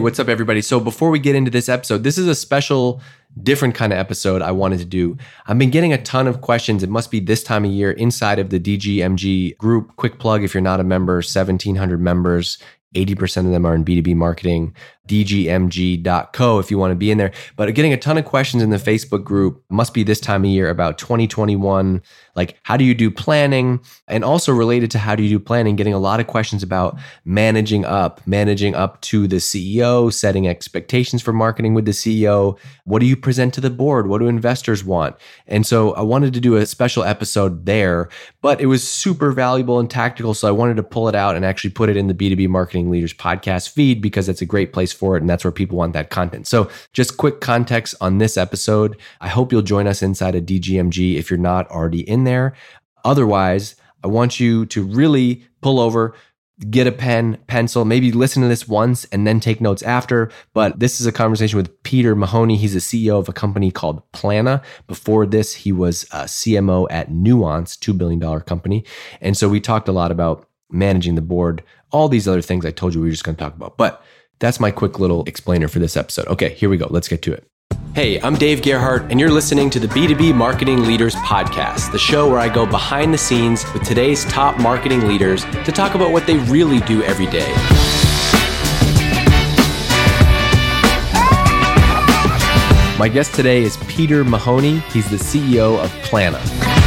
What's 0.00 0.18
up, 0.18 0.28
everybody? 0.28 0.62
So, 0.62 0.80
before 0.80 1.10
we 1.10 1.18
get 1.18 1.34
into 1.34 1.50
this 1.50 1.68
episode, 1.68 2.04
this 2.04 2.16
is 2.16 2.26
a 2.26 2.34
special, 2.34 3.02
different 3.42 3.74
kind 3.74 3.92
of 3.92 3.98
episode 3.98 4.40
I 4.40 4.50
wanted 4.50 4.78
to 4.78 4.86
do. 4.86 5.18
I've 5.46 5.58
been 5.58 5.68
getting 5.68 5.92
a 5.92 6.02
ton 6.02 6.26
of 6.26 6.40
questions. 6.40 6.82
It 6.82 6.88
must 6.88 7.10
be 7.10 7.20
this 7.20 7.42
time 7.42 7.66
of 7.66 7.70
year 7.70 7.92
inside 7.92 8.38
of 8.38 8.48
the 8.48 8.58
DGMG 8.58 9.58
group. 9.58 9.94
Quick 9.96 10.18
plug 10.18 10.42
if 10.42 10.54
you're 10.54 10.62
not 10.62 10.80
a 10.80 10.84
member, 10.84 11.16
1,700 11.16 12.00
members. 12.00 12.56
80% 12.94 13.44
of 13.44 13.52
them 13.52 13.66
are 13.66 13.74
in 13.74 13.84
B2B 13.84 14.16
marketing 14.16 14.74
dgmg.co 15.10 16.58
if 16.60 16.70
you 16.70 16.78
want 16.78 16.92
to 16.92 16.96
be 16.96 17.10
in 17.10 17.18
there. 17.18 17.32
But 17.56 17.74
getting 17.74 17.92
a 17.92 17.96
ton 17.96 18.16
of 18.16 18.24
questions 18.24 18.62
in 18.62 18.70
the 18.70 18.76
Facebook 18.76 19.24
group 19.24 19.62
must 19.68 19.92
be 19.92 20.04
this 20.04 20.20
time 20.20 20.44
of 20.44 20.50
year 20.50 20.70
about 20.70 20.98
2021. 20.98 22.00
Like, 22.36 22.56
how 22.62 22.76
do 22.76 22.84
you 22.84 22.94
do 22.94 23.10
planning? 23.10 23.80
And 24.06 24.24
also 24.24 24.52
related 24.52 24.90
to 24.92 24.98
how 24.98 25.16
do 25.16 25.24
you 25.24 25.28
do 25.28 25.40
planning, 25.40 25.74
getting 25.74 25.92
a 25.92 25.98
lot 25.98 26.20
of 26.20 26.28
questions 26.28 26.62
about 26.62 26.96
managing 27.24 27.84
up, 27.84 28.24
managing 28.24 28.76
up 28.76 29.00
to 29.02 29.26
the 29.26 29.36
CEO, 29.36 30.12
setting 30.12 30.46
expectations 30.46 31.22
for 31.22 31.32
marketing 31.32 31.74
with 31.74 31.86
the 31.86 31.90
CEO. 31.90 32.56
What 32.84 33.00
do 33.00 33.06
you 33.06 33.16
present 33.16 33.52
to 33.54 33.60
the 33.60 33.70
board? 33.70 34.06
What 34.06 34.18
do 34.18 34.28
investors 34.28 34.84
want? 34.84 35.16
And 35.48 35.66
so 35.66 35.92
I 35.94 36.02
wanted 36.02 36.32
to 36.34 36.40
do 36.40 36.56
a 36.56 36.66
special 36.66 37.02
episode 37.02 37.66
there, 37.66 38.08
but 38.42 38.60
it 38.60 38.66
was 38.66 38.86
super 38.86 39.32
valuable 39.32 39.80
and 39.80 39.90
tactical. 39.90 40.34
So 40.34 40.46
I 40.46 40.52
wanted 40.52 40.76
to 40.76 40.84
pull 40.84 41.08
it 41.08 41.16
out 41.16 41.34
and 41.34 41.44
actually 41.44 41.70
put 41.70 41.88
it 41.88 41.96
in 41.96 42.06
the 42.06 42.14
B2B 42.14 42.48
Marketing 42.48 42.90
Leaders 42.90 43.12
podcast 43.12 43.70
feed 43.70 44.00
because 44.00 44.28
it's 44.28 44.42
a 44.42 44.46
great 44.46 44.72
place 44.72 44.92
for 45.00 45.16
it. 45.16 45.22
And 45.22 45.28
that's 45.28 45.42
where 45.42 45.50
people 45.50 45.78
want 45.78 45.94
that 45.94 46.10
content. 46.10 46.46
So, 46.46 46.70
just 46.92 47.16
quick 47.16 47.40
context 47.40 47.94
on 48.00 48.18
this 48.18 48.36
episode. 48.36 48.96
I 49.20 49.28
hope 49.28 49.50
you'll 49.50 49.62
join 49.62 49.86
us 49.86 50.02
inside 50.02 50.36
of 50.36 50.44
DGMG 50.44 51.16
if 51.16 51.30
you're 51.30 51.38
not 51.38 51.68
already 51.70 52.08
in 52.08 52.24
there. 52.24 52.54
Otherwise, 53.04 53.74
I 54.04 54.08
want 54.08 54.38
you 54.38 54.66
to 54.66 54.82
really 54.82 55.44
pull 55.62 55.80
over, 55.80 56.14
get 56.68 56.86
a 56.86 56.92
pen, 56.92 57.38
pencil, 57.46 57.84
maybe 57.84 58.12
listen 58.12 58.42
to 58.42 58.48
this 58.48 58.68
once 58.68 59.06
and 59.06 59.26
then 59.26 59.40
take 59.40 59.60
notes 59.60 59.82
after. 59.82 60.30
But 60.52 60.78
this 60.78 61.00
is 61.00 61.06
a 61.06 61.12
conversation 61.12 61.56
with 61.56 61.82
Peter 61.82 62.14
Mahoney. 62.14 62.56
He's 62.56 62.74
the 62.74 62.80
CEO 62.80 63.18
of 63.18 63.28
a 63.28 63.32
company 63.32 63.70
called 63.70 64.02
Plannuh. 64.12 64.62
Before 64.86 65.26
this, 65.26 65.54
he 65.54 65.72
was 65.72 66.04
a 66.04 66.24
CMO 66.24 66.86
at 66.90 67.10
Nuance, 67.10 67.76
$2 67.76 67.96
billion 67.96 68.40
company. 68.40 68.84
And 69.20 69.36
so 69.36 69.48
we 69.48 69.60
talked 69.60 69.88
a 69.88 69.92
lot 69.92 70.10
about 70.10 70.46
managing 70.70 71.14
the 71.14 71.22
board, 71.22 71.62
all 71.90 72.08
these 72.08 72.28
other 72.28 72.42
things 72.42 72.64
I 72.64 72.70
told 72.70 72.94
you 72.94 73.00
we 73.00 73.08
were 73.08 73.12
just 73.12 73.24
going 73.24 73.36
to 73.36 73.42
talk 73.42 73.54
about. 73.54 73.76
But 73.76 74.02
that's 74.40 74.58
my 74.58 74.70
quick 74.70 74.98
little 74.98 75.24
explainer 75.24 75.68
for 75.68 75.78
this 75.78 75.96
episode. 75.96 76.26
Okay, 76.26 76.54
here 76.54 76.68
we 76.68 76.76
go. 76.76 76.88
Let's 76.90 77.06
get 77.06 77.22
to 77.22 77.32
it. 77.32 77.44
Hey, 77.94 78.20
I'm 78.20 78.34
Dave 78.34 78.62
Gerhardt, 78.62 79.10
and 79.10 79.20
you're 79.20 79.30
listening 79.30 79.68
to 79.70 79.80
the 79.80 79.88
B2B 79.88 80.34
Marketing 80.34 80.84
Leaders 80.84 81.14
Podcast, 81.16 81.92
the 81.92 81.98
show 81.98 82.28
where 82.28 82.38
I 82.38 82.48
go 82.48 82.64
behind 82.64 83.12
the 83.12 83.18
scenes 83.18 83.64
with 83.72 83.82
today's 83.84 84.24
top 84.26 84.58
marketing 84.58 85.06
leaders 85.06 85.44
to 85.44 85.72
talk 85.72 85.94
about 85.94 86.12
what 86.12 86.26
they 86.26 86.36
really 86.38 86.80
do 86.80 87.02
every 87.02 87.26
day. 87.26 87.52
My 92.98 93.08
guest 93.08 93.34
today 93.34 93.62
is 93.62 93.76
Peter 93.88 94.24
Mahoney. 94.24 94.78
He's 94.92 95.08
the 95.10 95.16
CEO 95.16 95.82
of 95.82 95.90
Plannuh. 96.02 96.79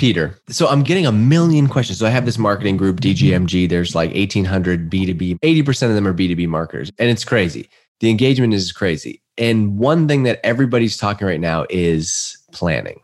Peter. 0.00 0.34
So 0.48 0.66
I'm 0.66 0.82
getting 0.82 1.04
a 1.04 1.12
million 1.12 1.68
questions. 1.68 1.98
So 1.98 2.06
I 2.06 2.08
have 2.08 2.24
this 2.24 2.38
marketing 2.38 2.78
group, 2.78 3.00
DGMG. 3.00 3.68
There's 3.68 3.94
like 3.94 4.08
1,800 4.14 4.88
B2B. 4.90 5.38
80% 5.40 5.88
of 5.88 5.94
them 5.94 6.08
are 6.08 6.14
B2B 6.14 6.48
marketers. 6.48 6.90
And 6.98 7.10
it's 7.10 7.22
crazy. 7.22 7.68
The 8.00 8.08
engagement 8.08 8.54
is 8.54 8.72
crazy. 8.72 9.20
And 9.36 9.76
one 9.78 10.08
thing 10.08 10.22
that 10.22 10.40
everybody's 10.42 10.96
talking 10.96 11.26
right 11.26 11.38
now 11.38 11.66
is 11.68 12.34
planning, 12.50 12.98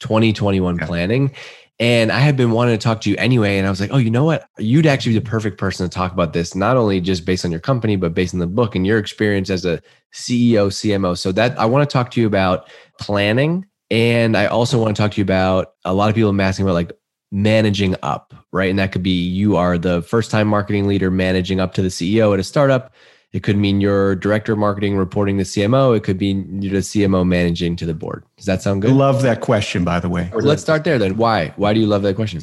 2021 0.00 0.78
yeah. 0.78 0.86
planning. 0.86 1.32
And 1.78 2.10
I 2.10 2.18
had 2.18 2.36
been 2.36 2.50
wanting 2.50 2.76
to 2.76 2.82
talk 2.82 3.00
to 3.02 3.10
you 3.10 3.16
anyway. 3.16 3.56
And 3.56 3.64
I 3.64 3.70
was 3.70 3.80
like, 3.80 3.92
oh, 3.92 3.98
you 3.98 4.10
know 4.10 4.24
what? 4.24 4.48
You'd 4.58 4.86
actually 4.86 5.12
be 5.12 5.20
the 5.20 5.30
perfect 5.30 5.56
person 5.56 5.88
to 5.88 5.94
talk 5.94 6.12
about 6.12 6.32
this, 6.32 6.56
not 6.56 6.76
only 6.76 7.00
just 7.00 7.24
based 7.24 7.44
on 7.44 7.52
your 7.52 7.60
company, 7.60 7.94
but 7.94 8.12
based 8.12 8.34
on 8.34 8.40
the 8.40 8.48
book 8.48 8.74
and 8.74 8.84
your 8.84 8.98
experience 8.98 9.50
as 9.50 9.64
a 9.64 9.80
CEO, 10.12 10.66
CMO. 10.66 11.16
So 11.16 11.30
that 11.30 11.56
I 11.60 11.64
want 11.66 11.88
to 11.88 11.92
talk 11.92 12.10
to 12.10 12.20
you 12.20 12.26
about 12.26 12.68
planning 12.98 13.66
and 13.90 14.36
I 14.36 14.46
also 14.46 14.78
want 14.80 14.96
to 14.96 15.02
talk 15.02 15.12
to 15.12 15.16
you 15.18 15.24
about 15.24 15.74
a 15.84 15.94
lot 15.94 16.08
of 16.08 16.14
people 16.14 16.30
have 16.30 16.40
asking 16.40 16.66
about 16.66 16.74
like 16.74 16.92
managing 17.32 17.96
up, 18.02 18.34
right? 18.52 18.70
And 18.70 18.78
that 18.78 18.92
could 18.92 19.02
be 19.02 19.22
you 19.22 19.56
are 19.56 19.78
the 19.78 20.02
first 20.02 20.30
time 20.30 20.48
marketing 20.48 20.86
leader 20.86 21.10
managing 21.10 21.60
up 21.60 21.74
to 21.74 21.82
the 21.82 21.88
CEO 21.88 22.32
at 22.32 22.40
a 22.40 22.44
startup. 22.44 22.92
It 23.32 23.44
could 23.44 23.56
mean 23.56 23.80
you're 23.80 24.16
director 24.16 24.52
of 24.52 24.58
marketing 24.58 24.96
reporting 24.96 25.36
the 25.36 25.44
CMO. 25.44 25.96
It 25.96 26.02
could 26.02 26.18
be 26.18 26.28
you're 26.60 26.72
the 26.72 26.78
CMO 26.78 27.26
managing 27.26 27.76
to 27.76 27.86
the 27.86 27.94
board. 27.94 28.24
Does 28.36 28.46
that 28.46 28.62
sound 28.62 28.82
good? 28.82 28.90
Love 28.90 29.22
that 29.22 29.40
question, 29.40 29.84
by 29.84 30.00
the 30.00 30.08
way. 30.08 30.30
Let's 30.34 30.62
start 30.62 30.82
there 30.82 30.98
then. 30.98 31.16
Why? 31.16 31.52
Why 31.56 31.72
do 31.72 31.78
you 31.80 31.86
love 31.86 32.02
that 32.02 32.16
question? 32.16 32.42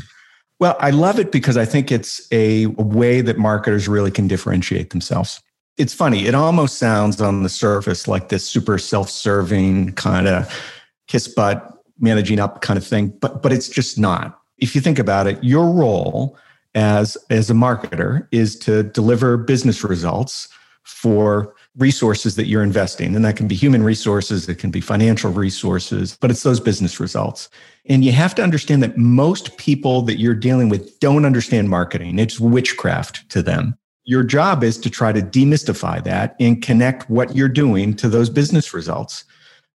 Well, 0.60 0.76
I 0.80 0.90
love 0.90 1.20
it 1.20 1.32
because 1.32 1.58
I 1.58 1.66
think 1.66 1.92
it's 1.92 2.26
a 2.32 2.68
way 2.68 3.22
that 3.22 3.38
marketers 3.38 3.88
really 3.88 4.12
can 4.12 4.28
differentiate 4.28 4.90
themselves. 4.90 5.42
It's 5.78 5.94
funny. 5.94 6.26
It 6.26 6.34
almost 6.34 6.80
sounds 6.80 7.22
on 7.22 7.44
the 7.44 7.50
surface 7.50 8.08
like 8.08 8.30
this 8.30 8.48
super 8.48 8.78
self 8.78 9.10
serving 9.10 9.94
kind 9.94 10.28
of 10.28 10.52
kiss 11.08 11.28
butt 11.28 11.74
managing 12.00 12.40
up 12.40 12.62
kind 12.62 12.78
of 12.78 12.86
thing. 12.86 13.10
But 13.10 13.42
but 13.42 13.52
it's 13.52 13.70
just 13.70 13.98
not. 13.98 14.40
If 14.58 14.76
you 14.76 14.82
think 14.82 15.00
about 15.00 15.28
it 15.28 15.44
your 15.44 15.72
role 15.72 16.38
as 16.76 17.18
as 17.30 17.50
a 17.50 17.54
marketer 17.54 18.28
is 18.32 18.58
to 18.60 18.84
deliver 18.84 19.38
business 19.38 19.84
results 19.84 20.48
for 20.84 21.54
resources 21.76 22.36
that 22.38 22.48
you're 22.48 22.64
investing. 22.64 23.14
And 23.16 23.26
that 23.26 23.36
can 23.36 23.48
be 23.48 23.56
human 23.56 23.84
resources 23.84 24.48
it 24.48 24.56
can 24.56 24.72
be 24.72 24.82
financial 24.82 25.32
resources 25.32 26.18
but 26.22 26.32
it's 26.32 26.44
those 26.44 26.60
business 26.60 27.00
results. 27.00 27.50
And 27.88 28.06
you 28.06 28.12
have 28.14 28.36
to 28.36 28.44
understand 28.44 28.82
that 28.84 28.98
most 28.98 29.58
people 29.58 30.02
that 30.04 30.20
you're 30.20 30.34
dealing 30.34 30.70
with 30.70 31.00
don't 31.00 31.26
understand 31.26 31.70
marketing. 31.70 32.20
It's 32.20 32.40
witchcraft 32.40 33.30
to 33.30 33.42
them. 33.42 33.78
Your 34.06 34.24
job 34.24 34.64
is 34.64 34.78
to 34.80 34.90
try 34.90 35.12
to 35.12 35.22
demystify 35.22 36.02
that 36.06 36.36
and 36.40 36.62
connect 36.62 37.10
what 37.10 37.36
you're 37.36 37.50
doing 37.50 37.94
to 37.96 38.08
those 38.08 38.30
business 38.30 38.74
results 38.74 39.26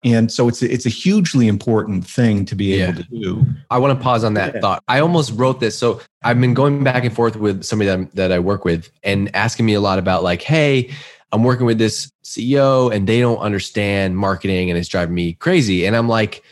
and 0.03 0.31
so 0.31 0.47
it's 0.47 0.61
a, 0.63 0.71
it's 0.71 0.85
a 0.85 0.89
hugely 0.89 1.47
important 1.47 2.05
thing 2.05 2.43
to 2.45 2.55
be 2.55 2.73
able 2.73 2.95
yeah. 2.95 3.03
to 3.03 3.09
do. 3.11 3.45
I 3.69 3.77
want 3.77 3.97
to 3.97 4.03
pause 4.03 4.23
on 4.23 4.33
that 4.33 4.55
yeah. 4.55 4.61
thought. 4.61 4.83
I 4.87 4.99
almost 4.99 5.31
wrote 5.35 5.59
this. 5.59 5.77
So 5.77 6.01
I've 6.23 6.41
been 6.41 6.55
going 6.55 6.83
back 6.83 7.03
and 7.03 7.13
forth 7.13 7.35
with 7.35 7.63
somebody 7.63 7.89
that, 7.89 8.15
that 8.15 8.31
I 8.31 8.39
work 8.39 8.65
with 8.65 8.89
and 9.03 9.33
asking 9.35 9.67
me 9.67 9.75
a 9.75 9.81
lot 9.81 9.99
about 9.99 10.23
like, 10.23 10.41
hey, 10.41 10.91
I'm 11.31 11.43
working 11.43 11.67
with 11.67 11.77
this 11.77 12.11
CEO 12.23 12.93
and 12.93 13.07
they 13.07 13.19
don't 13.19 13.37
understand 13.37 14.17
marketing 14.17 14.69
and 14.69 14.77
it's 14.77 14.89
driving 14.89 15.13
me 15.13 15.33
crazy. 15.33 15.85
And 15.85 15.95
I'm 15.95 16.09
like, 16.09 16.43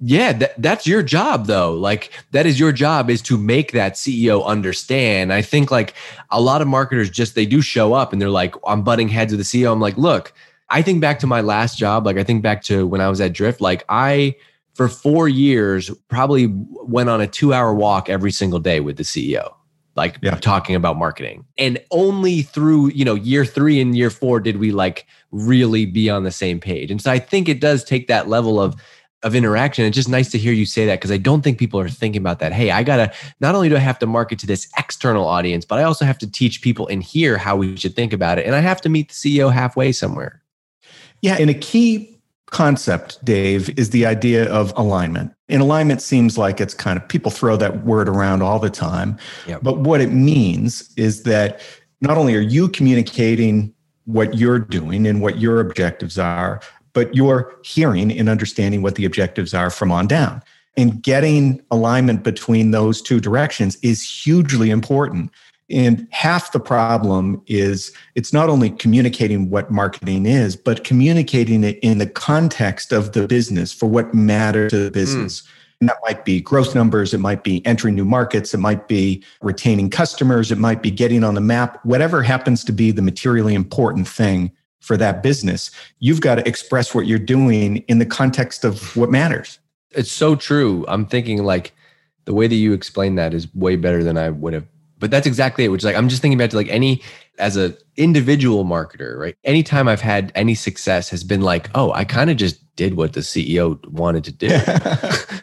yeah, 0.00 0.32
that, 0.34 0.60
that's 0.60 0.86
your 0.86 1.02
job 1.02 1.46
though. 1.46 1.72
Like 1.72 2.12
that 2.32 2.44
is 2.44 2.60
your 2.60 2.72
job 2.72 3.08
is 3.08 3.22
to 3.22 3.38
make 3.38 3.72
that 3.72 3.94
CEO 3.94 4.44
understand. 4.44 5.32
I 5.32 5.40
think 5.40 5.70
like 5.70 5.94
a 6.30 6.40
lot 6.40 6.60
of 6.60 6.68
marketers 6.68 7.08
just 7.08 7.34
they 7.34 7.46
do 7.46 7.62
show 7.62 7.94
up 7.94 8.12
and 8.12 8.20
they're 8.20 8.28
like, 8.28 8.54
I'm 8.66 8.82
butting 8.82 9.08
heads 9.08 9.32
with 9.32 9.40
the 9.40 9.44
CEO. 9.44 9.72
I'm 9.72 9.80
like, 9.80 9.96
look, 9.96 10.34
I 10.70 10.82
think 10.82 11.00
back 11.00 11.18
to 11.20 11.26
my 11.26 11.40
last 11.40 11.78
job, 11.78 12.06
like 12.06 12.18
I 12.18 12.24
think 12.24 12.42
back 12.42 12.62
to 12.64 12.86
when 12.86 13.00
I 13.00 13.08
was 13.08 13.20
at 13.20 13.32
Drift, 13.32 13.60
like 13.60 13.84
I 13.88 14.36
for 14.74 14.88
four 14.88 15.28
years 15.28 15.90
probably 16.08 16.46
went 16.48 17.08
on 17.08 17.20
a 17.20 17.26
two 17.26 17.52
hour 17.52 17.74
walk 17.74 18.08
every 18.08 18.30
single 18.30 18.58
day 18.58 18.80
with 18.80 18.96
the 18.96 19.02
CEO 19.02 19.52
like 19.98 20.16
yeah. 20.22 20.36
talking 20.36 20.76
about 20.76 20.96
marketing. 20.96 21.44
And 21.58 21.78
only 21.90 22.42
through 22.42 22.92
you 22.92 23.04
know 23.04 23.16
year 23.16 23.44
three 23.44 23.80
and 23.80 23.94
year 23.98 24.08
four 24.08 24.40
did 24.40 24.56
we 24.56 24.72
like 24.72 25.06
really 25.32 25.84
be 25.84 26.08
on 26.08 26.22
the 26.22 26.30
same 26.30 26.58
page. 26.60 26.90
And 26.90 27.02
so 27.02 27.10
i 27.10 27.18
think 27.18 27.50
it 27.50 27.60
does 27.60 27.84
take 27.84 28.06
that 28.06 28.28
level 28.28 28.58
of 28.58 28.80
of 29.24 29.34
interaction. 29.34 29.84
It's 29.84 29.96
just 29.96 30.08
nice 30.08 30.30
to 30.30 30.38
hear 30.38 30.52
you 30.52 30.64
say 30.64 30.86
that 30.86 31.00
because 31.00 31.10
i 31.10 31.16
don't 31.16 31.42
think 31.42 31.58
people 31.58 31.80
are 31.80 31.88
thinking 31.88 32.22
about 32.22 32.38
that 32.38 32.52
hey 32.52 32.70
i 32.70 32.84
gotta 32.84 33.12
not 33.40 33.56
only 33.56 33.68
do 33.68 33.74
i 33.74 33.80
have 33.80 33.98
to 33.98 34.06
market 34.06 34.38
to 34.38 34.46
this 34.46 34.68
external 34.78 35.26
audience 35.26 35.64
but 35.64 35.80
i 35.80 35.82
also 35.82 36.04
have 36.04 36.18
to 36.18 36.30
teach 36.30 36.62
people 36.62 36.86
in 36.86 37.00
here 37.00 37.36
how 37.36 37.56
we 37.56 37.76
should 37.76 37.96
think 37.96 38.12
about 38.12 38.38
it 38.38 38.46
and 38.46 38.54
i 38.54 38.60
have 38.60 38.80
to 38.82 38.88
meet 38.88 39.08
the 39.08 39.14
ceo 39.14 39.52
halfway 39.52 39.90
somewhere 39.90 40.40
yeah, 41.22 41.36
and 41.38 41.50
a 41.50 41.54
key 41.54 42.18
concept, 42.46 43.22
Dave, 43.24 43.76
is 43.78 43.90
the 43.90 44.06
idea 44.06 44.50
of 44.50 44.72
alignment. 44.76 45.32
And 45.48 45.62
alignment 45.62 46.02
seems 46.02 46.38
like 46.38 46.60
it's 46.60 46.74
kind 46.74 46.98
of 46.98 47.06
people 47.08 47.30
throw 47.30 47.56
that 47.56 47.84
word 47.84 48.08
around 48.08 48.42
all 48.42 48.58
the 48.58 48.70
time. 48.70 49.18
Yep. 49.46 49.60
But 49.62 49.78
what 49.80 50.00
it 50.00 50.12
means 50.12 50.92
is 50.96 51.24
that 51.24 51.60
not 52.00 52.16
only 52.16 52.34
are 52.34 52.40
you 52.40 52.68
communicating 52.68 53.74
what 54.04 54.36
you're 54.36 54.58
doing 54.58 55.06
and 55.06 55.20
what 55.20 55.38
your 55.38 55.60
objectives 55.60 56.18
are, 56.18 56.60
but 56.94 57.14
you're 57.14 57.54
hearing 57.62 58.10
and 58.16 58.28
understanding 58.28 58.82
what 58.82 58.94
the 58.94 59.04
objectives 59.04 59.52
are 59.52 59.70
from 59.70 59.92
on 59.92 60.06
down. 60.06 60.42
And 60.76 61.02
getting 61.02 61.60
alignment 61.70 62.22
between 62.22 62.70
those 62.70 63.02
two 63.02 63.20
directions 63.20 63.76
is 63.82 64.02
hugely 64.02 64.70
important. 64.70 65.30
And 65.70 66.08
half 66.10 66.52
the 66.52 66.60
problem 66.60 67.42
is 67.46 67.92
it's 68.14 68.32
not 68.32 68.48
only 68.48 68.70
communicating 68.70 69.50
what 69.50 69.70
marketing 69.70 70.24
is, 70.24 70.56
but 70.56 70.84
communicating 70.84 71.62
it 71.62 71.78
in 71.82 71.98
the 71.98 72.06
context 72.06 72.92
of 72.92 73.12
the 73.12 73.26
business 73.26 73.72
for 73.72 73.86
what 73.86 74.14
matters 74.14 74.70
to 74.70 74.84
the 74.84 74.90
business. 74.90 75.42
Mm. 75.42 75.48
And 75.80 75.88
that 75.90 75.98
might 76.04 76.24
be 76.24 76.40
growth 76.40 76.74
numbers, 76.74 77.14
it 77.14 77.18
might 77.18 77.44
be 77.44 77.64
entering 77.64 77.94
new 77.94 78.04
markets, 78.04 78.52
it 78.52 78.58
might 78.58 78.88
be 78.88 79.22
retaining 79.42 79.90
customers, 79.90 80.50
it 80.50 80.58
might 80.58 80.82
be 80.82 80.90
getting 80.90 81.22
on 81.22 81.34
the 81.34 81.40
map, 81.40 81.84
whatever 81.84 82.22
happens 82.22 82.64
to 82.64 82.72
be 82.72 82.90
the 82.90 83.02
materially 83.02 83.54
important 83.54 84.08
thing 84.08 84.50
for 84.80 84.96
that 84.96 85.22
business. 85.22 85.70
You've 86.00 86.20
got 86.20 86.36
to 86.36 86.48
express 86.48 86.94
what 86.94 87.06
you're 87.06 87.18
doing 87.18 87.78
in 87.88 87.98
the 87.98 88.06
context 88.06 88.64
of 88.64 88.96
what 88.96 89.10
matters. 89.10 89.60
It's 89.92 90.10
so 90.10 90.34
true. 90.34 90.84
I'm 90.88 91.06
thinking 91.06 91.44
like 91.44 91.72
the 92.24 92.34
way 92.34 92.46
that 92.48 92.56
you 92.56 92.72
explain 92.72 93.14
that 93.14 93.32
is 93.32 93.52
way 93.54 93.76
better 93.76 94.02
than 94.02 94.18
I 94.18 94.30
would 94.30 94.54
have 94.54 94.66
But 94.98 95.10
that's 95.10 95.26
exactly 95.26 95.64
it. 95.64 95.68
Which 95.68 95.80
is 95.80 95.84
like 95.84 95.96
I'm 95.96 96.08
just 96.08 96.22
thinking 96.22 96.38
back 96.38 96.50
to 96.50 96.56
like 96.56 96.68
any 96.68 97.02
as 97.38 97.56
a 97.56 97.76
individual 97.96 98.64
marketer, 98.64 99.16
right? 99.16 99.36
Anytime 99.44 99.88
I've 99.88 100.00
had 100.00 100.32
any 100.34 100.54
success 100.54 101.08
has 101.10 101.22
been 101.22 101.40
like, 101.40 101.70
oh, 101.74 101.92
I 101.92 102.04
kind 102.04 102.30
of 102.30 102.36
just 102.36 102.64
did 102.76 102.94
what 102.94 103.12
the 103.12 103.20
CEO 103.20 103.84
wanted 103.88 104.24
to 104.24 104.32
do. 104.32 104.48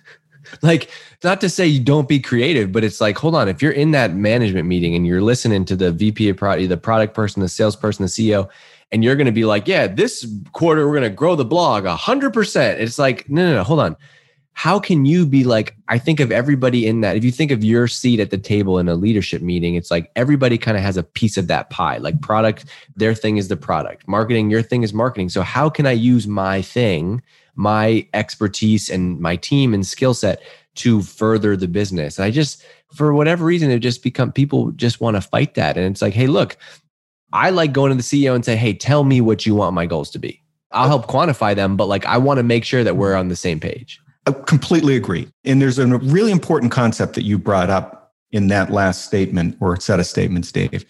like 0.62 0.90
not 1.24 1.42
to 1.42 1.50
say 1.50 1.66
you 1.66 1.84
don't 1.84 2.08
be 2.08 2.20
creative, 2.20 2.72
but 2.72 2.84
it's 2.84 3.02
like, 3.02 3.18
hold 3.18 3.36
on, 3.36 3.48
if 3.48 3.62
you're 3.62 3.72
in 3.72 3.92
that 3.92 4.14
management 4.14 4.68
meeting 4.68 4.96
and 4.96 5.06
you're 5.08 5.22
listening 5.22 5.66
to 5.66 5.76
the 5.76 5.92
VP 5.92 6.30
of 6.30 6.38
product, 6.38 6.70
the 6.70 6.78
product 6.78 7.14
person, 7.14 7.42
the 7.42 7.50
salesperson, 7.50 8.04
the 8.04 8.10
CEO, 8.10 8.50
and 8.92 9.04
you're 9.04 9.16
going 9.16 9.26
to 9.26 9.32
be 9.32 9.46
like, 9.46 9.68
yeah, 9.68 9.88
this 9.88 10.28
quarter 10.54 10.88
we're 10.88 10.94
going 10.94 11.10
to 11.10 11.16
grow 11.16 11.36
the 11.36 11.46
blog 11.46 11.86
a 11.86 11.96
hundred 11.96 12.34
percent. 12.34 12.80
It's 12.80 13.00
like, 13.00 13.30
no, 13.30 13.46
no, 13.46 13.56
no, 13.56 13.64
hold 13.64 13.80
on. 13.80 13.96
How 14.56 14.80
can 14.80 15.06
you 15.06 15.26
be 15.26 15.44
like, 15.44 15.76
I 15.90 16.00
think 16.00 16.20
of 16.20 16.32
everybody 16.32 16.88
in 16.88 17.02
that. 17.02 17.18
If 17.18 17.24
you 17.24 17.32
think 17.32 17.52
of 17.52 17.64
your 17.64 17.88
seat 17.88 18.20
at 18.20 18.32
the 18.32 18.38
table 18.38 18.80
in 18.80 18.88
a 18.88 18.96
leadership 18.96 19.42
meeting, 19.42 19.76
it's 19.76 19.92
like 19.92 20.10
everybody 20.16 20.58
kind 20.58 20.78
of 20.78 20.82
has 20.82 20.98
a 20.98 21.04
piece 21.04 21.38
of 21.38 21.48
that 21.48 21.70
pie. 21.70 21.98
Like 21.98 22.22
product, 22.22 22.66
their 22.96 23.14
thing 23.14 23.38
is 23.38 23.50
the 23.50 23.58
product. 23.58 24.08
Marketing, 24.08 24.50
your 24.50 24.62
thing 24.62 24.84
is 24.84 24.94
marketing. 24.94 25.30
So 25.30 25.42
how 25.42 25.70
can 25.70 25.86
I 25.86 25.92
use 25.92 26.26
my 26.26 26.62
thing, 26.62 27.22
my 27.56 28.08
expertise 28.14 28.90
and 28.90 29.20
my 29.20 29.36
team 29.36 29.74
and 29.74 29.86
skill 29.86 30.14
set 30.14 30.42
to 30.76 31.02
further 31.02 31.58
the 31.58 31.68
business. 31.68 32.18
And 32.18 32.26
I 32.26 32.32
just, 32.32 32.64
for 32.94 33.14
whatever 33.14 33.46
reason, 33.46 33.72
it 33.72 33.80
just 33.80 34.04
become 34.04 34.32
people 34.32 34.72
just 34.72 35.02
want 35.02 35.16
to 35.16 35.22
fight 35.22 35.56
that. 35.56 35.78
And 35.78 35.86
it's 35.86 36.02
like, 36.02 36.14
hey, 36.14 36.28
look, 36.28 36.58
I 37.34 37.50
like 37.50 37.74
going 37.74 37.90
to 37.92 37.96
the 37.96 38.04
CEO 38.04 38.36
and 38.36 38.46
say, 38.46 38.56
hey, 38.56 38.74
tell 38.74 39.04
me 39.04 39.22
what 39.22 39.46
you 39.46 39.56
want 39.56 39.74
my 39.74 39.86
goals 39.86 40.12
to 40.12 40.20
be. 40.20 40.42
I'll 40.72 40.88
help 40.88 41.08
quantify 41.08 41.56
them, 41.56 41.78
but 41.78 41.88
like 41.88 42.06
I 42.06 42.18
want 42.18 42.38
to 42.38 42.44
make 42.44 42.66
sure 42.66 42.84
that 42.84 42.98
we're 42.98 43.16
on 43.16 43.30
the 43.30 43.36
same 43.36 43.60
page. 43.60 44.02
I 44.28 44.32
completely 44.32 44.96
agree. 44.96 45.28
And 45.44 45.62
there's 45.62 45.80
a 45.80 45.86
really 45.86 46.32
important 46.32 46.72
concept 46.72 47.14
that 47.16 47.24
you 47.24 47.38
brought 47.38 47.70
up 47.70 48.14
in 48.32 48.48
that 48.48 48.72
last 48.72 49.06
statement 49.06 49.58
or 49.60 49.80
set 49.80 50.00
of 50.00 50.06
statements, 50.06 50.52
Dave. 50.52 50.86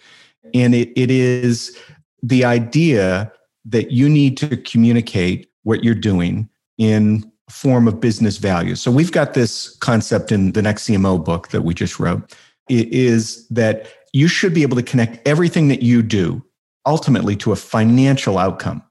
And 0.54 0.74
it, 0.74 0.90
it 0.96 1.10
is 1.10 1.76
the 2.22 2.44
idea 2.44 3.30
that 3.66 3.90
you 3.90 4.08
need 4.08 4.36
to 4.38 4.56
communicate 4.56 5.50
what 5.64 5.84
you're 5.84 5.94
doing 5.94 6.48
in 6.78 7.30
form 7.50 7.86
of 7.86 8.00
business 8.00 8.38
value. 8.38 8.74
So 8.74 8.90
we've 8.90 9.12
got 9.12 9.34
this 9.34 9.76
concept 9.76 10.32
in 10.32 10.52
the 10.52 10.62
next 10.62 10.88
CMO 10.88 11.24
book 11.24 11.48
that 11.48 11.62
we 11.62 11.74
just 11.74 12.00
wrote 12.00 12.34
it 12.68 12.88
is 12.92 13.46
that 13.48 13.86
you 14.12 14.28
should 14.28 14.52
be 14.52 14.62
able 14.62 14.76
to 14.76 14.82
connect 14.82 15.26
everything 15.26 15.68
that 15.68 15.82
you 15.82 16.02
do 16.02 16.44
ultimately 16.84 17.36
to 17.36 17.52
a 17.52 17.56
financial 17.56 18.38
outcome. 18.38 18.82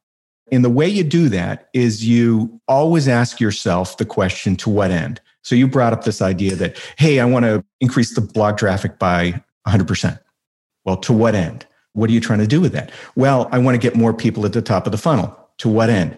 And 0.52 0.64
the 0.64 0.70
way 0.70 0.88
you 0.88 1.04
do 1.04 1.30
that 1.30 1.70
is 1.74 2.06
you 2.06 2.62
always 2.68 3.08
ask 3.08 3.40
yourself 3.40 3.98
the 3.98 4.06
question 4.06 4.56
to 4.58 4.70
what 4.70 4.92
end? 4.92 5.20
So 5.42 5.56
you 5.56 5.68
brought 5.68 5.94
up 5.94 6.04
this 6.04 6.22
idea 6.22 6.56
that, 6.56 6.78
hey, 6.98 7.20
I 7.20 7.26
want 7.26 7.46
to 7.46 7.64
increase 7.80 8.16
the 8.16 8.22
blog 8.22 8.58
traffic 8.58 9.00
by 9.00 9.44
100%. 9.68 10.20
Well, 10.86 10.98
to 10.98 11.14
what 11.14 11.36
end? 11.36 11.66
What 11.94 12.10
are 12.10 12.14
you 12.14 12.20
trying 12.20 12.40
to 12.40 12.48
do 12.48 12.62
with 12.62 12.74
that? 12.74 12.92
Well, 13.16 13.48
I 13.52 13.58
want 13.58 13.76
to 13.76 13.80
get 13.80 13.96
more 13.96 14.14
people 14.14 14.46
at 14.46 14.54
the 14.54 14.62
top 14.62 14.86
of 14.86 14.92
the 14.92 14.98
funnel. 14.98 15.36
To 15.60 15.70
what 15.70 15.90
end? 15.90 16.18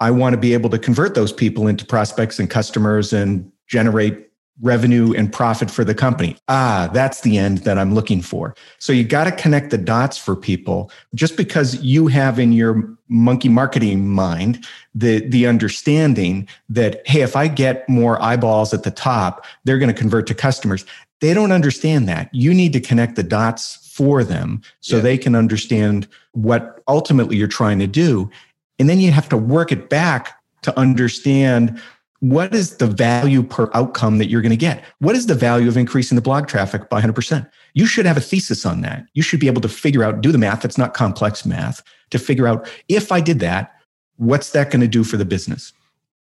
I 0.00 0.10
want 0.10 0.32
to 0.32 0.38
be 0.38 0.54
able 0.54 0.70
to 0.70 0.78
convert 0.78 1.14
those 1.14 1.32
people 1.32 1.66
into 1.66 1.84
prospects 1.84 2.38
and 2.38 2.48
customers 2.48 3.12
and 3.12 3.50
generate 3.66 4.27
revenue 4.60 5.12
and 5.14 5.32
profit 5.32 5.70
for 5.70 5.84
the 5.84 5.94
company. 5.94 6.36
Ah, 6.48 6.90
that's 6.92 7.20
the 7.20 7.38
end 7.38 7.58
that 7.58 7.78
I'm 7.78 7.94
looking 7.94 8.22
for. 8.22 8.54
So 8.78 8.92
you 8.92 9.04
got 9.04 9.24
to 9.24 9.32
connect 9.32 9.70
the 9.70 9.78
dots 9.78 10.18
for 10.18 10.34
people. 10.34 10.90
Just 11.14 11.36
because 11.36 11.82
you 11.82 12.08
have 12.08 12.38
in 12.38 12.52
your 12.52 12.96
monkey 13.08 13.48
marketing 13.48 14.08
mind 14.08 14.66
the 14.94 15.26
the 15.28 15.46
understanding 15.46 16.46
that 16.68 17.06
hey, 17.06 17.22
if 17.22 17.36
I 17.36 17.48
get 17.48 17.88
more 17.88 18.20
eyeballs 18.22 18.74
at 18.74 18.82
the 18.82 18.90
top, 18.90 19.46
they're 19.64 19.78
going 19.78 19.92
to 19.92 19.98
convert 19.98 20.26
to 20.26 20.34
customers. 20.34 20.84
They 21.20 21.34
don't 21.34 21.52
understand 21.52 22.08
that. 22.08 22.32
You 22.32 22.54
need 22.54 22.72
to 22.74 22.80
connect 22.80 23.16
the 23.16 23.22
dots 23.22 23.76
for 23.92 24.22
them 24.22 24.62
so 24.80 24.96
yeah. 24.96 25.02
they 25.02 25.18
can 25.18 25.34
understand 25.34 26.06
what 26.32 26.80
ultimately 26.86 27.36
you're 27.36 27.48
trying 27.48 27.80
to 27.80 27.86
do 27.88 28.30
and 28.78 28.88
then 28.88 29.00
you 29.00 29.10
have 29.10 29.28
to 29.28 29.36
work 29.36 29.72
it 29.72 29.88
back 29.88 30.40
to 30.62 30.78
understand 30.78 31.80
what 32.20 32.54
is 32.54 32.78
the 32.78 32.86
value 32.86 33.42
per 33.42 33.70
outcome 33.74 34.18
that 34.18 34.28
you're 34.28 34.42
going 34.42 34.50
to 34.50 34.56
get? 34.56 34.82
What 34.98 35.14
is 35.14 35.26
the 35.26 35.34
value 35.34 35.68
of 35.68 35.76
increasing 35.76 36.16
the 36.16 36.22
blog 36.22 36.48
traffic 36.48 36.88
by 36.88 37.00
100%? 37.00 37.48
You 37.74 37.86
should 37.86 38.06
have 38.06 38.16
a 38.16 38.20
thesis 38.20 38.66
on 38.66 38.80
that. 38.80 39.06
You 39.14 39.22
should 39.22 39.38
be 39.38 39.46
able 39.46 39.60
to 39.60 39.68
figure 39.68 40.02
out, 40.02 40.20
do 40.20 40.32
the 40.32 40.38
math. 40.38 40.62
That's 40.62 40.78
not 40.78 40.94
complex 40.94 41.46
math 41.46 41.82
to 42.10 42.18
figure 42.18 42.48
out 42.48 42.68
if 42.88 43.12
I 43.12 43.20
did 43.20 43.38
that, 43.40 43.74
what's 44.16 44.50
that 44.50 44.70
going 44.70 44.80
to 44.80 44.88
do 44.88 45.04
for 45.04 45.16
the 45.16 45.24
business? 45.24 45.72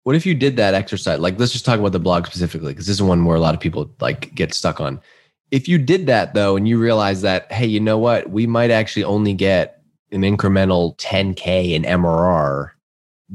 What 0.01 0.15
if 0.15 0.25
you 0.25 0.33
did 0.33 0.57
that 0.57 0.73
exercise? 0.73 1.19
Like, 1.19 1.39
let's 1.39 1.51
just 1.51 1.63
talk 1.63 1.79
about 1.79 1.91
the 1.91 1.99
blog 1.99 2.25
specifically, 2.25 2.73
because 2.73 2.87
this 2.87 2.95
is 2.95 3.03
one 3.03 3.23
where 3.23 3.37
a 3.37 3.39
lot 3.39 3.53
of 3.53 3.61
people 3.61 3.89
like 4.01 4.33
get 4.33 4.53
stuck 4.53 4.81
on. 4.81 4.99
If 5.51 5.67
you 5.67 5.77
did 5.77 6.07
that 6.07 6.33
though, 6.33 6.57
and 6.57 6.67
you 6.67 6.79
realize 6.79 7.21
that, 7.21 7.51
hey, 7.51 7.67
you 7.67 7.79
know 7.79 7.99
what? 7.99 8.31
We 8.31 8.47
might 8.47 8.71
actually 8.71 9.03
only 9.03 9.33
get 9.33 9.81
an 10.11 10.23
incremental 10.23 10.97
10K 10.97 11.71
in 11.71 11.83
MRR, 11.83 12.71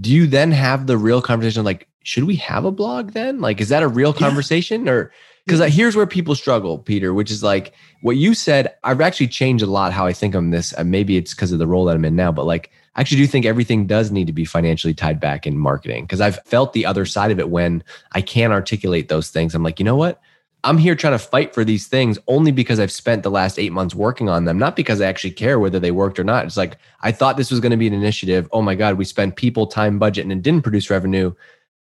do 0.00 0.12
you 0.12 0.26
then 0.26 0.52
have 0.52 0.86
the 0.86 0.98
real 0.98 1.22
conversation 1.22 1.64
like, 1.64 1.87
should 2.02 2.24
we 2.24 2.36
have 2.36 2.64
a 2.64 2.70
blog 2.70 3.12
then? 3.12 3.40
Like, 3.40 3.60
is 3.60 3.68
that 3.68 3.82
a 3.82 3.88
real 3.88 4.12
conversation 4.12 4.86
yeah. 4.86 4.92
or? 4.92 5.12
Because 5.46 5.74
here's 5.74 5.96
where 5.96 6.06
people 6.06 6.34
struggle, 6.34 6.76
Peter, 6.76 7.14
which 7.14 7.30
is 7.30 7.42
like 7.42 7.72
what 8.02 8.18
you 8.18 8.34
said. 8.34 8.74
I've 8.84 9.00
actually 9.00 9.28
changed 9.28 9.64
a 9.64 9.66
lot 9.66 9.94
how 9.94 10.04
I 10.04 10.12
think 10.12 10.34
on 10.34 10.50
this. 10.50 10.74
And 10.74 10.90
maybe 10.90 11.16
it's 11.16 11.32
because 11.32 11.52
of 11.52 11.58
the 11.58 11.66
role 11.66 11.86
that 11.86 11.96
I'm 11.96 12.04
in 12.04 12.14
now, 12.14 12.30
but 12.30 12.44
like, 12.44 12.70
I 12.96 13.00
actually 13.00 13.22
do 13.22 13.26
think 13.26 13.46
everything 13.46 13.86
does 13.86 14.10
need 14.10 14.26
to 14.26 14.32
be 14.34 14.44
financially 14.44 14.92
tied 14.92 15.20
back 15.20 15.46
in 15.46 15.56
marketing 15.56 16.04
because 16.04 16.20
I've 16.20 16.44
felt 16.44 16.74
the 16.74 16.84
other 16.84 17.06
side 17.06 17.30
of 17.30 17.38
it 17.38 17.48
when 17.48 17.82
I 18.12 18.20
can't 18.20 18.52
articulate 18.52 19.08
those 19.08 19.30
things. 19.30 19.54
I'm 19.54 19.62
like, 19.62 19.78
you 19.78 19.84
know 19.84 19.96
what? 19.96 20.20
I'm 20.64 20.76
here 20.76 20.96
trying 20.96 21.14
to 21.14 21.18
fight 21.18 21.54
for 21.54 21.64
these 21.64 21.86
things 21.86 22.18
only 22.26 22.50
because 22.50 22.80
I've 22.80 22.90
spent 22.92 23.22
the 23.22 23.30
last 23.30 23.58
eight 23.58 23.72
months 23.72 23.94
working 23.94 24.28
on 24.28 24.44
them, 24.44 24.58
not 24.58 24.74
because 24.74 25.00
I 25.00 25.06
actually 25.06 25.30
care 25.30 25.60
whether 25.60 25.78
they 25.78 25.92
worked 25.92 26.18
or 26.18 26.24
not. 26.24 26.44
It's 26.44 26.56
like, 26.56 26.76
I 27.00 27.12
thought 27.12 27.36
this 27.36 27.50
was 27.50 27.60
going 27.60 27.70
to 27.70 27.76
be 27.78 27.86
an 27.86 27.94
initiative. 27.94 28.48
Oh 28.52 28.60
my 28.60 28.74
God, 28.74 28.98
we 28.98 29.04
spent 29.04 29.36
people, 29.36 29.66
time, 29.66 29.98
budget, 29.98 30.24
and 30.24 30.32
it 30.32 30.42
didn't 30.42 30.62
produce 30.62 30.90
revenue. 30.90 31.32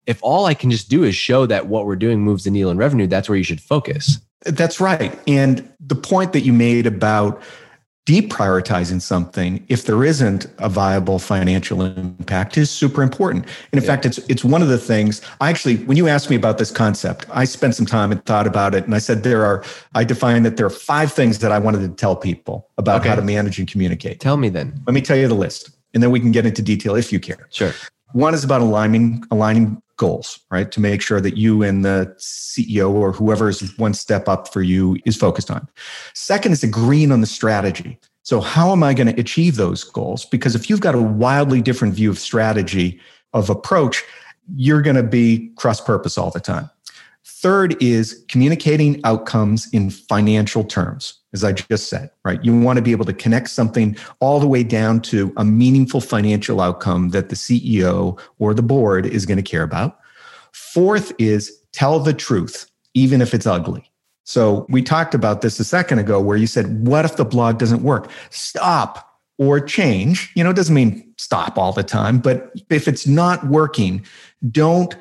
If 0.08 0.20
all 0.24 0.46
I 0.46 0.54
can 0.54 0.72
just 0.72 0.90
do 0.90 1.04
is 1.04 1.16
show 1.16 1.46
that 1.46 1.68
what 1.68 1.86
we're 1.86 1.96
doing 1.96 2.22
moves 2.22 2.46
the 2.46 2.52
needle 2.52 2.72
in 2.72 2.78
revenue, 2.78 3.08
that's 3.08 3.30
where 3.30 3.38
you 3.38 3.44
should 3.44 3.62
focus. 3.62 4.20
That's 4.46 4.80
right. 4.80 5.18
And 5.28 5.72
the 5.80 5.96
point 5.96 6.34
that 6.34 6.42
you 6.42 6.54
made 6.54 6.88
about 6.88 7.42
deprioritizing 8.08 9.02
something 9.02 9.64
if 9.68 9.84
there 9.84 10.02
isn't 10.02 10.46
a 10.60 10.70
viable 10.70 11.20
financial 11.20 11.82
impact 11.82 12.58
is 12.58 12.72
super 12.72 13.04
important. 13.04 13.46
And 13.74 13.80
in 13.80 13.84
yeah. 13.84 13.88
fact, 13.88 14.06
it's 14.06 14.18
it's 14.30 14.46
one 14.46 14.62
of 14.62 14.70
the 14.70 14.78
things 14.78 15.22
I 15.42 15.50
actually 15.50 15.78
when 15.80 15.98
you 15.98 16.08
asked 16.08 16.30
me 16.30 16.38
about 16.38 16.58
this 16.58 16.72
concept, 16.72 17.26
I 17.30 17.44
spent 17.44 17.76
some 17.76 17.86
time 17.86 18.14
and 18.14 18.24
thought 18.26 18.48
about 18.48 18.74
it 18.74 18.86
and 18.86 18.96
I 18.96 19.00
said 19.00 19.24
there 19.24 19.44
are 19.46 19.62
I 19.94 20.06
defined 20.06 20.46
that 20.46 20.56
there 20.56 20.66
are 20.66 20.72
five 20.72 21.12
things 21.12 21.40
that 21.40 21.52
I 21.52 21.60
wanted 21.60 21.82
to 21.82 21.90
tell 21.90 22.16
people 22.16 22.70
about 22.78 23.02
okay. 23.02 23.10
how 23.10 23.16
to 23.16 23.22
manage 23.22 23.60
and 23.60 23.68
communicate. 23.68 24.22
Tell 24.22 24.38
me 24.38 24.48
then. 24.48 24.82
Let 24.88 24.94
me 24.94 25.02
tell 25.02 25.18
you 25.18 25.28
the 25.28 25.36
list 25.36 25.72
and 25.94 26.02
then 26.02 26.10
we 26.10 26.22
can 26.22 26.32
get 26.32 26.46
into 26.46 26.62
detail 26.62 26.96
if 26.96 27.12
you 27.12 27.20
care. 27.20 27.48
Sure. 27.52 27.74
One 28.14 28.34
is 28.34 28.46
about 28.46 28.62
aligning 28.62 29.26
aligning 29.32 29.82
goals, 29.98 30.40
right? 30.50 30.72
To 30.72 30.80
make 30.80 31.02
sure 31.02 31.20
that 31.20 31.38
you 31.38 31.64
and 31.64 31.84
the 31.84 32.16
CEO 32.20 32.92
or 32.92 33.12
whoever 33.12 33.50
is 33.50 33.78
one 33.78 33.94
step 33.94 34.28
up 34.30 34.52
for 34.52 34.62
you 34.62 34.98
is 35.06 35.18
focused 35.18 35.52
on. 35.52 35.68
Second 36.14 36.54
is 36.54 36.64
agreeing 36.64 37.12
on 37.12 37.22
the 37.22 37.28
strategy. 37.28 38.00
So, 38.24 38.42
how 38.42 38.72
am 38.72 38.84
I 38.84 38.94
going 38.94 39.14
to 39.14 39.20
achieve 39.20 39.56
those 39.56 39.84
goals? 39.84 40.26
Because 40.26 40.56
if 40.56 40.70
you've 40.70 40.82
got 40.82 40.96
a 40.96 41.02
wildly 41.02 41.62
different 41.62 41.94
view 41.94 42.10
of 42.10 42.20
strategy, 42.20 43.00
of 43.34 43.50
approach, 43.50 44.04
you're 44.56 44.82
going 44.82 44.96
to 44.96 45.04
be 45.04 45.52
cross 45.56 45.82
purpose 45.82 46.18
all 46.18 46.32
the 46.32 46.40
time. 46.40 46.70
Third 47.30 47.76
is 47.84 48.24
communicating 48.30 49.02
outcomes 49.04 49.68
in 49.74 49.90
financial 49.90 50.64
terms, 50.64 51.20
as 51.34 51.44
I 51.44 51.52
just 51.52 51.90
said, 51.90 52.10
right? 52.24 52.44
You 52.44 52.58
want 52.58 52.78
to 52.78 52.82
be 52.82 52.94
able 52.94 53.04
to 53.04 53.14
connect 53.14 53.50
something 53.50 53.98
all 54.22 54.40
the 54.40 54.48
way 54.48 54.64
down 54.64 55.02
to 55.02 55.34
a 55.36 55.44
meaningful 55.44 56.00
financial 56.00 56.62
outcome 56.62 57.10
that 57.10 57.28
the 57.28 57.36
CEO 57.36 58.18
or 58.40 58.54
the 58.54 58.64
board 58.64 59.06
is 59.06 59.26
going 59.26 59.36
to 59.36 59.44
care 59.44 59.62
about. 59.62 60.00
Fourth 60.54 61.12
is 61.20 61.52
tell 61.74 62.00
the 62.00 62.14
truth, 62.14 62.72
even 62.94 63.22
if 63.22 63.34
it's 63.34 63.46
ugly. 63.46 63.92
So 64.24 64.66
we 64.70 64.82
talked 64.82 65.14
about 65.14 65.42
this 65.42 65.60
a 65.60 65.66
second 65.66 66.00
ago 66.00 66.22
where 66.22 66.38
you 66.38 66.48
said, 66.48 66.88
what 66.88 67.04
if 67.04 67.18
the 67.18 67.26
blog 67.26 67.60
doesn't 67.60 67.84
work? 67.84 68.10
Stop 68.30 69.20
or 69.38 69.60
change. 69.60 70.32
You 70.34 70.46
know, 70.46 70.52
it 70.52 70.56
doesn't 70.56 70.74
mean 70.74 71.14
stop 71.18 71.58
all 71.58 71.74
the 71.74 71.84
time, 71.84 72.20
but 72.20 72.52
if 72.70 72.88
it's 72.88 73.06
not 73.06 73.48
working, 73.48 74.04
don't 74.50 74.96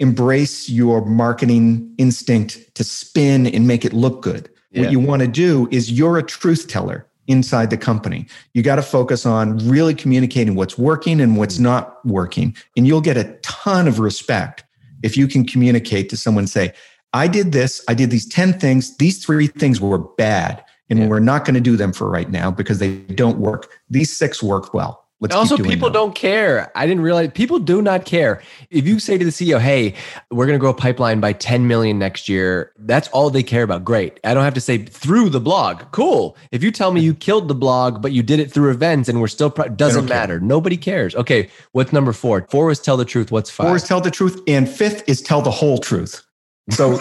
embrace 0.00 0.68
your 0.68 1.04
marketing 1.04 1.94
instinct 1.98 2.74
to 2.74 2.82
spin 2.82 3.46
and 3.46 3.66
make 3.68 3.84
it 3.84 3.92
look 3.92 4.22
good. 4.22 4.50
Yeah. 4.72 4.82
What 4.82 4.92
you 4.92 5.00
want 5.00 5.22
to 5.22 5.28
do 5.28 5.68
is 5.70 5.92
you're 5.92 6.18
a 6.18 6.22
truth 6.22 6.68
teller 6.68 7.06
inside 7.28 7.70
the 7.70 7.76
company. 7.76 8.26
You 8.54 8.62
got 8.62 8.76
to 8.76 8.82
focus 8.82 9.24
on 9.24 9.58
really 9.68 9.94
communicating 9.94 10.56
what's 10.56 10.76
working 10.76 11.20
and 11.20 11.36
what's 11.36 11.58
mm. 11.58 11.62
not 11.62 12.04
working. 12.04 12.56
And 12.76 12.86
you'll 12.86 13.00
get 13.00 13.16
a 13.16 13.38
ton 13.42 13.86
of 13.86 14.00
respect 14.00 14.64
if 15.02 15.16
you 15.16 15.28
can 15.28 15.46
communicate 15.46 16.08
to 16.10 16.16
someone 16.16 16.46
say, 16.46 16.72
I 17.12 17.26
did 17.26 17.52
this, 17.52 17.82
I 17.88 17.94
did 17.94 18.10
these 18.10 18.26
10 18.26 18.58
things, 18.58 18.96
these 18.96 19.24
three 19.24 19.48
things 19.48 19.80
were 19.80 19.98
bad, 19.98 20.64
and 20.88 20.98
yeah. 20.98 21.08
we're 21.08 21.20
not 21.20 21.44
going 21.44 21.54
to 21.54 21.60
do 21.60 21.76
them 21.76 21.92
for 21.92 22.08
right 22.08 22.30
now 22.30 22.50
because 22.50 22.78
they 22.78 22.98
don't 22.98 23.38
work. 23.38 23.70
These 23.88 24.16
six 24.16 24.42
work 24.42 24.72
well. 24.74 24.99
Let's 25.20 25.34
also, 25.34 25.58
people 25.58 25.90
don't 25.90 26.14
care. 26.14 26.72
I 26.74 26.86
didn't 26.86 27.02
realize 27.02 27.30
people 27.34 27.58
do 27.58 27.82
not 27.82 28.06
care. 28.06 28.40
If 28.70 28.86
you 28.86 28.98
say 28.98 29.18
to 29.18 29.24
the 29.24 29.30
CEO, 29.30 29.58
"Hey, 29.58 29.94
we're 30.30 30.46
going 30.46 30.58
to 30.58 30.60
grow 30.60 30.70
a 30.70 30.74
pipeline 30.74 31.20
by 31.20 31.34
10 31.34 31.68
million 31.68 31.98
next 31.98 32.26
year," 32.26 32.72
that's 32.78 33.06
all 33.08 33.28
they 33.28 33.42
care 33.42 33.62
about. 33.62 33.84
Great. 33.84 34.18
I 34.24 34.32
don't 34.32 34.44
have 34.44 34.54
to 34.54 34.62
say 34.62 34.78
through 34.78 35.28
the 35.28 35.40
blog. 35.40 35.82
Cool. 35.90 36.38
If 36.52 36.64
you 36.64 36.70
tell 36.70 36.90
me 36.90 37.02
you 37.02 37.12
killed 37.12 37.48
the 37.48 37.54
blog, 37.54 38.00
but 38.00 38.12
you 38.12 38.22
did 38.22 38.40
it 38.40 38.50
through 38.50 38.70
events, 38.70 39.10
and 39.10 39.20
we're 39.20 39.28
still 39.28 39.50
pro- 39.50 39.68
doesn't 39.68 40.06
matter. 40.08 40.38
Care. 40.38 40.46
Nobody 40.46 40.78
cares. 40.78 41.14
Okay. 41.14 41.50
What's 41.72 41.92
number 41.92 42.14
four? 42.14 42.46
Four 42.48 42.70
is 42.70 42.80
tell 42.80 42.96
the 42.96 43.04
truth. 43.04 43.30
What's 43.30 43.50
five? 43.50 43.66
Four 43.66 43.76
is 43.76 43.84
tell 43.84 44.00
the 44.00 44.10
truth, 44.10 44.40
and 44.46 44.66
fifth 44.66 45.06
is 45.06 45.20
tell 45.20 45.42
the 45.42 45.50
whole 45.50 45.78
truth. 45.78 46.24
So 46.70 46.98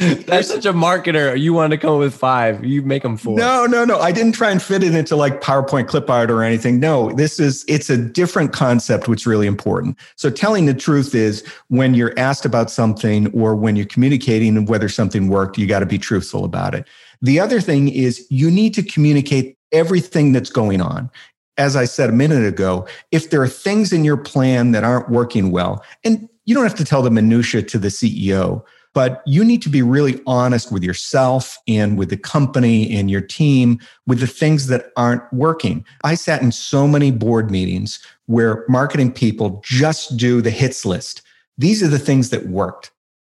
That's 0.26 0.48
such 0.48 0.64
a 0.64 0.72
marketer. 0.72 1.38
You 1.38 1.52
wanted 1.52 1.76
to 1.76 1.82
come 1.82 1.92
up 1.92 1.98
with 1.98 2.14
five. 2.14 2.64
You 2.64 2.80
make 2.80 3.02
them 3.02 3.18
four. 3.18 3.36
No, 3.36 3.66
no, 3.66 3.84
no. 3.84 3.98
I 3.98 4.12
didn't 4.12 4.32
try 4.32 4.50
and 4.50 4.62
fit 4.62 4.82
it 4.82 4.94
into 4.94 5.14
like 5.14 5.42
PowerPoint 5.42 5.88
clip 5.88 6.08
art 6.08 6.30
or 6.30 6.42
anything. 6.42 6.80
No, 6.80 7.12
this 7.12 7.38
is 7.38 7.66
it's 7.68 7.90
a 7.90 7.98
different 7.98 8.54
concept, 8.54 9.08
which 9.08 9.22
is 9.22 9.26
really 9.26 9.46
important. 9.46 9.98
So 10.16 10.30
telling 10.30 10.64
the 10.64 10.72
truth 10.72 11.14
is 11.14 11.46
when 11.68 11.92
you're 11.92 12.18
asked 12.18 12.46
about 12.46 12.70
something 12.70 13.30
or 13.38 13.54
when 13.54 13.76
you're 13.76 13.84
communicating 13.84 14.64
whether 14.64 14.88
something 14.88 15.28
worked, 15.28 15.58
you 15.58 15.66
got 15.66 15.80
to 15.80 15.86
be 15.86 15.98
truthful 15.98 16.46
about 16.46 16.74
it. 16.74 16.88
The 17.20 17.38
other 17.38 17.60
thing 17.60 17.90
is 17.90 18.26
you 18.30 18.50
need 18.50 18.72
to 18.74 18.82
communicate 18.82 19.58
everything 19.70 20.32
that's 20.32 20.50
going 20.50 20.80
on 20.80 21.10
as 21.58 21.76
I 21.76 21.84
said 21.84 22.08
a 22.08 22.14
minute 22.14 22.46
ago, 22.46 22.86
if 23.12 23.28
there 23.28 23.42
are 23.42 23.48
things 23.48 23.92
in 23.92 24.02
your 24.02 24.16
plan 24.16 24.72
that 24.72 24.82
aren't 24.82 25.10
working 25.10 25.50
well, 25.50 25.84
and 26.04 26.26
you 26.46 26.54
don't 26.54 26.64
have 26.64 26.76
to 26.76 26.86
tell 26.86 27.02
the 27.02 27.10
minutia 27.10 27.62
to 27.62 27.78
the 27.78 27.88
CEO, 27.88 28.64
but 28.94 29.22
you 29.26 29.44
need 29.44 29.62
to 29.62 29.68
be 29.68 29.82
really 29.82 30.20
honest 30.26 30.72
with 30.72 30.82
yourself 30.82 31.56
and 31.68 31.96
with 31.96 32.10
the 32.10 32.16
company 32.16 32.96
and 32.96 33.10
your 33.10 33.20
team 33.20 33.78
with 34.06 34.20
the 34.20 34.26
things 34.26 34.66
that 34.66 34.90
aren't 34.96 35.22
working. 35.32 35.84
I 36.02 36.14
sat 36.14 36.42
in 36.42 36.52
so 36.52 36.88
many 36.88 37.10
board 37.10 37.50
meetings 37.50 38.00
where 38.26 38.64
marketing 38.68 39.12
people 39.12 39.62
just 39.64 40.16
do 40.16 40.40
the 40.40 40.50
hits 40.50 40.84
list. 40.84 41.22
These 41.56 41.82
are 41.82 41.88
the 41.88 41.98
things 41.98 42.30
that 42.30 42.46
worked. 42.46 42.90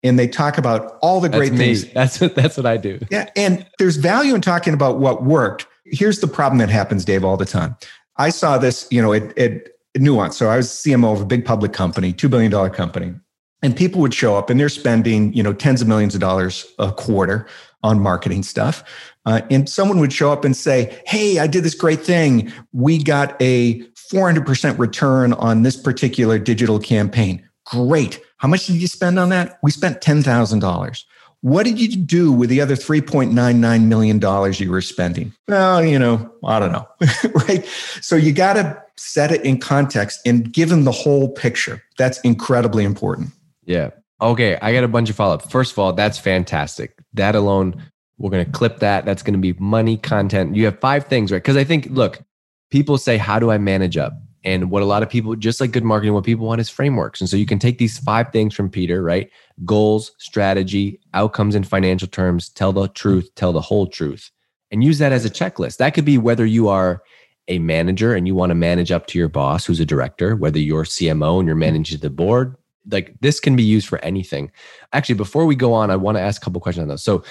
And 0.04 0.18
they 0.18 0.28
talk 0.28 0.58
about 0.58 0.98
all 1.02 1.20
the 1.20 1.30
great 1.30 1.50
that's 1.50 1.62
things. 1.62 1.94
That's 1.94 2.20
what 2.20 2.34
that's 2.34 2.58
what 2.58 2.66
I 2.66 2.78
do. 2.78 3.00
Yeah. 3.12 3.30
And 3.36 3.68
there's 3.78 3.98
value 3.98 4.34
in 4.34 4.42
talking 4.42 4.74
about 4.74 5.00
what 5.00 5.24
worked. 5.24 5.68
Here's 5.86 6.22
the 6.22 6.28
problem 6.28 6.60
that 6.60 6.70
happens, 6.70 7.06
Dave, 7.06 7.24
all 7.24 7.38
the 7.38 7.46
time. 7.46 7.76
I 8.18 8.30
saw 8.30 8.58
this, 8.58 8.88
you 8.90 9.02
know, 9.02 9.14
at, 9.14 9.38
at 9.38 9.68
Nuance. 9.98 10.38
So 10.38 10.50
I 10.50 10.58
was 10.58 10.70
CMO 10.70 11.14
of 11.14 11.22
a 11.22 11.26
big 11.26 11.46
public 11.46 11.74
company, 11.74 12.14
$2 12.14 12.30
billion 12.30 12.70
company 12.72 13.14
and 13.62 13.76
people 13.76 14.02
would 14.02 14.14
show 14.14 14.36
up 14.36 14.50
and 14.50 14.60
they're 14.60 14.70
spending 14.70 15.34
you 15.34 15.44
know 15.44 15.54
tens 15.54 15.82
of 15.82 15.88
millions 15.88 16.14
of 16.14 16.22
dollars 16.22 16.66
a 16.80 16.92
quarter 16.92 17.48
on 17.84 18.00
marketing 18.00 18.44
stuff 18.44 18.84
uh, 19.26 19.42
and 19.50 19.70
someone 19.70 20.00
would 20.00 20.14
show 20.14 20.32
up 20.32 20.46
and 20.46 20.56
say 20.56 21.02
hey 21.06 21.40
i 21.40 21.48
did 21.48 21.64
this 21.64 21.76
great 21.76 22.02
thing 22.02 22.52
we 22.74 23.02
got 23.02 23.36
a 23.42 23.80
400% 24.12 24.78
return 24.78 25.34
on 25.34 25.62
this 25.62 25.78
particular 25.78 26.38
digital 26.38 26.80
campaign 26.80 27.48
great 27.66 28.20
how 28.38 28.48
much 28.48 28.68
did 28.68 28.76
you 28.76 28.88
spend 28.88 29.18
on 29.20 29.30
that 29.30 29.60
we 29.64 29.72
spent 29.72 30.02
$10000 30.02 31.04
what 31.42 31.64
did 31.64 31.82
you 31.82 31.96
do 31.96 32.32
with 32.32 32.52
the 32.52 32.62
other 32.62 32.76
$3.99 32.76 33.86
million 33.86 34.54
you 34.54 34.72
were 34.72 34.82
spending? 34.82 35.34
Well, 35.48 35.84
you 35.84 35.98
know, 35.98 36.32
I 36.44 36.60
don't 36.60 36.72
know. 36.72 36.88
right. 37.48 37.66
So 38.00 38.16
you 38.16 38.32
got 38.32 38.54
to 38.54 38.80
set 38.96 39.32
it 39.32 39.44
in 39.44 39.60
context 39.60 40.20
and 40.24 40.54
give 40.54 40.70
them 40.70 40.84
the 40.84 40.92
whole 40.92 41.30
picture. 41.30 41.82
That's 41.98 42.20
incredibly 42.22 42.84
important. 42.84 43.32
Yeah. 43.72 43.92
Okay. 44.22 44.58
I 44.62 44.74
got 44.74 44.84
a 44.84 44.90
bunch 44.90 45.10
of 45.10 45.16
follow 45.16 45.36
up. 45.36 45.50
First 45.50 45.72
of 45.72 45.80
all, 45.80 45.94
that's 45.94 46.18
fantastic. 46.18 47.00
That 47.14 47.36
alone, 47.36 47.82
we're 48.18 48.30
going 48.30 48.46
to 48.46 48.52
clip 48.52 48.80
that. 48.80 49.06
That's 49.06 49.24
going 49.24 49.34
to 49.34 49.40
be 49.40 49.54
money 49.54 49.96
content. 49.96 50.56
You 50.56 50.66
have 50.66 50.80
five 50.80 51.06
things, 51.06 51.32
right? 51.32 51.42
Because 51.42 51.56
I 51.56 51.64
think, 51.64 51.88
look, 51.90 52.22
people 52.70 52.98
say, 52.98 53.18
how 53.18 53.40
do 53.40 53.50
I 53.50 53.58
manage 53.58 53.96
up? 53.96 54.14
And 54.44 54.72
what 54.72 54.84
a 54.84 54.86
lot 54.86 55.04
of 55.04 55.10
people, 55.10 55.36
just 55.36 55.62
like 55.62 55.72
good 55.72 55.86
marketing, 55.86 56.14
what 56.14 56.26
people 56.26 56.48
want 56.48 56.60
is 56.60 56.70
frameworks. 56.70 57.22
And 57.22 57.30
so 57.30 57.38
you 57.38 57.46
can 57.46 57.60
take 57.60 57.78
these 57.78 58.00
five 58.00 58.32
things 58.32 58.54
from 58.54 58.70
Peter, 58.70 59.02
right? 59.02 59.30
Goals, 59.64 60.12
strategy, 60.18 61.00
outcomes 61.14 61.56
in 61.56 61.64
financial 61.64 62.08
terms, 62.08 62.50
tell 62.50 62.74
the 62.74 62.90
truth, 62.90 63.30
tell 63.36 63.54
the 63.54 63.62
whole 63.62 63.88
truth, 63.88 64.32
and 64.72 64.84
use 64.84 64.98
that 64.98 65.14
as 65.14 65.26
a 65.26 65.30
checklist. 65.30 65.78
That 65.78 65.94
could 65.94 66.06
be 66.06 66.18
whether 66.18 66.46
you 66.46 66.68
are 66.68 67.04
a 67.48 67.60
manager 67.60 68.16
and 68.16 68.28
you 68.28 68.36
want 68.36 68.50
to 68.50 68.56
manage 68.56 68.92
up 68.92 69.08
to 69.08 69.20
your 69.20 69.30
boss 69.30 69.66
who's 69.66 69.80
a 69.80 69.86
director, 69.86 70.36
whether 70.36 70.60
you're 70.60 70.84
CMO 70.84 71.40
and 71.40 71.48
you're 71.48 71.56
managing 71.56 72.00
the 72.00 72.10
board, 72.10 72.56
like 72.90 73.16
this 73.22 73.40
can 73.40 73.56
be 73.56 73.64
used 73.64 73.88
for 73.88 74.00
anything. 74.00 74.52
Actually, 74.94 75.16
before 75.16 75.46
we 75.46 75.56
go 75.56 75.74
on, 75.74 75.92
I 75.92 75.96
want 75.96 76.18
to 76.18 76.22
ask 76.22 76.42
a 76.42 76.46
couple 76.46 76.62
questions 76.62 76.84
on 76.84 76.88
those. 76.88 77.04
So, 77.04 77.24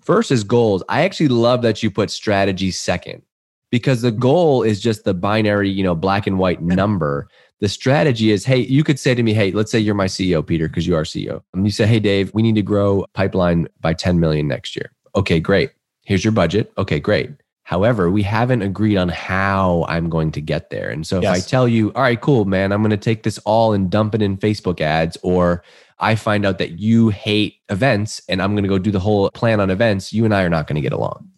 first 0.00 0.30
is 0.30 0.44
goals. 0.44 0.82
I 0.88 1.02
actually 1.02 1.28
love 1.28 1.62
that 1.62 1.82
you 1.82 1.90
put 1.90 2.10
strategy 2.10 2.70
second 2.70 3.22
because 3.70 4.02
the 4.02 4.10
mm-hmm. 4.10 4.20
goal 4.20 4.62
is 4.62 4.80
just 4.80 5.04
the 5.04 5.14
binary, 5.14 5.70
you 5.70 5.82
know, 5.82 5.96
black 5.96 6.28
and 6.28 6.38
white 6.38 6.62
number. 6.62 7.28
The 7.60 7.68
strategy 7.68 8.30
is, 8.30 8.44
hey, 8.44 8.58
you 8.58 8.84
could 8.84 8.98
say 8.98 9.14
to 9.14 9.22
me, 9.22 9.34
hey, 9.34 9.52
let's 9.52 9.70
say 9.70 9.78
you're 9.78 9.94
my 9.94 10.06
CEO, 10.06 10.44
Peter, 10.46 10.68
because 10.68 10.86
you 10.86 10.96
are 10.96 11.04
CEO. 11.04 11.42
And 11.54 11.64
you 11.64 11.70
say, 11.70 11.86
hey, 11.86 12.00
Dave, 12.00 12.32
we 12.34 12.42
need 12.42 12.56
to 12.56 12.62
grow 12.62 13.06
pipeline 13.14 13.68
by 13.80 13.94
10 13.94 14.20
million 14.20 14.48
next 14.48 14.76
year. 14.76 14.92
Okay, 15.14 15.40
great. 15.40 15.70
Here's 16.04 16.24
your 16.24 16.32
budget. 16.32 16.72
Okay, 16.76 16.98
great. 16.98 17.30
However, 17.72 18.10
we 18.10 18.22
haven't 18.22 18.60
agreed 18.60 18.98
on 18.98 19.08
how 19.08 19.86
I'm 19.88 20.10
going 20.10 20.30
to 20.32 20.42
get 20.42 20.68
there. 20.68 20.90
And 20.90 21.06
so 21.06 21.16
if 21.16 21.22
yes. 21.22 21.38
I 21.38 21.48
tell 21.48 21.66
you, 21.66 21.90
all 21.94 22.02
right, 22.02 22.20
cool, 22.20 22.44
man, 22.44 22.70
I'm 22.70 22.82
going 22.82 22.90
to 22.90 22.98
take 22.98 23.22
this 23.22 23.38
all 23.46 23.72
and 23.72 23.88
dump 23.88 24.14
it 24.14 24.20
in 24.20 24.36
Facebook 24.36 24.82
ads, 24.82 25.16
or 25.22 25.64
I 25.98 26.14
find 26.14 26.44
out 26.44 26.58
that 26.58 26.72
you 26.80 27.08
hate 27.08 27.60
events 27.70 28.20
and 28.28 28.42
I'm 28.42 28.52
going 28.52 28.64
to 28.64 28.68
go 28.68 28.76
do 28.76 28.90
the 28.90 29.00
whole 29.00 29.30
plan 29.30 29.58
on 29.58 29.70
events, 29.70 30.12
you 30.12 30.26
and 30.26 30.34
I 30.34 30.42
are 30.42 30.50
not 30.50 30.66
going 30.66 30.74
to 30.74 30.82
get 30.82 30.92
along. 30.92 31.30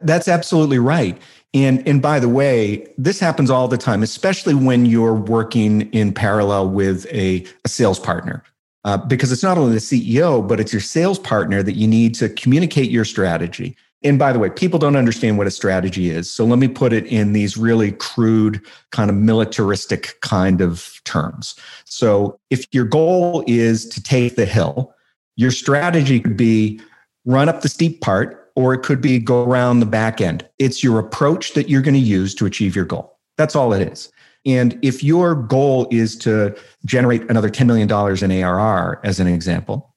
That's 0.00 0.26
absolutely 0.26 0.80
right. 0.80 1.16
And, 1.54 1.86
and 1.86 2.02
by 2.02 2.18
the 2.18 2.28
way, 2.28 2.84
this 2.98 3.20
happens 3.20 3.48
all 3.48 3.68
the 3.68 3.78
time, 3.78 4.02
especially 4.02 4.54
when 4.54 4.84
you're 4.84 5.14
working 5.14 5.82
in 5.92 6.12
parallel 6.12 6.70
with 6.70 7.06
a, 7.12 7.46
a 7.64 7.68
sales 7.68 8.00
partner. 8.00 8.42
Uh, 8.84 8.96
because 8.96 9.30
it's 9.30 9.44
not 9.44 9.58
only 9.58 9.74
the 9.74 9.78
CEO, 9.78 10.44
but 10.44 10.58
it's 10.58 10.72
your 10.72 10.82
sales 10.82 11.20
partner 11.20 11.62
that 11.62 11.74
you 11.74 11.86
need 11.86 12.16
to 12.16 12.28
communicate 12.30 12.90
your 12.90 13.04
strategy 13.04 13.76
and 14.04 14.18
by 14.18 14.32
the 14.32 14.38
way, 14.38 14.50
people 14.50 14.78
don't 14.78 14.96
understand 14.96 15.38
what 15.38 15.46
a 15.46 15.50
strategy 15.50 16.10
is. 16.10 16.30
So 16.30 16.44
let 16.44 16.58
me 16.58 16.68
put 16.68 16.92
it 16.92 17.06
in 17.06 17.32
these 17.32 17.56
really 17.56 17.92
crude, 17.92 18.64
kind 18.90 19.10
of 19.10 19.16
militaristic 19.16 20.20
kind 20.20 20.60
of 20.60 21.00
terms. 21.04 21.54
So 21.84 22.38
if 22.50 22.66
your 22.72 22.84
goal 22.84 23.44
is 23.46 23.88
to 23.90 24.02
take 24.02 24.36
the 24.36 24.46
hill, 24.46 24.94
your 25.36 25.50
strategy 25.50 26.20
could 26.20 26.36
be 26.36 26.80
run 27.24 27.48
up 27.48 27.62
the 27.62 27.68
steep 27.68 28.00
part, 28.00 28.50
or 28.54 28.74
it 28.74 28.82
could 28.82 29.00
be 29.00 29.18
go 29.18 29.44
around 29.44 29.80
the 29.80 29.86
back 29.86 30.20
end. 30.20 30.46
It's 30.58 30.82
your 30.82 30.98
approach 30.98 31.54
that 31.54 31.68
you're 31.68 31.82
going 31.82 31.94
to 31.94 32.00
use 32.00 32.34
to 32.36 32.46
achieve 32.46 32.76
your 32.76 32.84
goal. 32.84 33.18
That's 33.38 33.56
all 33.56 33.72
it 33.72 33.90
is. 33.90 34.12
And 34.44 34.78
if 34.82 35.04
your 35.04 35.34
goal 35.34 35.86
is 35.90 36.16
to 36.18 36.56
generate 36.84 37.22
another 37.30 37.48
$10 37.48 37.66
million 37.66 37.88
in 38.24 38.44
ARR, 38.44 39.00
as 39.04 39.20
an 39.20 39.28
example, 39.28 39.94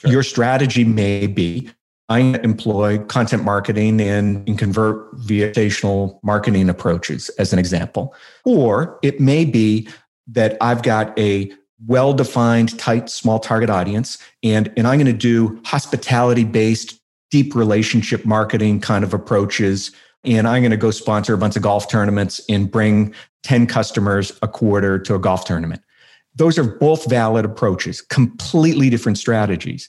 sure. 0.00 0.10
your 0.10 0.22
strategy 0.22 0.84
may 0.84 1.28
be 1.28 1.70
I 2.08 2.18
employ 2.18 2.98
content 2.98 3.44
marketing 3.44 4.00
and, 4.00 4.46
and 4.46 4.58
convert 4.58 5.08
via 5.14 5.52
marketing 6.22 6.68
approaches, 6.68 7.30
as 7.38 7.52
an 7.52 7.58
example. 7.58 8.14
Or 8.44 8.98
it 9.02 9.20
may 9.20 9.44
be 9.44 9.88
that 10.26 10.56
I've 10.60 10.82
got 10.82 11.18
a 11.18 11.50
well 11.86 12.12
defined, 12.12 12.78
tight, 12.78 13.08
small 13.08 13.38
target 13.38 13.70
audience, 13.70 14.18
and, 14.42 14.72
and 14.76 14.86
I'm 14.86 14.98
going 14.98 15.06
to 15.06 15.12
do 15.12 15.60
hospitality 15.64 16.44
based, 16.44 17.00
deep 17.30 17.54
relationship 17.54 18.24
marketing 18.24 18.80
kind 18.80 19.02
of 19.02 19.14
approaches. 19.14 19.90
And 20.24 20.46
I'm 20.46 20.62
going 20.62 20.70
to 20.70 20.76
go 20.76 20.90
sponsor 20.90 21.34
a 21.34 21.38
bunch 21.38 21.56
of 21.56 21.62
golf 21.62 21.88
tournaments 21.88 22.40
and 22.48 22.70
bring 22.70 23.14
10 23.42 23.66
customers 23.66 24.32
a 24.42 24.48
quarter 24.48 24.98
to 25.00 25.14
a 25.14 25.18
golf 25.18 25.44
tournament. 25.44 25.82
Those 26.34 26.58
are 26.58 26.64
both 26.64 27.08
valid 27.08 27.44
approaches, 27.44 28.00
completely 28.00 28.90
different 28.90 29.18
strategies. 29.18 29.88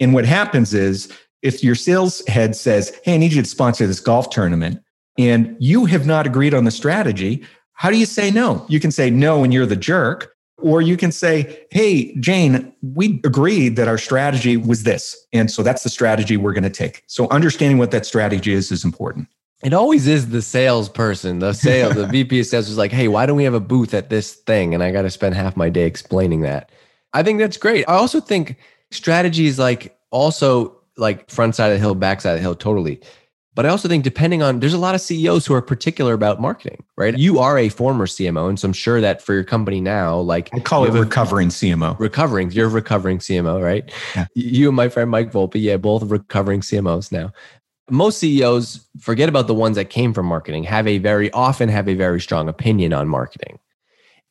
And 0.00 0.12
what 0.12 0.26
happens 0.26 0.74
is 0.74 1.10
if 1.42 1.62
your 1.62 1.74
sales 1.74 2.26
head 2.26 2.56
says, 2.56 2.98
Hey, 3.04 3.14
I 3.14 3.16
need 3.18 3.32
you 3.32 3.42
to 3.42 3.48
sponsor 3.48 3.86
this 3.86 4.00
golf 4.00 4.30
tournament, 4.30 4.82
and 5.18 5.56
you 5.58 5.86
have 5.86 6.06
not 6.06 6.26
agreed 6.26 6.54
on 6.54 6.64
the 6.64 6.70
strategy, 6.70 7.44
how 7.72 7.90
do 7.90 7.98
you 7.98 8.06
say 8.06 8.30
no? 8.30 8.64
You 8.68 8.80
can 8.80 8.90
say 8.90 9.10
no 9.10 9.44
and 9.44 9.52
you're 9.52 9.66
the 9.66 9.76
jerk. 9.76 10.32
Or 10.58 10.80
you 10.80 10.96
can 10.96 11.12
say, 11.12 11.66
Hey, 11.70 12.14
Jane, 12.16 12.72
we 12.80 13.20
agreed 13.24 13.76
that 13.76 13.88
our 13.88 13.98
strategy 13.98 14.56
was 14.56 14.84
this. 14.84 15.14
And 15.34 15.50
so 15.50 15.62
that's 15.62 15.82
the 15.82 15.90
strategy 15.90 16.38
we're 16.38 16.54
going 16.54 16.64
to 16.64 16.70
take. 16.70 17.02
So 17.06 17.28
understanding 17.28 17.76
what 17.76 17.90
that 17.90 18.06
strategy 18.06 18.54
is 18.54 18.72
is 18.72 18.82
important. 18.82 19.28
It 19.62 19.74
always 19.74 20.06
is 20.06 20.30
the 20.30 20.40
salesperson, 20.40 21.40
the 21.40 21.52
sales, 21.52 21.94
the 21.94 22.06
VP 22.06 22.40
of 22.40 22.46
sales 22.46 22.70
is 22.70 22.78
like, 22.78 22.90
Hey, 22.90 23.08
why 23.08 23.26
don't 23.26 23.36
we 23.36 23.44
have 23.44 23.52
a 23.52 23.60
booth 23.60 23.92
at 23.92 24.08
this 24.08 24.34
thing? 24.34 24.72
And 24.72 24.82
I 24.82 24.92
got 24.92 25.02
to 25.02 25.10
spend 25.10 25.34
half 25.34 25.58
my 25.58 25.68
day 25.68 25.84
explaining 25.84 26.40
that. 26.40 26.72
I 27.12 27.22
think 27.22 27.38
that's 27.38 27.58
great. 27.58 27.84
I 27.86 27.92
also 27.92 28.20
think 28.20 28.56
strategy 28.90 29.46
is 29.46 29.58
like 29.58 29.98
also 30.10 30.76
like 30.96 31.30
front 31.30 31.54
side 31.54 31.68
of 31.68 31.74
the 31.74 31.78
hill, 31.78 31.94
back 31.94 32.20
side 32.20 32.32
of 32.32 32.36
the 32.36 32.42
hill, 32.42 32.54
totally. 32.54 33.00
But 33.54 33.64
I 33.64 33.70
also 33.70 33.88
think 33.88 34.04
depending 34.04 34.42
on, 34.42 34.60
there's 34.60 34.74
a 34.74 34.78
lot 34.78 34.94
of 34.94 35.00
CEOs 35.00 35.46
who 35.46 35.54
are 35.54 35.62
particular 35.62 36.12
about 36.12 36.42
marketing, 36.42 36.84
right? 36.98 37.16
You 37.16 37.38
are 37.38 37.56
a 37.58 37.70
former 37.70 38.06
CMO, 38.06 38.50
and 38.50 38.60
so 38.60 38.66
I'm 38.68 38.74
sure 38.74 39.00
that 39.00 39.22
for 39.22 39.32
your 39.32 39.44
company 39.44 39.80
now, 39.80 40.18
like 40.18 40.50
I 40.52 40.60
call 40.60 40.84
it 40.84 40.92
recovering 40.92 41.48
CMO. 41.48 41.98
Recovering, 41.98 42.50
you're 42.50 42.66
a 42.66 42.70
recovering 42.70 43.16
CMO, 43.18 43.62
right? 43.64 43.90
Yeah. 44.14 44.26
You 44.34 44.68
and 44.68 44.76
my 44.76 44.90
friend 44.90 45.10
Mike 45.10 45.32
Volpe, 45.32 45.54
yeah, 45.54 45.78
both 45.78 46.02
recovering 46.02 46.60
CMOs 46.60 47.10
now. 47.10 47.32
most 47.90 48.18
CEOs 48.18 48.86
forget 49.00 49.28
about 49.28 49.46
the 49.46 49.54
ones 49.54 49.76
that 49.76 49.90
came 49.90 50.12
from 50.12 50.26
marketing, 50.26 50.64
have 50.64 50.86
a 50.86 50.98
very 50.98 51.30
often 51.32 51.68
have 51.68 51.88
a 51.88 51.94
very 51.94 52.20
strong 52.20 52.48
opinion 52.48 52.92
on 52.92 53.08
marketing. 53.08 53.58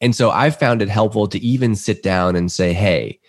And 0.01 0.15
so 0.15 0.29
I've 0.29 0.59
found 0.59 0.81
it 0.81 0.89
helpful 0.89 1.27
to 1.27 1.39
even 1.39 1.75
sit 1.75 2.03
down 2.03 2.35
and 2.35 2.51
say, 2.51 2.73
hey, 2.73 3.19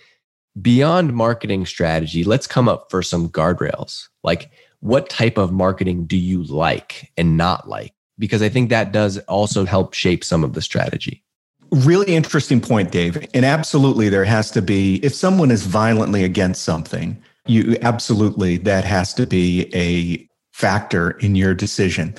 beyond 0.60 1.14
marketing 1.14 1.66
strategy, 1.66 2.24
let's 2.24 2.46
come 2.46 2.68
up 2.68 2.90
for 2.90 3.02
some 3.02 3.28
guardrails. 3.28 4.08
Like, 4.22 4.50
what 4.80 5.08
type 5.08 5.38
of 5.38 5.52
marketing 5.52 6.06
do 6.06 6.16
you 6.16 6.42
like 6.44 7.12
and 7.16 7.36
not 7.36 7.68
like? 7.68 7.92
Because 8.18 8.42
I 8.42 8.48
think 8.48 8.70
that 8.70 8.92
does 8.92 9.18
also 9.20 9.64
help 9.64 9.94
shape 9.94 10.24
some 10.24 10.44
of 10.44 10.54
the 10.54 10.62
strategy. 10.62 11.22
Really 11.70 12.14
interesting 12.14 12.60
point, 12.60 12.92
Dave. 12.92 13.26
And 13.34 13.44
absolutely, 13.44 14.08
there 14.08 14.24
has 14.24 14.50
to 14.52 14.62
be, 14.62 14.96
if 15.04 15.14
someone 15.14 15.50
is 15.50 15.66
violently 15.66 16.24
against 16.24 16.62
something, 16.62 17.20
you 17.46 17.76
absolutely, 17.82 18.56
that 18.58 18.84
has 18.84 19.12
to 19.14 19.26
be 19.26 19.70
a 19.74 20.28
factor 20.52 21.10
in 21.18 21.34
your 21.34 21.54
decision 21.54 22.14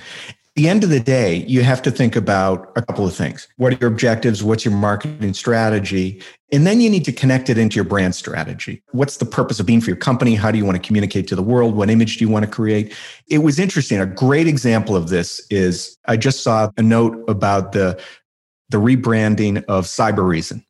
the 0.58 0.68
end 0.68 0.84
of 0.84 0.90
the 0.90 1.00
day, 1.00 1.46
you 1.48 1.62
have 1.62 1.84
to 1.84 1.92
think 1.92 2.16
about 2.16 2.72
a 2.76 2.82
couple 2.82 3.06
of 3.06 3.16
things. 3.16 3.48
What 3.58 3.74
are 3.74 3.78
your 3.80 3.92
objectives? 3.92 4.44
What's 4.44 4.66
your 4.66 4.74
marketing 4.74 5.36
strategy? 5.36 6.20
And 6.52 6.66
then 6.66 6.82
you 6.82 6.90
need 6.90 7.06
to 7.06 7.12
connect 7.12 7.52
it 7.52 7.60
into 7.60 7.76
your 7.76 7.84
brand 7.84 8.16
strategy. 8.16 8.82
What's 8.92 9.18
the 9.18 9.26
purpose 9.26 9.60
of 9.60 9.68
being 9.68 9.82
for 9.82 9.92
your 9.92 9.98
company? 9.98 10.34
How 10.34 10.50
do 10.50 10.58
you 10.58 10.66
want 10.66 10.76
to 10.76 10.82
communicate 10.82 11.28
to 11.28 11.36
the 11.36 11.44
world? 11.44 11.76
What 11.76 11.92
image 11.92 12.18
do 12.18 12.26
you 12.26 12.32
want 12.32 12.44
to 12.44 12.50
create? 12.50 12.96
It 13.30 13.40
was 13.40 13.60
interesting. 13.60 14.00
A 14.00 14.08
great 14.08 14.48
example 14.48 14.96
of 14.96 15.10
this 15.10 15.46
is 15.52 15.96
I 16.06 16.18
just 16.18 16.42
saw 16.42 16.72
a 16.76 16.82
note 16.82 17.24
about 17.30 17.74
the, 17.74 18.02
the 18.70 18.80
rebranding 18.80 19.64
of 19.66 19.86
Cybereason, 19.86 20.66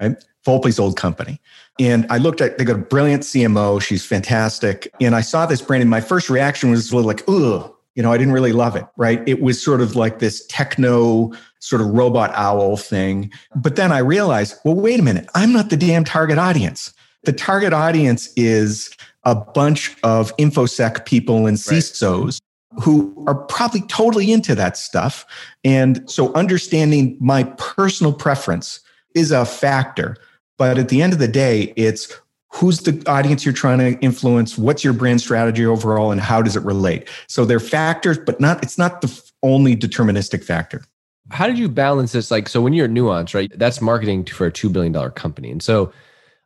right? 0.00 0.16
Volpe's 0.44 0.80
old 0.80 0.96
company. 0.96 1.40
And 1.78 2.08
I 2.10 2.18
looked 2.18 2.40
at, 2.40 2.58
they 2.58 2.64
got 2.64 2.74
a 2.74 2.80
brilliant 2.80 3.22
CMO. 3.22 3.80
She's 3.80 4.04
fantastic. 4.04 4.92
And 5.00 5.14
I 5.14 5.20
saw 5.20 5.46
this 5.46 5.62
brand 5.62 5.82
and 5.82 5.90
my 5.90 6.00
first 6.00 6.28
reaction 6.28 6.72
was 6.72 6.90
a 6.90 6.96
little 6.96 7.06
like, 7.06 7.22
ugh, 7.28 7.72
you 7.98 8.02
know, 8.04 8.12
I 8.12 8.16
didn't 8.16 8.32
really 8.32 8.52
love 8.52 8.76
it, 8.76 8.86
right? 8.96 9.20
It 9.26 9.42
was 9.42 9.60
sort 9.60 9.80
of 9.80 9.96
like 9.96 10.20
this 10.20 10.46
techno 10.46 11.32
sort 11.58 11.82
of 11.82 11.88
robot 11.88 12.30
owl 12.36 12.76
thing. 12.76 13.32
But 13.56 13.74
then 13.74 13.90
I 13.90 13.98
realized, 13.98 14.56
well, 14.64 14.76
wait 14.76 15.00
a 15.00 15.02
minute, 15.02 15.28
I'm 15.34 15.52
not 15.52 15.70
the 15.70 15.76
damn 15.76 16.04
target 16.04 16.38
audience. 16.38 16.94
The 17.24 17.32
target 17.32 17.72
audience 17.72 18.28
is 18.36 18.96
a 19.24 19.34
bunch 19.34 19.96
of 20.04 20.34
InfoSec 20.36 21.06
people 21.06 21.48
and 21.48 21.56
CISOs 21.56 22.40
right. 22.70 22.84
who 22.84 23.24
are 23.26 23.34
probably 23.34 23.80
totally 23.88 24.30
into 24.30 24.54
that 24.54 24.76
stuff. 24.76 25.26
And 25.64 26.08
so 26.08 26.32
understanding 26.34 27.16
my 27.18 27.42
personal 27.58 28.12
preference 28.12 28.78
is 29.16 29.32
a 29.32 29.44
factor. 29.44 30.16
But 30.56 30.78
at 30.78 30.88
the 30.88 31.02
end 31.02 31.14
of 31.14 31.18
the 31.18 31.26
day, 31.26 31.72
it's 31.74 32.16
who's 32.50 32.80
the 32.80 33.02
audience 33.06 33.44
you're 33.44 33.52
trying 33.54 33.78
to 33.78 34.00
influence? 34.00 34.56
What's 34.56 34.82
your 34.82 34.94
brand 34.94 35.20
strategy 35.20 35.66
overall 35.66 36.10
and 36.10 36.20
how 36.20 36.40
does 36.40 36.56
it 36.56 36.64
relate? 36.64 37.08
So 37.26 37.44
they're 37.44 37.60
factors 37.60 38.18
but 38.18 38.40
not 38.40 38.62
it's 38.62 38.78
not 38.78 39.00
the 39.00 39.22
only 39.42 39.76
deterministic 39.76 40.42
factor. 40.42 40.82
How 41.30 41.46
did 41.46 41.58
you 41.58 41.68
balance 41.68 42.12
this? 42.12 42.30
Like 42.30 42.48
so 42.48 42.60
when 42.60 42.72
you're 42.72 42.88
nuance 42.88 43.34
right 43.34 43.52
that's 43.56 43.80
marketing 43.80 44.24
for 44.24 44.46
a 44.46 44.52
$2 44.52 44.72
billion 44.72 45.10
company. 45.10 45.50
And 45.50 45.62
so 45.62 45.92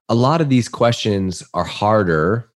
a 0.09 0.14
lot 0.14 0.40
of 0.40 0.49
these 0.49 0.68
questions 0.68 1.42
are 1.54 1.64
harder 1.64 2.50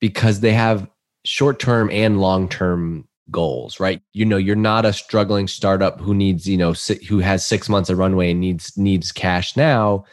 because 0.00 0.40
they 0.40 0.52
have 0.52 0.88
short-term 1.24 1.90
and 1.90 2.20
long-term 2.20 3.08
goals 3.30 3.80
right? 3.80 4.02
You 4.12 4.24
know 4.24 4.36
you're 4.36 4.54
not 4.54 4.84
a 4.84 4.92
struggling 4.92 5.48
startup 5.48 6.00
who 6.00 6.14
needs 6.14 6.46
you 6.46 6.56
know 6.56 6.74
who 7.08 7.18
has 7.18 7.44
6 7.44 7.68
months 7.68 7.90
of 7.90 7.98
runway 7.98 8.30
and 8.30 8.40
needs 8.40 8.76
needs 8.78 9.10
cash 9.10 9.56
now. 9.56 10.04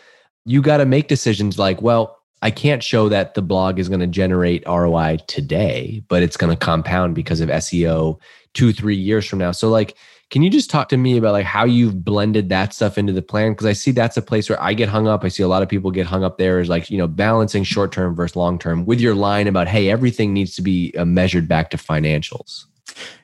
You 0.46 0.64
got 0.64 0.78
to 0.78 0.86
make 0.88 1.08
decisions 1.08 1.60
like 1.60 1.82
well 1.84 2.18
I 2.42 2.52
can't 2.52 2.84
show 2.84 3.08
that 3.10 3.36
the 3.36 3.42
blog 3.42 3.78
is 3.78 3.88
going 3.88 4.00
to 4.00 4.08
generate 4.08 4.64
ROI 4.66 5.20
today, 5.28 6.04
but 6.08 6.24
it's 6.24 6.38
going 6.38 6.56
to 6.56 6.58
compound 6.58 7.14
because 7.14 7.40
of 7.40 7.50
SEO 7.50 8.20
two, 8.54 8.74
three 8.74 8.96
years 8.96 9.26
from 9.26 9.40
now. 9.40 9.52
So, 9.52 9.70
like, 9.70 9.96
can 10.32 10.42
you 10.42 10.50
just 10.50 10.70
talk 10.70 10.88
to 10.90 10.98
me 10.98 11.18
about 11.18 11.34
like 11.34 11.46
how 11.46 11.66
you've 11.66 12.06
blended 12.06 12.50
that 12.50 12.74
stuff 12.74 12.98
into 12.98 13.12
the 13.12 13.22
plan? 13.22 13.52
Because 13.52 13.68
I 13.68 13.74
see 13.74 13.92
that's 13.92 14.16
a 14.16 14.22
place 14.22 14.50
where 14.50 14.62
I 14.62 14.74
get 14.74 14.88
hung 14.88 15.08
up. 15.08 15.24
I 15.26 15.28
see 15.28 15.44
a 15.44 15.48
lot 15.48 15.62
of 15.62 15.70
people 15.70 15.92
get 15.92 16.06
hung 16.06 16.24
up 16.24 16.38
there 16.38 16.60
is 16.60 16.70
like, 16.70 16.90
you 16.90 16.98
know, 16.98 17.08
balancing 17.08 17.64
short 17.64 17.92
term 17.92 18.16
versus 18.16 18.38
long 18.38 18.58
term 18.58 18.86
with 18.86 19.02
your 19.02 19.14
line 19.14 19.48
about, 19.48 19.68
hey, 19.68 19.90
everything 19.90 20.34
needs 20.34 20.56
to 20.56 20.62
be 20.62 20.94
uh, 20.98 21.04
measured 21.04 21.50
back 21.50 21.70
to 21.72 21.78
financials. 21.78 22.66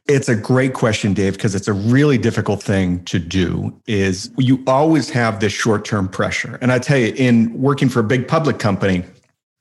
It's 0.07 0.29
a 0.29 0.35
great 0.35 0.73
question, 0.73 1.13
Dave, 1.13 1.33
because 1.33 1.53
it's 1.53 1.67
a 1.67 1.73
really 1.73 2.17
difficult 2.17 2.63
thing 2.63 3.03
to 3.05 3.19
do 3.19 3.77
is 3.87 4.31
you 4.37 4.63
always 4.65 5.09
have 5.09 5.41
this 5.41 5.51
short-term 5.51 6.07
pressure. 6.07 6.57
And 6.61 6.71
I 6.71 6.79
tell 6.79 6.97
you, 6.97 7.13
in 7.17 7.53
working 7.61 7.89
for 7.89 7.99
a 7.99 8.03
big 8.03 8.27
public 8.27 8.57
company, 8.57 9.03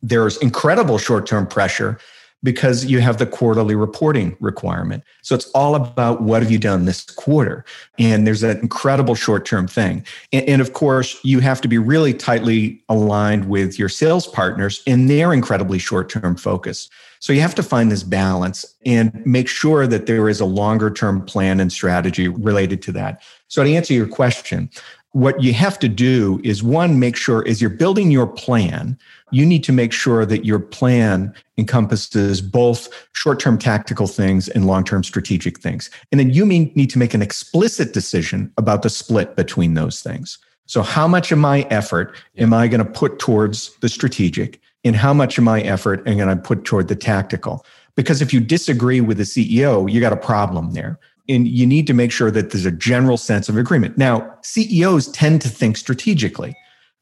there's 0.02 0.36
incredible 0.36 0.98
short-term 0.98 1.48
pressure 1.48 1.98
because 2.42 2.84
you 2.84 3.00
have 3.00 3.18
the 3.18 3.26
quarterly 3.26 3.74
reporting 3.74 4.36
requirement. 4.40 5.02
So 5.22 5.34
it's 5.34 5.50
all 5.50 5.74
about 5.74 6.22
what 6.22 6.42
have 6.42 6.50
you 6.50 6.58
done 6.58 6.84
this 6.84 7.02
quarter? 7.02 7.64
And 7.98 8.26
there's 8.26 8.40
that 8.40 8.58
incredible 8.58 9.14
short 9.14 9.44
term 9.44 9.66
thing. 9.66 10.04
And, 10.32 10.48
and, 10.48 10.62
of 10.62 10.72
course, 10.72 11.18
you 11.24 11.40
have 11.40 11.60
to 11.62 11.68
be 11.68 11.78
really 11.78 12.14
tightly 12.14 12.82
aligned 12.88 13.48
with 13.48 13.78
your 13.78 13.88
sales 13.88 14.26
partners 14.26 14.82
in 14.86 15.06
their 15.06 15.32
incredibly 15.32 15.78
short 15.78 16.08
term 16.08 16.36
focus. 16.36 16.88
So 17.18 17.32
you 17.32 17.40
have 17.40 17.54
to 17.56 17.62
find 17.62 17.90
this 17.90 18.02
balance 18.02 18.64
and 18.84 19.24
make 19.26 19.48
sure 19.48 19.86
that 19.86 20.06
there 20.06 20.28
is 20.28 20.40
a 20.40 20.44
longer 20.44 20.90
term 20.90 21.24
plan 21.24 21.60
and 21.60 21.72
strategy 21.72 22.28
related 22.28 22.82
to 22.82 22.92
that. 22.92 23.22
So 23.48 23.64
to 23.64 23.74
answer 23.74 23.94
your 23.94 24.06
question, 24.06 24.70
what 25.16 25.42
you 25.42 25.54
have 25.54 25.78
to 25.78 25.88
do 25.88 26.40
is 26.44 26.62
one, 26.62 27.00
make 27.00 27.16
sure 27.16 27.46
as 27.48 27.60
you're 27.60 27.70
building 27.70 28.10
your 28.10 28.26
plan, 28.26 28.98
you 29.32 29.44
need 29.44 29.64
to 29.64 29.72
make 29.72 29.92
sure 29.92 30.24
that 30.24 30.44
your 30.44 30.58
plan 30.58 31.34
encompasses 31.58 32.40
both 32.40 32.88
short 33.12 33.40
term 33.40 33.58
tactical 33.58 34.06
things 34.06 34.48
and 34.48 34.66
long 34.66 34.84
term 34.84 35.02
strategic 35.02 35.58
things. 35.58 35.90
And 36.12 36.20
then 36.20 36.30
you 36.30 36.46
need 36.46 36.90
to 36.90 36.98
make 36.98 37.14
an 37.14 37.22
explicit 37.22 37.92
decision 37.92 38.52
about 38.56 38.82
the 38.82 38.90
split 38.90 39.36
between 39.36 39.74
those 39.74 40.00
things. 40.00 40.38
So, 40.66 40.82
how 40.82 41.08
much 41.08 41.32
of 41.32 41.38
my 41.38 41.62
effort 41.70 42.16
am 42.38 42.52
I 42.52 42.68
going 42.68 42.84
to 42.84 42.90
put 42.90 43.18
towards 43.18 43.74
the 43.76 43.88
strategic? 43.88 44.60
And 44.84 44.94
how 44.94 45.12
much 45.12 45.36
of 45.36 45.42
my 45.42 45.62
effort 45.62 46.06
am 46.06 46.14
I 46.14 46.24
going 46.24 46.36
to 46.36 46.42
put 46.42 46.64
toward 46.64 46.86
the 46.86 46.94
tactical? 46.94 47.64
Because 47.96 48.22
if 48.22 48.32
you 48.32 48.38
disagree 48.40 49.00
with 49.00 49.16
the 49.16 49.24
CEO, 49.24 49.90
you 49.90 50.00
got 50.00 50.12
a 50.12 50.16
problem 50.16 50.72
there 50.72 51.00
and 51.28 51.48
you 51.48 51.66
need 51.66 51.86
to 51.88 51.94
make 51.94 52.12
sure 52.12 52.30
that 52.30 52.50
there's 52.50 52.66
a 52.66 52.70
general 52.70 53.16
sense 53.16 53.48
of 53.48 53.56
agreement. 53.56 53.98
Now, 53.98 54.38
CEOs 54.42 55.08
tend 55.08 55.42
to 55.42 55.48
think 55.48 55.76
strategically. 55.76 56.54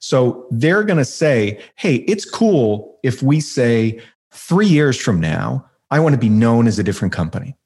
So 0.04 0.46
they're 0.50 0.84
going 0.84 0.98
to 0.98 1.04
say, 1.06 1.58
hey, 1.76 1.96
it's 2.06 2.26
cool 2.26 2.98
if 3.02 3.22
we 3.22 3.40
say 3.40 3.98
three 4.32 4.66
years 4.66 5.00
from 5.00 5.18
now, 5.18 5.64
I 5.90 5.98
want 5.98 6.14
to 6.14 6.18
be 6.18 6.28
known 6.28 6.66
as 6.66 6.78
a 6.78 6.82
different 6.82 7.14
company. 7.14 7.56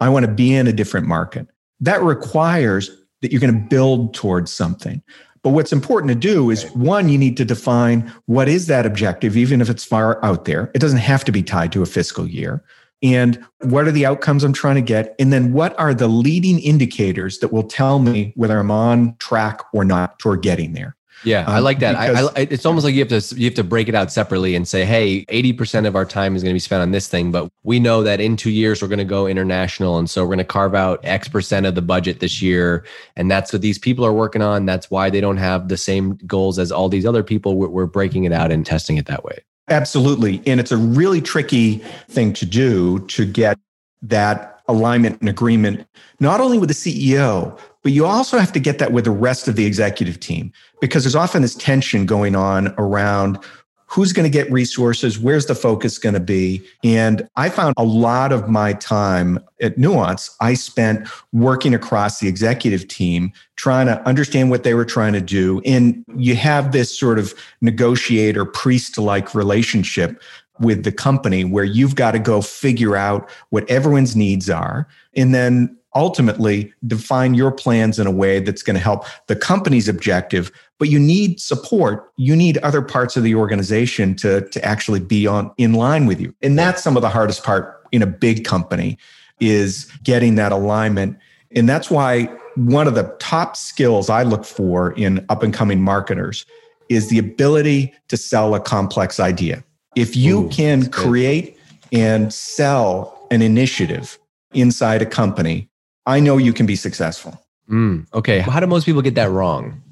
I 0.00 0.08
want 0.08 0.26
to 0.26 0.32
be 0.32 0.52
in 0.52 0.66
a 0.66 0.72
different 0.72 1.06
market. 1.06 1.46
That 1.78 2.02
requires 2.02 2.90
that 3.22 3.30
you're 3.30 3.40
going 3.40 3.54
to 3.54 3.68
build 3.68 4.12
towards 4.12 4.50
something. 4.50 5.04
But 5.44 5.50
what's 5.50 5.72
important 5.72 6.08
to 6.08 6.16
do 6.16 6.50
is 6.50 6.68
one, 6.72 7.08
you 7.08 7.16
need 7.16 7.36
to 7.36 7.44
define 7.44 8.12
what 8.26 8.48
is 8.48 8.66
that 8.66 8.86
objective, 8.86 9.36
even 9.36 9.60
if 9.60 9.70
it's 9.70 9.84
far 9.84 10.22
out 10.24 10.46
there. 10.46 10.72
It 10.74 10.80
doesn't 10.80 10.98
have 10.98 11.24
to 11.26 11.32
be 11.32 11.44
tied 11.44 11.70
to 11.72 11.82
a 11.82 11.86
fiscal 11.86 12.26
year 12.26 12.64
and 13.04 13.44
what 13.60 13.86
are 13.86 13.92
the 13.92 14.06
outcomes 14.06 14.44
I'm 14.44 14.54
trying 14.54 14.76
to 14.76 14.80
get? 14.80 15.14
And 15.18 15.30
then 15.30 15.52
what 15.52 15.78
are 15.78 15.92
the 15.92 16.08
leading 16.08 16.58
indicators 16.58 17.38
that 17.40 17.52
will 17.52 17.64
tell 17.64 17.98
me 17.98 18.32
whether 18.34 18.58
I'm 18.58 18.70
on 18.70 19.14
track 19.18 19.60
or 19.74 19.84
not 19.84 20.18
toward 20.18 20.42
getting 20.42 20.72
there? 20.72 20.96
Yeah, 21.24 21.40
um, 21.44 21.54
I 21.54 21.58
like 21.58 21.78
that. 21.80 21.96
I, 21.96 22.26
I, 22.26 22.30
it's 22.36 22.66
almost 22.66 22.84
like 22.84 22.94
you 22.94 23.04
have 23.04 23.08
to 23.22 23.34
you 23.36 23.46
have 23.46 23.54
to 23.54 23.64
break 23.64 23.88
it 23.88 23.94
out 23.94 24.12
separately 24.12 24.54
and 24.54 24.68
say, 24.68 24.84
hey, 24.84 25.24
eighty 25.28 25.52
percent 25.52 25.86
of 25.86 25.96
our 25.96 26.04
time 26.04 26.36
is 26.36 26.42
going 26.42 26.52
to 26.52 26.54
be 26.54 26.60
spent 26.60 26.82
on 26.82 26.90
this 26.90 27.08
thing, 27.08 27.32
but 27.32 27.50
we 27.62 27.80
know 27.80 28.02
that 28.02 28.20
in 28.20 28.36
two 28.36 28.50
years 28.50 28.82
we're 28.82 28.88
going 28.88 28.98
to 28.98 29.04
go 29.04 29.26
international, 29.26 29.98
and 29.98 30.08
so 30.08 30.22
we're 30.22 30.28
going 30.28 30.38
to 30.38 30.44
carve 30.44 30.74
out 30.74 31.00
X 31.02 31.28
percent 31.28 31.66
of 31.66 31.74
the 31.74 31.82
budget 31.82 32.20
this 32.20 32.42
year, 32.42 32.84
and 33.16 33.30
that's 33.30 33.52
what 33.52 33.62
these 33.62 33.78
people 33.78 34.04
are 34.04 34.12
working 34.12 34.42
on. 34.42 34.66
That's 34.66 34.90
why 34.90 35.10
they 35.10 35.20
don't 35.20 35.38
have 35.38 35.68
the 35.68 35.76
same 35.76 36.18
goals 36.26 36.58
as 36.58 36.70
all 36.70 36.88
these 36.88 37.06
other 37.06 37.22
people. 37.22 37.56
We're, 37.56 37.68
we're 37.68 37.86
breaking 37.86 38.24
it 38.24 38.32
out 38.32 38.52
and 38.52 38.64
testing 38.64 38.96
it 38.96 39.06
that 39.06 39.24
way. 39.24 39.38
Absolutely. 39.68 40.42
And 40.46 40.60
it's 40.60 40.72
a 40.72 40.76
really 40.76 41.22
tricky 41.22 41.76
thing 42.08 42.34
to 42.34 42.44
do 42.44 42.98
to 43.06 43.24
get 43.24 43.58
that 44.02 44.53
alignment 44.68 45.20
and 45.20 45.28
agreement, 45.28 45.86
not 46.20 46.40
only 46.40 46.58
with 46.58 46.68
the 46.68 46.74
CEO, 46.74 47.58
but 47.82 47.92
you 47.92 48.06
also 48.06 48.38
have 48.38 48.52
to 48.52 48.60
get 48.60 48.78
that 48.78 48.92
with 48.92 49.04
the 49.04 49.10
rest 49.10 49.46
of 49.46 49.56
the 49.56 49.66
executive 49.66 50.18
team 50.18 50.52
because 50.80 51.04
there's 51.04 51.14
often 51.14 51.42
this 51.42 51.54
tension 51.54 52.06
going 52.06 52.34
on 52.34 52.74
around 52.78 53.38
who's 53.86 54.12
going 54.12 54.24
to 54.24 54.30
get 54.30 54.50
resources 54.50 55.18
where's 55.18 55.46
the 55.46 55.54
focus 55.54 55.98
going 55.98 56.14
to 56.14 56.20
be? 56.20 56.62
And 56.82 57.28
i 57.36 57.48
found 57.48 57.74
a 57.76 57.84
lot 57.84 58.32
of 58.32 58.48
my 58.48 58.72
time 58.72 59.38
at 59.60 59.78
nuance 59.78 60.34
i 60.40 60.54
spent 60.54 61.06
working 61.32 61.74
across 61.74 62.18
the 62.18 62.26
executive 62.26 62.88
team 62.88 63.32
trying 63.56 63.86
to 63.86 64.02
understand 64.06 64.50
what 64.50 64.64
they 64.64 64.74
were 64.74 64.84
trying 64.84 65.12
to 65.12 65.20
do. 65.20 65.60
And 65.64 66.04
you 66.16 66.34
have 66.36 66.72
this 66.72 66.98
sort 66.98 67.18
of 67.18 67.34
negotiator 67.60 68.44
priest 68.44 68.98
like 68.98 69.34
relationship 69.34 70.20
with 70.60 70.84
the 70.84 70.92
company 70.92 71.44
where 71.44 71.64
you've 71.64 71.96
got 71.96 72.12
to 72.12 72.18
go 72.18 72.40
figure 72.40 72.96
out 72.96 73.28
what 73.50 73.68
everyone's 73.68 74.14
needs 74.14 74.48
are 74.48 74.86
and 75.14 75.34
then 75.34 75.76
ultimately 75.96 76.72
define 76.86 77.34
your 77.34 77.52
plans 77.52 78.00
in 78.00 78.06
a 78.06 78.10
way 78.10 78.40
that's 78.40 78.62
going 78.62 78.74
to 78.74 78.80
help 78.80 79.04
the 79.26 79.36
company's 79.36 79.88
objective 79.88 80.50
but 80.78 80.88
you 80.88 80.98
need 80.98 81.40
support 81.40 82.12
you 82.16 82.34
need 82.34 82.58
other 82.58 82.82
parts 82.82 83.16
of 83.16 83.22
the 83.22 83.34
organization 83.34 84.14
to, 84.14 84.48
to 84.48 84.64
actually 84.64 85.00
be 85.00 85.26
on 85.26 85.52
in 85.56 85.72
line 85.72 86.06
with 86.06 86.20
you 86.20 86.34
and 86.42 86.58
that's 86.58 86.82
some 86.82 86.96
of 86.96 87.02
the 87.02 87.08
hardest 87.08 87.44
part 87.44 87.86
in 87.92 88.02
a 88.02 88.06
big 88.06 88.44
company 88.44 88.98
is 89.40 89.90
getting 90.02 90.34
that 90.36 90.52
alignment. 90.52 91.18
And 91.52 91.68
that's 91.68 91.90
why 91.90 92.24
one 92.56 92.86
of 92.86 92.94
the 92.94 93.14
top 93.20 93.56
skills 93.56 94.10
I 94.10 94.22
look 94.22 94.44
for 94.44 94.92
in 94.92 95.24
up 95.28 95.42
and 95.42 95.52
coming 95.52 95.80
marketers 95.80 96.46
is 96.88 97.08
the 97.08 97.18
ability 97.18 97.94
to 98.08 98.16
sell 98.16 98.54
a 98.54 98.60
complex 98.60 99.18
idea. 99.18 99.64
If 99.96 100.16
you 100.16 100.44
Ooh, 100.44 100.48
can 100.48 100.90
create 100.90 101.58
and 101.92 102.32
sell 102.32 103.26
an 103.30 103.42
initiative 103.42 104.18
inside 104.52 105.02
a 105.02 105.06
company, 105.06 105.68
I 106.06 106.20
know 106.20 106.36
you 106.36 106.52
can 106.52 106.66
be 106.66 106.76
successful. 106.76 107.40
Mm, 107.70 108.06
okay. 108.12 108.40
How 108.40 108.60
do 108.60 108.66
most 108.66 108.84
people 108.84 109.02
get 109.02 109.14
that 109.14 109.30
wrong? 109.30 109.82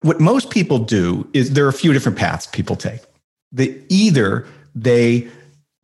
What 0.00 0.20
most 0.20 0.50
people 0.50 0.78
do 0.78 1.28
is 1.32 1.52
there 1.52 1.64
are 1.64 1.68
a 1.68 1.72
few 1.72 1.92
different 1.92 2.18
paths 2.18 2.46
people 2.46 2.76
take. 2.76 3.00
They 3.52 3.80
either 3.88 4.46
they 4.74 5.28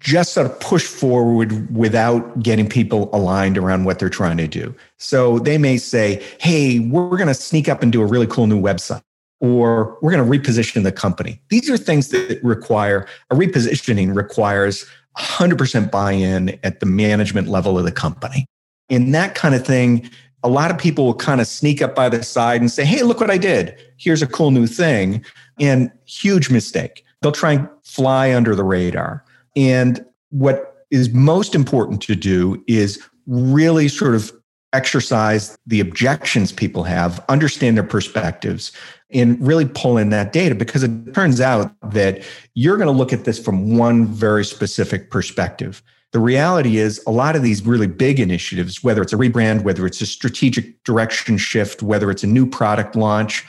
just 0.00 0.33
sort 0.33 0.46
of 0.46 0.59
push 0.61 0.85
forward 0.85 1.74
without 1.74 2.42
getting 2.42 2.68
people 2.68 3.11
aligned 3.12 3.59
around 3.59 3.85
what 3.85 3.98
they're 3.98 4.09
trying 4.09 4.38
to 4.38 4.48
do. 4.48 4.74
So 4.98 5.38
they 5.38 5.59
may 5.59 5.76
say, 5.76 6.22
hey, 6.40 6.80
we're 6.80 7.16
going 7.16 7.28
to 7.28 7.35
sneak 7.35 7.68
up 7.68 7.83
and 7.83 7.92
do 7.92 8.00
a 8.00 8.06
really 8.06 8.26
cool 8.26 8.46
new 8.46 8.61
website, 8.61 9.02
or 9.40 9.98
we're 10.03 10.12
going 10.12 10.24
to 10.24 10.38
reposition 10.38 10.83
the 10.85 10.92
company. 10.92 11.40
These 11.48 11.70
are 11.70 11.76
things 11.76 12.09
that 12.09 12.40
require 12.42 13.07
a 13.31 13.35
repositioning 13.35 14.14
requires 14.14 14.87
100% 15.18 15.90
buy 15.90 16.12
in 16.12 16.59
at 16.62 16.81
the 16.81 16.87
management 16.87 17.48
level 17.48 17.79
of 17.79 17.85
the 17.85 17.92
company. 17.92 18.46
And 18.88 19.14
that 19.14 19.35
kind 19.35 19.55
of 19.55 19.66
thing, 19.66 20.09
a 20.42 20.48
lot 20.48 20.70
of 20.70 20.79
people 20.79 21.07
will 21.07 21.14
kind 21.14 21.40
of 21.40 21.46
sneak 21.46 21.83
up 21.83 21.94
by 21.94 22.09
the 22.09 22.22
side 22.22 22.61
and 22.61 22.70
say, 22.70 22.85
hey, 22.85 23.03
look 23.03 23.20
what 23.20 23.31
I 23.31 23.38
did. 23.38 23.76
Here's 23.96 24.22
a 24.22 24.26
cool 24.26 24.50
new 24.50 24.66
thing. 24.66 25.24
And 25.59 25.90
huge 26.07 26.50
mistake. 26.50 27.05
They'll 27.20 27.33
try 27.33 27.53
and 27.53 27.68
fly 27.83 28.35
under 28.35 28.55
the 28.55 28.64
radar. 28.64 29.24
And 29.57 30.05
what 30.31 30.87
is 30.90 31.11
most 31.11 31.55
important 31.55 32.03
to 32.03 32.14
do 32.14 32.62
is 32.66 33.03
really 33.26 33.88
sort 33.88 34.14
of 34.14 34.33
exercise 34.72 35.59
the 35.66 35.80
objections 35.80 36.52
people 36.52 36.85
have, 36.85 37.24
understand 37.28 37.76
their 37.76 37.85
perspectives, 37.85 38.72
and 39.12 39.40
really 39.44 39.66
pull 39.66 39.96
in 39.98 40.11
that 40.11 40.33
data 40.33 40.54
because 40.54 40.83
it 40.83 41.14
turns 41.14 41.40
out 41.40 41.74
that 41.90 42.22
you're 42.54 42.76
going 42.76 42.87
to 42.87 42.92
look 42.92 43.12
at 43.12 43.24
this 43.24 43.38
from 43.38 43.76
one 43.76 44.06
very 44.06 44.44
specific 44.44 45.11
perspective. 45.11 45.83
The 46.12 46.20
reality 46.20 46.78
is, 46.78 47.00
a 47.06 47.12
lot 47.12 47.37
of 47.37 47.42
these 47.42 47.64
really 47.64 47.87
big 47.87 48.18
initiatives, 48.18 48.83
whether 48.83 49.00
it's 49.02 49.12
a 49.12 49.16
rebrand, 49.16 49.62
whether 49.62 49.87
it's 49.87 50.00
a 50.00 50.06
strategic 50.06 50.83
direction 50.83 51.38
shift, 51.38 51.83
whether 51.83 52.11
it's 52.11 52.24
a 52.24 52.26
new 52.26 52.46
product 52.46 52.96
launch, 52.96 53.46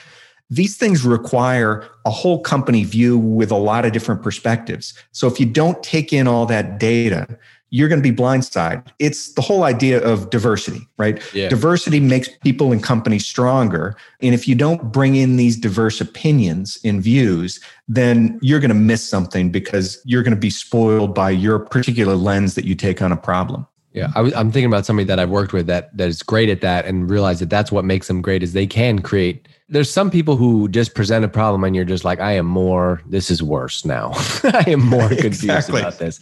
these 0.51 0.75
things 0.75 1.03
require 1.03 1.87
a 2.05 2.11
whole 2.11 2.41
company 2.41 2.83
view 2.83 3.17
with 3.17 3.51
a 3.51 3.57
lot 3.57 3.85
of 3.85 3.93
different 3.93 4.21
perspectives. 4.21 4.93
So 5.11 5.27
if 5.27 5.39
you 5.39 5.45
don't 5.45 5.81
take 5.81 6.11
in 6.11 6.27
all 6.27 6.45
that 6.47 6.77
data, 6.77 7.39
you're 7.71 7.89
going 7.89 8.01
to 8.01 8.07
be 8.09 8.15
blindsided. 8.15 8.85
It's 8.99 9.33
the 9.33 9.41
whole 9.41 9.63
idea 9.63 10.03
of 10.03 10.29
diversity, 10.29 10.87
right? 10.97 11.21
Yeah. 11.33 11.49
Diversity 11.49 11.99
makes 11.99 12.29
people 12.43 12.71
and 12.71 12.83
companies 12.83 13.25
stronger. 13.25 13.95
And 14.21 14.35
if 14.35 14.47
you 14.47 14.55
don't 14.55 14.91
bring 14.91 15.15
in 15.15 15.37
these 15.37 15.57
diverse 15.57 15.99
opinions 15.99 16.77
and 16.83 17.01
views, 17.01 17.59
then 17.87 18.37
you're 18.41 18.59
going 18.59 18.69
to 18.69 18.75
miss 18.75 19.07
something 19.07 19.51
because 19.51 19.99
you're 20.05 20.21
going 20.21 20.35
to 20.35 20.39
be 20.39 20.49
spoiled 20.49 21.15
by 21.15 21.31
your 21.31 21.59
particular 21.59 22.15
lens 22.15 22.55
that 22.55 22.65
you 22.65 22.75
take 22.75 23.01
on 23.01 23.11
a 23.11 23.17
problem. 23.17 23.65
Yeah, 23.93 24.11
I 24.15 24.21
am 24.21 24.51
thinking 24.51 24.67
about 24.67 24.85
somebody 24.85 25.05
that 25.05 25.19
I've 25.19 25.29
worked 25.29 25.51
with 25.51 25.67
that 25.67 25.95
that 25.97 26.07
is 26.07 26.23
great 26.23 26.47
at 26.47 26.61
that, 26.61 26.85
and 26.85 27.09
realize 27.09 27.41
that 27.41 27.49
that's 27.49 27.73
what 27.73 27.83
makes 27.83 28.07
them 28.07 28.21
great 28.21 28.41
is 28.41 28.53
they 28.53 28.67
can 28.67 28.99
create. 28.99 29.49
There's 29.71 29.89
some 29.89 30.11
people 30.11 30.35
who 30.35 30.67
just 30.67 30.93
present 30.93 31.25
a 31.25 31.29
problem, 31.29 31.63
and 31.63 31.75
you're 31.75 31.85
just 31.85 32.03
like, 32.03 32.19
I 32.19 32.33
am 32.33 32.45
more. 32.45 33.01
This 33.07 33.31
is 33.31 33.41
worse 33.41 33.85
now. 33.85 34.11
I 34.43 34.65
am 34.67 34.85
more 34.85 35.07
confused 35.09 35.43
exactly. 35.43 35.81
about 35.81 35.97
this. 35.97 36.19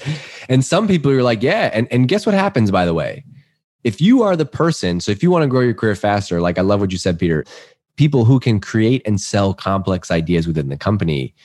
And 0.47 0.63
some 0.63 0.87
people 0.87 1.11
are 1.11 1.23
like, 1.23 1.43
yeah, 1.43 1.69
and 1.73 1.87
and 1.91 2.07
guess 2.07 2.25
what 2.25 2.35
happens? 2.35 2.71
By 2.71 2.85
the 2.85 2.93
way, 2.93 3.25
if 3.83 3.99
you 3.99 4.23
are 4.23 4.35
the 4.35 4.45
person, 4.45 5.01
so 5.01 5.11
if 5.11 5.21
you 5.21 5.31
want 5.31 5.43
to 5.43 5.47
grow 5.47 5.61
your 5.61 5.73
career 5.73 5.95
faster, 5.95 6.39
like 6.39 6.57
I 6.57 6.61
love 6.61 6.79
what 6.79 6.91
you 6.91 6.97
said, 6.97 7.19
Peter. 7.19 7.43
People 7.95 8.23
who 8.23 8.39
can 8.39 8.61
create 8.61 9.01
and 9.05 9.19
sell 9.19 9.53
complex 9.53 10.09
ideas 10.09 10.47
within 10.47 10.69
the 10.69 10.77
company, 10.77 11.35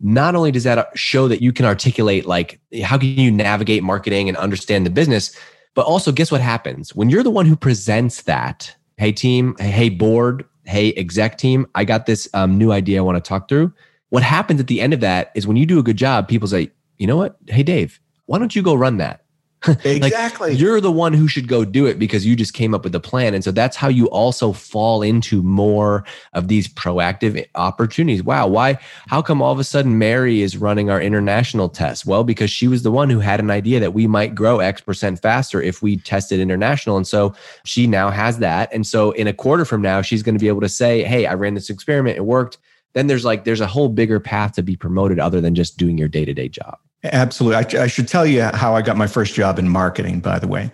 not 0.00 0.34
only 0.34 0.52
does 0.52 0.64
that 0.64 0.76
uh, 0.76 0.84
show 0.94 1.28
that 1.28 1.40
you 1.40 1.50
can 1.50 1.64
articulate 1.64 2.26
like 2.26 2.60
how 2.82 2.98
can 2.98 3.08
you 3.08 3.30
navigate 3.30 3.82
marketing 3.82 4.28
and 4.28 4.36
understand 4.36 4.84
the 4.84 4.90
business 4.90 5.34
but 5.74 5.86
also, 5.86 6.12
guess 6.12 6.30
what 6.30 6.40
happens 6.40 6.94
when 6.94 7.10
you're 7.10 7.22
the 7.22 7.30
one 7.30 7.46
who 7.46 7.56
presents 7.56 8.22
that? 8.22 8.74
Hey, 8.96 9.12
team. 9.12 9.56
Hey, 9.58 9.88
board. 9.88 10.44
Hey, 10.66 10.92
exec 10.94 11.38
team. 11.38 11.66
I 11.74 11.84
got 11.84 12.06
this 12.06 12.28
um, 12.34 12.58
new 12.58 12.72
idea 12.72 12.98
I 12.98 13.02
want 13.02 13.22
to 13.22 13.28
talk 13.28 13.48
through. 13.48 13.72
What 14.10 14.22
happens 14.22 14.60
at 14.60 14.66
the 14.66 14.80
end 14.80 14.94
of 14.94 15.00
that 15.00 15.32
is 15.34 15.46
when 15.46 15.56
you 15.56 15.66
do 15.66 15.78
a 15.78 15.82
good 15.82 15.96
job, 15.96 16.28
people 16.28 16.48
say, 16.48 16.70
you 16.98 17.06
know 17.06 17.16
what? 17.16 17.36
Hey, 17.48 17.62
Dave, 17.62 18.00
why 18.26 18.38
don't 18.38 18.54
you 18.54 18.62
go 18.62 18.74
run 18.74 18.98
that? 18.98 19.23
Exactly. 19.84 20.50
like 20.50 20.60
you're 20.60 20.80
the 20.80 20.92
one 20.92 21.12
who 21.12 21.28
should 21.28 21.48
go 21.48 21.64
do 21.64 21.86
it 21.86 21.98
because 21.98 22.26
you 22.26 22.36
just 22.36 22.54
came 22.54 22.74
up 22.74 22.84
with 22.84 22.92
the 22.92 23.00
plan. 23.00 23.34
And 23.34 23.42
so 23.42 23.50
that's 23.50 23.76
how 23.76 23.88
you 23.88 24.06
also 24.10 24.52
fall 24.52 25.02
into 25.02 25.42
more 25.42 26.04
of 26.32 26.48
these 26.48 26.68
proactive 26.68 27.46
opportunities. 27.54 28.22
Wow. 28.22 28.48
Why? 28.48 28.78
How 29.06 29.22
come 29.22 29.40
all 29.40 29.52
of 29.52 29.58
a 29.58 29.64
sudden 29.64 29.98
Mary 29.98 30.42
is 30.42 30.56
running 30.56 30.90
our 30.90 31.00
international 31.00 31.68
test? 31.68 32.06
Well, 32.06 32.24
because 32.24 32.50
she 32.50 32.68
was 32.68 32.82
the 32.82 32.90
one 32.90 33.10
who 33.10 33.20
had 33.20 33.40
an 33.40 33.50
idea 33.50 33.80
that 33.80 33.94
we 33.94 34.06
might 34.06 34.34
grow 34.34 34.60
X 34.60 34.80
percent 34.80 35.20
faster 35.20 35.62
if 35.62 35.82
we 35.82 35.96
tested 35.96 36.40
international. 36.40 36.96
And 36.96 37.06
so 37.06 37.34
she 37.64 37.86
now 37.86 38.10
has 38.10 38.38
that. 38.38 38.72
And 38.72 38.86
so 38.86 39.12
in 39.12 39.26
a 39.26 39.32
quarter 39.32 39.64
from 39.64 39.82
now, 39.82 40.02
she's 40.02 40.22
going 40.22 40.34
to 40.34 40.40
be 40.40 40.48
able 40.48 40.60
to 40.62 40.68
say, 40.68 41.04
Hey, 41.04 41.26
I 41.26 41.34
ran 41.34 41.54
this 41.54 41.70
experiment. 41.70 42.16
It 42.16 42.26
worked. 42.26 42.58
Then 42.94 43.08
there's 43.08 43.24
like, 43.24 43.44
there's 43.44 43.60
a 43.60 43.66
whole 43.66 43.88
bigger 43.88 44.20
path 44.20 44.52
to 44.52 44.62
be 44.62 44.76
promoted 44.76 45.18
other 45.18 45.40
than 45.40 45.54
just 45.54 45.76
doing 45.78 45.98
your 45.98 46.08
day 46.08 46.24
to 46.24 46.32
day 46.34 46.48
job. 46.48 46.78
Absolutely. 47.04 47.78
I, 47.78 47.84
I, 47.84 47.86
should 47.86 48.08
tell 48.08 48.26
you 48.26 48.42
how 48.42 48.74
I 48.74 48.82
got 48.82 48.96
my 48.96 49.06
first 49.06 49.34
job 49.34 49.58
in 49.58 49.68
marketing, 49.68 50.20
by 50.20 50.38
the 50.38 50.48
way. 50.48 50.70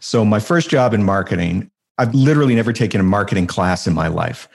So, 0.00 0.24
my 0.24 0.40
first 0.40 0.70
job 0.70 0.94
in 0.94 1.04
marketing, 1.04 1.70
I've 1.98 2.14
literally 2.14 2.54
never 2.54 2.72
taken 2.72 3.00
a 3.00 3.04
marketing 3.04 3.46
class 3.46 3.86
in 3.86 3.94
my 3.94 4.08
life. 4.08 4.48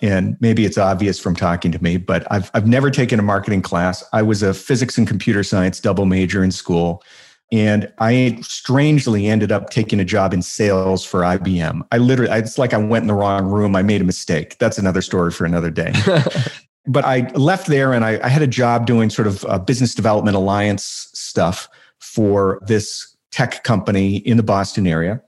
And 0.00 0.36
maybe 0.40 0.64
it's 0.64 0.78
obvious 0.78 1.18
from 1.18 1.34
talking 1.34 1.72
to 1.72 1.82
me, 1.82 1.96
but 1.96 2.24
I've, 2.30 2.50
I've 2.54 2.68
never 2.68 2.90
taken 2.90 3.18
a 3.18 3.22
marketing 3.22 3.62
class. 3.62 4.04
I 4.12 4.22
was 4.22 4.42
a 4.42 4.54
physics 4.54 4.96
and 4.96 5.08
computer 5.08 5.42
science 5.42 5.80
double 5.80 6.06
major 6.06 6.44
in 6.44 6.52
school. 6.52 7.02
And 7.50 7.92
I 7.98 8.38
strangely 8.42 9.26
ended 9.26 9.50
up 9.50 9.70
taking 9.70 9.98
a 9.98 10.04
job 10.04 10.34
in 10.34 10.42
sales 10.42 11.04
for 11.04 11.22
IBM. 11.22 11.86
I 11.90 11.98
literally, 11.98 12.30
it's 12.32 12.58
like 12.58 12.74
I 12.74 12.76
went 12.76 13.04
in 13.04 13.08
the 13.08 13.14
wrong 13.14 13.46
room. 13.46 13.74
I 13.74 13.82
made 13.82 14.00
a 14.00 14.04
mistake. 14.04 14.58
That's 14.58 14.78
another 14.78 15.02
story 15.02 15.32
for 15.32 15.46
another 15.46 15.70
day. 15.70 15.92
but 16.88 17.04
I 17.04 17.30
left 17.34 17.68
there 17.68 17.92
and 17.92 18.04
I, 18.04 18.18
I 18.24 18.28
had 18.28 18.42
a 18.42 18.46
job 18.46 18.86
doing 18.86 19.10
sort 19.10 19.28
of 19.28 19.66
business 19.66 19.94
development 19.94 20.36
alliance 20.36 21.08
stuff 21.12 21.68
for 22.00 22.58
this 22.66 23.16
tech 23.30 23.62
company 23.62 24.16
in 24.16 24.36
the 24.36 24.42
Boston 24.42 24.86
area. 24.86 25.22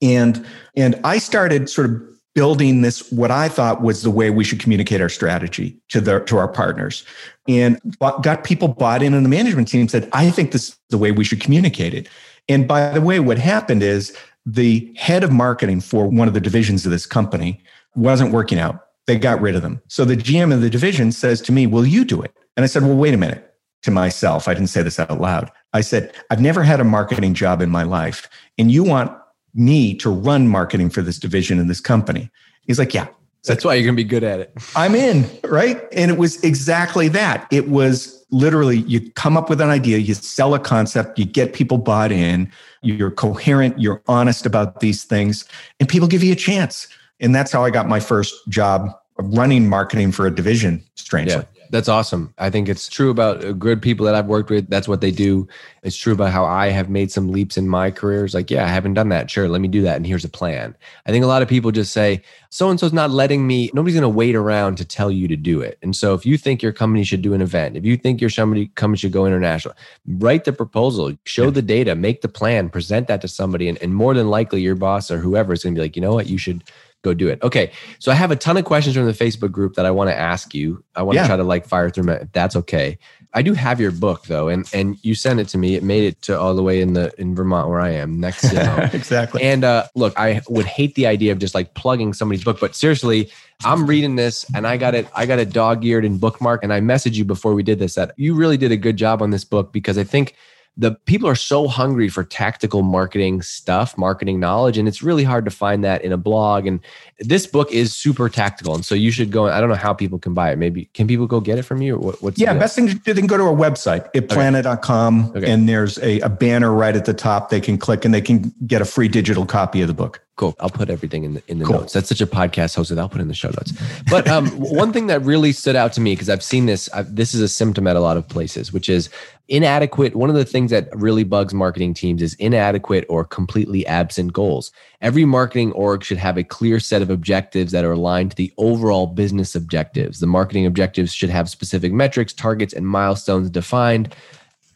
And, 0.00 0.46
and 0.76 1.00
I 1.02 1.18
started 1.18 1.68
sort 1.68 1.90
of 1.90 2.02
building 2.34 2.82
this 2.82 3.10
what 3.10 3.32
I 3.32 3.48
thought 3.48 3.82
was 3.82 4.02
the 4.02 4.10
way 4.10 4.30
we 4.30 4.44
should 4.44 4.60
communicate 4.60 5.00
our 5.00 5.08
strategy 5.08 5.76
to 5.88 6.00
the 6.00 6.20
to 6.20 6.36
our 6.36 6.46
partners, 6.46 7.04
and 7.48 7.80
got 7.98 8.44
people 8.44 8.68
bought 8.68 9.02
in, 9.02 9.12
and 9.12 9.24
the 9.24 9.28
management 9.28 9.66
team 9.66 9.88
said, 9.88 10.08
"I 10.12 10.30
think 10.30 10.52
this 10.52 10.68
is 10.68 10.78
the 10.90 10.98
way 10.98 11.10
we 11.10 11.24
should 11.24 11.40
communicate 11.40 11.94
it." 11.94 12.08
And 12.48 12.68
by 12.68 12.90
the 12.90 13.00
way, 13.00 13.18
what 13.18 13.38
happened 13.38 13.82
is 13.82 14.16
the 14.46 14.88
head 14.96 15.24
of 15.24 15.32
marketing 15.32 15.80
for 15.80 16.06
one 16.06 16.28
of 16.28 16.34
the 16.34 16.40
divisions 16.40 16.86
of 16.86 16.92
this 16.92 17.06
company 17.06 17.60
wasn't 17.96 18.30
working 18.30 18.60
out 18.60 18.87
they 19.08 19.18
got 19.18 19.40
rid 19.40 19.56
of 19.56 19.62
them. 19.62 19.80
So 19.88 20.04
the 20.04 20.16
GM 20.16 20.52
of 20.52 20.60
the 20.60 20.68
division 20.68 21.10
says 21.12 21.40
to 21.40 21.52
me, 21.52 21.66
Will 21.66 21.86
you 21.86 22.04
do 22.04 22.20
it? 22.20 22.32
And 22.56 22.62
I 22.62 22.66
said, 22.66 22.82
Well, 22.82 22.94
wait 22.94 23.14
a 23.14 23.16
minute. 23.16 23.44
To 23.82 23.90
myself, 23.90 24.48
I 24.48 24.54
didn't 24.54 24.68
say 24.68 24.82
this 24.82 24.98
out 24.98 25.20
loud. 25.20 25.50
I 25.72 25.80
said, 25.80 26.12
I've 26.30 26.40
never 26.40 26.64
had 26.64 26.80
a 26.80 26.84
marketing 26.84 27.32
job 27.32 27.62
in 27.62 27.70
my 27.70 27.84
life. 27.84 28.28
And 28.58 28.70
you 28.70 28.82
want 28.84 29.16
me 29.54 29.94
to 29.94 30.10
run 30.10 30.48
marketing 30.48 30.90
for 30.90 31.00
this 31.00 31.18
division 31.18 31.58
in 31.58 31.68
this 31.68 31.80
company? 31.80 32.30
He's 32.62 32.78
like, 32.78 32.94
Yeah. 32.94 33.08
That's 33.44 33.64
why 33.64 33.74
you're 33.74 33.84
going 33.84 33.96
to 33.96 34.02
be 34.02 34.08
good 34.08 34.24
at 34.24 34.40
it. 34.40 34.52
I'm 34.76 34.94
in, 34.94 35.24
right? 35.44 35.80
And 35.92 36.10
it 36.10 36.18
was 36.18 36.42
exactly 36.44 37.08
that. 37.08 37.46
It 37.50 37.68
was 37.68 38.26
literally 38.30 38.78
you 38.78 39.10
come 39.12 39.38
up 39.38 39.48
with 39.48 39.60
an 39.60 39.70
idea, 39.70 39.98
you 39.98 40.12
sell 40.12 40.54
a 40.54 40.58
concept, 40.58 41.18
you 41.18 41.24
get 41.24 41.54
people 41.54 41.78
bought 41.78 42.12
in, 42.12 42.52
you're 42.82 43.12
coherent, 43.12 43.80
you're 43.80 44.02
honest 44.06 44.44
about 44.44 44.80
these 44.80 45.04
things, 45.04 45.46
and 45.80 45.88
people 45.88 46.08
give 46.08 46.22
you 46.22 46.32
a 46.32 46.36
chance. 46.36 46.88
And 47.20 47.34
that's 47.34 47.52
how 47.52 47.64
I 47.64 47.70
got 47.70 47.88
my 47.88 48.00
first 48.00 48.34
job 48.48 48.90
running 49.18 49.68
marketing 49.68 50.12
for 50.12 50.26
a 50.26 50.34
division, 50.34 50.84
strangely. 50.94 51.36
Yeah. 51.36 51.44
That's 51.70 51.88
awesome. 51.88 52.32
I 52.38 52.48
think 52.48 52.66
it's 52.66 52.88
true 52.88 53.10
about 53.10 53.44
uh, 53.44 53.52
good 53.52 53.82
people 53.82 54.06
that 54.06 54.14
I've 54.14 54.24
worked 54.24 54.48
with. 54.48 54.70
That's 54.70 54.88
what 54.88 55.02
they 55.02 55.10
do. 55.10 55.46
It's 55.82 55.96
true 55.96 56.14
about 56.14 56.32
how 56.32 56.46
I 56.46 56.68
have 56.68 56.88
made 56.88 57.12
some 57.12 57.30
leaps 57.30 57.58
in 57.58 57.68
my 57.68 57.90
career. 57.90 58.24
It's 58.24 58.32
like, 58.32 58.50
yeah, 58.50 58.64
I 58.64 58.68
haven't 58.68 58.94
done 58.94 59.10
that. 59.10 59.30
Sure, 59.30 59.48
let 59.48 59.60
me 59.60 59.68
do 59.68 59.82
that. 59.82 59.96
And 59.96 60.06
here's 60.06 60.24
a 60.24 60.30
plan. 60.30 60.74
I 61.04 61.10
think 61.10 61.24
a 61.24 61.28
lot 61.28 61.42
of 61.42 61.48
people 61.48 61.70
just 61.70 61.92
say, 61.92 62.22
so 62.48 62.70
and 62.70 62.80
so's 62.80 62.94
not 62.94 63.10
letting 63.10 63.46
me, 63.46 63.70
nobody's 63.74 63.96
going 63.96 64.02
to 64.02 64.08
wait 64.08 64.34
around 64.34 64.76
to 64.78 64.84
tell 64.86 65.10
you 65.10 65.28
to 65.28 65.36
do 65.36 65.60
it. 65.60 65.78
And 65.82 65.94
so 65.94 66.14
if 66.14 66.24
you 66.24 66.38
think 66.38 66.62
your 66.62 66.72
company 66.72 67.04
should 67.04 67.20
do 67.20 67.34
an 67.34 67.42
event, 67.42 67.76
if 67.76 67.84
you 67.84 67.98
think 67.98 68.22
your 68.22 68.30
somebody 68.30 68.68
company 68.68 68.96
should 68.96 69.12
go 69.12 69.26
international, 69.26 69.74
write 70.06 70.44
the 70.44 70.54
proposal, 70.54 71.14
show 71.24 71.44
yeah. 71.44 71.50
the 71.50 71.62
data, 71.62 71.94
make 71.94 72.22
the 72.22 72.28
plan, 72.28 72.70
present 72.70 73.08
that 73.08 73.20
to 73.20 73.28
somebody. 73.28 73.68
And, 73.68 73.76
and 73.82 73.94
more 73.94 74.14
than 74.14 74.30
likely, 74.30 74.62
your 74.62 74.74
boss 74.74 75.10
or 75.10 75.18
whoever 75.18 75.52
is 75.52 75.64
going 75.64 75.74
to 75.74 75.78
be 75.78 75.82
like, 75.82 75.96
you 75.96 76.02
know 76.02 76.14
what, 76.14 76.28
you 76.28 76.38
should 76.38 76.64
go 77.02 77.14
do 77.14 77.28
it. 77.28 77.42
Okay. 77.42 77.70
So 77.98 78.10
I 78.10 78.14
have 78.14 78.30
a 78.30 78.36
ton 78.36 78.56
of 78.56 78.64
questions 78.64 78.96
from 78.96 79.06
the 79.06 79.12
Facebook 79.12 79.52
group 79.52 79.74
that 79.74 79.86
I 79.86 79.90
want 79.90 80.10
to 80.10 80.18
ask 80.18 80.54
you. 80.54 80.82
I 80.94 81.02
want 81.02 81.16
yeah. 81.16 81.22
to 81.22 81.28
try 81.28 81.36
to 81.36 81.44
like 81.44 81.66
fire 81.66 81.90
through 81.90 82.04
them 82.04 82.22
if 82.22 82.32
that's 82.32 82.56
okay. 82.56 82.98
I 83.34 83.42
do 83.42 83.52
have 83.52 83.78
your 83.78 83.92
book 83.92 84.24
though, 84.24 84.48
and 84.48 84.68
and 84.72 84.96
you 85.02 85.14
sent 85.14 85.38
it 85.38 85.48
to 85.48 85.58
me. 85.58 85.74
It 85.74 85.82
made 85.82 86.04
it 86.04 86.22
to 86.22 86.38
all 86.38 86.54
the 86.54 86.62
way 86.62 86.80
in 86.80 86.94
the 86.94 87.12
in 87.18 87.34
Vermont 87.34 87.68
where 87.68 87.80
I 87.80 87.90
am 87.90 88.18
next. 88.18 88.44
You 88.44 88.54
know. 88.54 88.88
exactly. 88.92 89.42
And 89.42 89.64
uh, 89.64 89.86
look, 89.94 90.18
I 90.18 90.40
would 90.48 90.64
hate 90.64 90.94
the 90.94 91.06
idea 91.06 91.32
of 91.32 91.38
just 91.38 91.54
like 91.54 91.74
plugging 91.74 92.14
somebody's 92.14 92.42
book, 92.42 92.58
but 92.58 92.74
seriously, 92.74 93.30
I'm 93.64 93.86
reading 93.86 94.16
this 94.16 94.46
and 94.54 94.66
I 94.66 94.76
got 94.76 94.94
it. 94.94 95.08
I 95.14 95.26
got 95.26 95.38
it 95.38 95.50
dog 95.50 95.84
eared 95.84 96.04
and 96.04 96.18
bookmark. 96.18 96.62
And 96.62 96.72
I 96.72 96.80
messaged 96.80 97.14
you 97.14 97.24
before 97.24 97.54
we 97.54 97.62
did 97.62 97.78
this 97.78 97.96
that 97.96 98.12
you 98.16 98.34
really 98.34 98.56
did 98.56 98.72
a 98.72 98.76
good 98.76 98.96
job 98.96 99.20
on 99.20 99.30
this 99.30 99.44
book 99.44 99.72
because 99.72 99.98
I 99.98 100.04
think 100.04 100.34
the 100.78 100.92
people 101.06 101.28
are 101.28 101.34
so 101.34 101.66
hungry 101.66 102.08
for 102.08 102.22
tactical 102.22 102.82
marketing 102.82 103.42
stuff, 103.42 103.98
marketing 103.98 104.38
knowledge, 104.38 104.78
and 104.78 104.86
it's 104.86 105.02
really 105.02 105.24
hard 105.24 105.44
to 105.44 105.50
find 105.50 105.82
that 105.82 106.02
in 106.02 106.12
a 106.12 106.16
blog. 106.16 106.66
And 106.66 106.78
this 107.18 107.48
book 107.48 107.72
is 107.72 107.92
super 107.92 108.28
tactical, 108.28 108.76
and 108.76 108.84
so 108.84 108.94
you 108.94 109.10
should 109.10 109.32
go. 109.32 109.48
I 109.48 109.60
don't 109.60 109.68
know 109.68 109.74
how 109.74 109.92
people 109.92 110.20
can 110.20 110.34
buy 110.34 110.52
it. 110.52 110.56
Maybe 110.56 110.84
can 110.94 111.08
people 111.08 111.26
go 111.26 111.40
get 111.40 111.58
it 111.58 111.64
from 111.64 111.82
you? 111.82 111.96
Or 111.96 111.98
what, 111.98 112.22
what's 112.22 112.38
yeah, 112.40 112.54
best 112.54 112.76
thing 112.76 112.86
to 112.86 112.94
do, 112.94 113.12
they 113.12 113.20
can 113.20 113.26
go 113.26 113.36
to 113.36 113.42
our 113.42 113.54
website, 113.54 114.10
itplanet.com, 114.12 115.32
okay. 115.34 115.50
and 115.50 115.68
there's 115.68 115.98
a, 115.98 116.20
a 116.20 116.28
banner 116.28 116.72
right 116.72 116.94
at 116.94 117.06
the 117.06 117.14
top. 117.14 117.50
They 117.50 117.60
can 117.60 117.76
click 117.76 118.04
and 118.04 118.14
they 118.14 118.22
can 118.22 118.54
get 118.64 118.80
a 118.80 118.84
free 118.84 119.08
digital 119.08 119.44
copy 119.44 119.82
of 119.82 119.88
the 119.88 119.94
book. 119.94 120.22
Cool. 120.38 120.54
I'll 120.60 120.70
put 120.70 120.88
everything 120.88 121.24
in 121.24 121.34
the 121.34 121.42
in 121.48 121.58
the 121.58 121.64
cool. 121.64 121.80
notes. 121.80 121.92
That's 121.92 122.08
such 122.08 122.20
a 122.20 122.26
podcast 122.26 122.76
host 122.76 122.90
that 122.90 122.98
I'll 123.00 123.08
put 123.08 123.20
in 123.20 123.26
the 123.26 123.34
show 123.34 123.48
notes. 123.48 123.72
But 124.08 124.28
um, 124.28 124.46
one 124.56 124.92
thing 124.92 125.08
that 125.08 125.20
really 125.22 125.50
stood 125.50 125.74
out 125.74 125.92
to 125.94 126.00
me 126.00 126.12
because 126.12 126.30
I've 126.30 126.44
seen 126.44 126.66
this. 126.66 126.88
I've, 126.94 127.12
this 127.12 127.34
is 127.34 127.40
a 127.40 127.48
symptom 127.48 127.88
at 127.88 127.96
a 127.96 128.00
lot 128.00 128.16
of 128.16 128.28
places, 128.28 128.72
which 128.72 128.88
is 128.88 129.10
inadequate. 129.48 130.14
One 130.14 130.30
of 130.30 130.36
the 130.36 130.44
things 130.44 130.70
that 130.70 130.96
really 130.96 131.24
bugs 131.24 131.52
marketing 131.52 131.92
teams 131.92 132.22
is 132.22 132.34
inadequate 132.34 133.04
or 133.08 133.24
completely 133.24 133.84
absent 133.88 134.32
goals. 134.32 134.70
Every 135.00 135.24
marketing 135.24 135.72
org 135.72 136.04
should 136.04 136.18
have 136.18 136.38
a 136.38 136.44
clear 136.44 136.78
set 136.78 137.02
of 137.02 137.10
objectives 137.10 137.72
that 137.72 137.84
are 137.84 137.92
aligned 137.92 138.30
to 138.30 138.36
the 138.36 138.52
overall 138.58 139.08
business 139.08 139.56
objectives. 139.56 140.20
The 140.20 140.28
marketing 140.28 140.66
objectives 140.66 141.12
should 141.12 141.30
have 141.30 141.50
specific 141.50 141.92
metrics, 141.92 142.32
targets, 142.32 142.72
and 142.72 142.86
milestones 142.86 143.50
defined. 143.50 144.14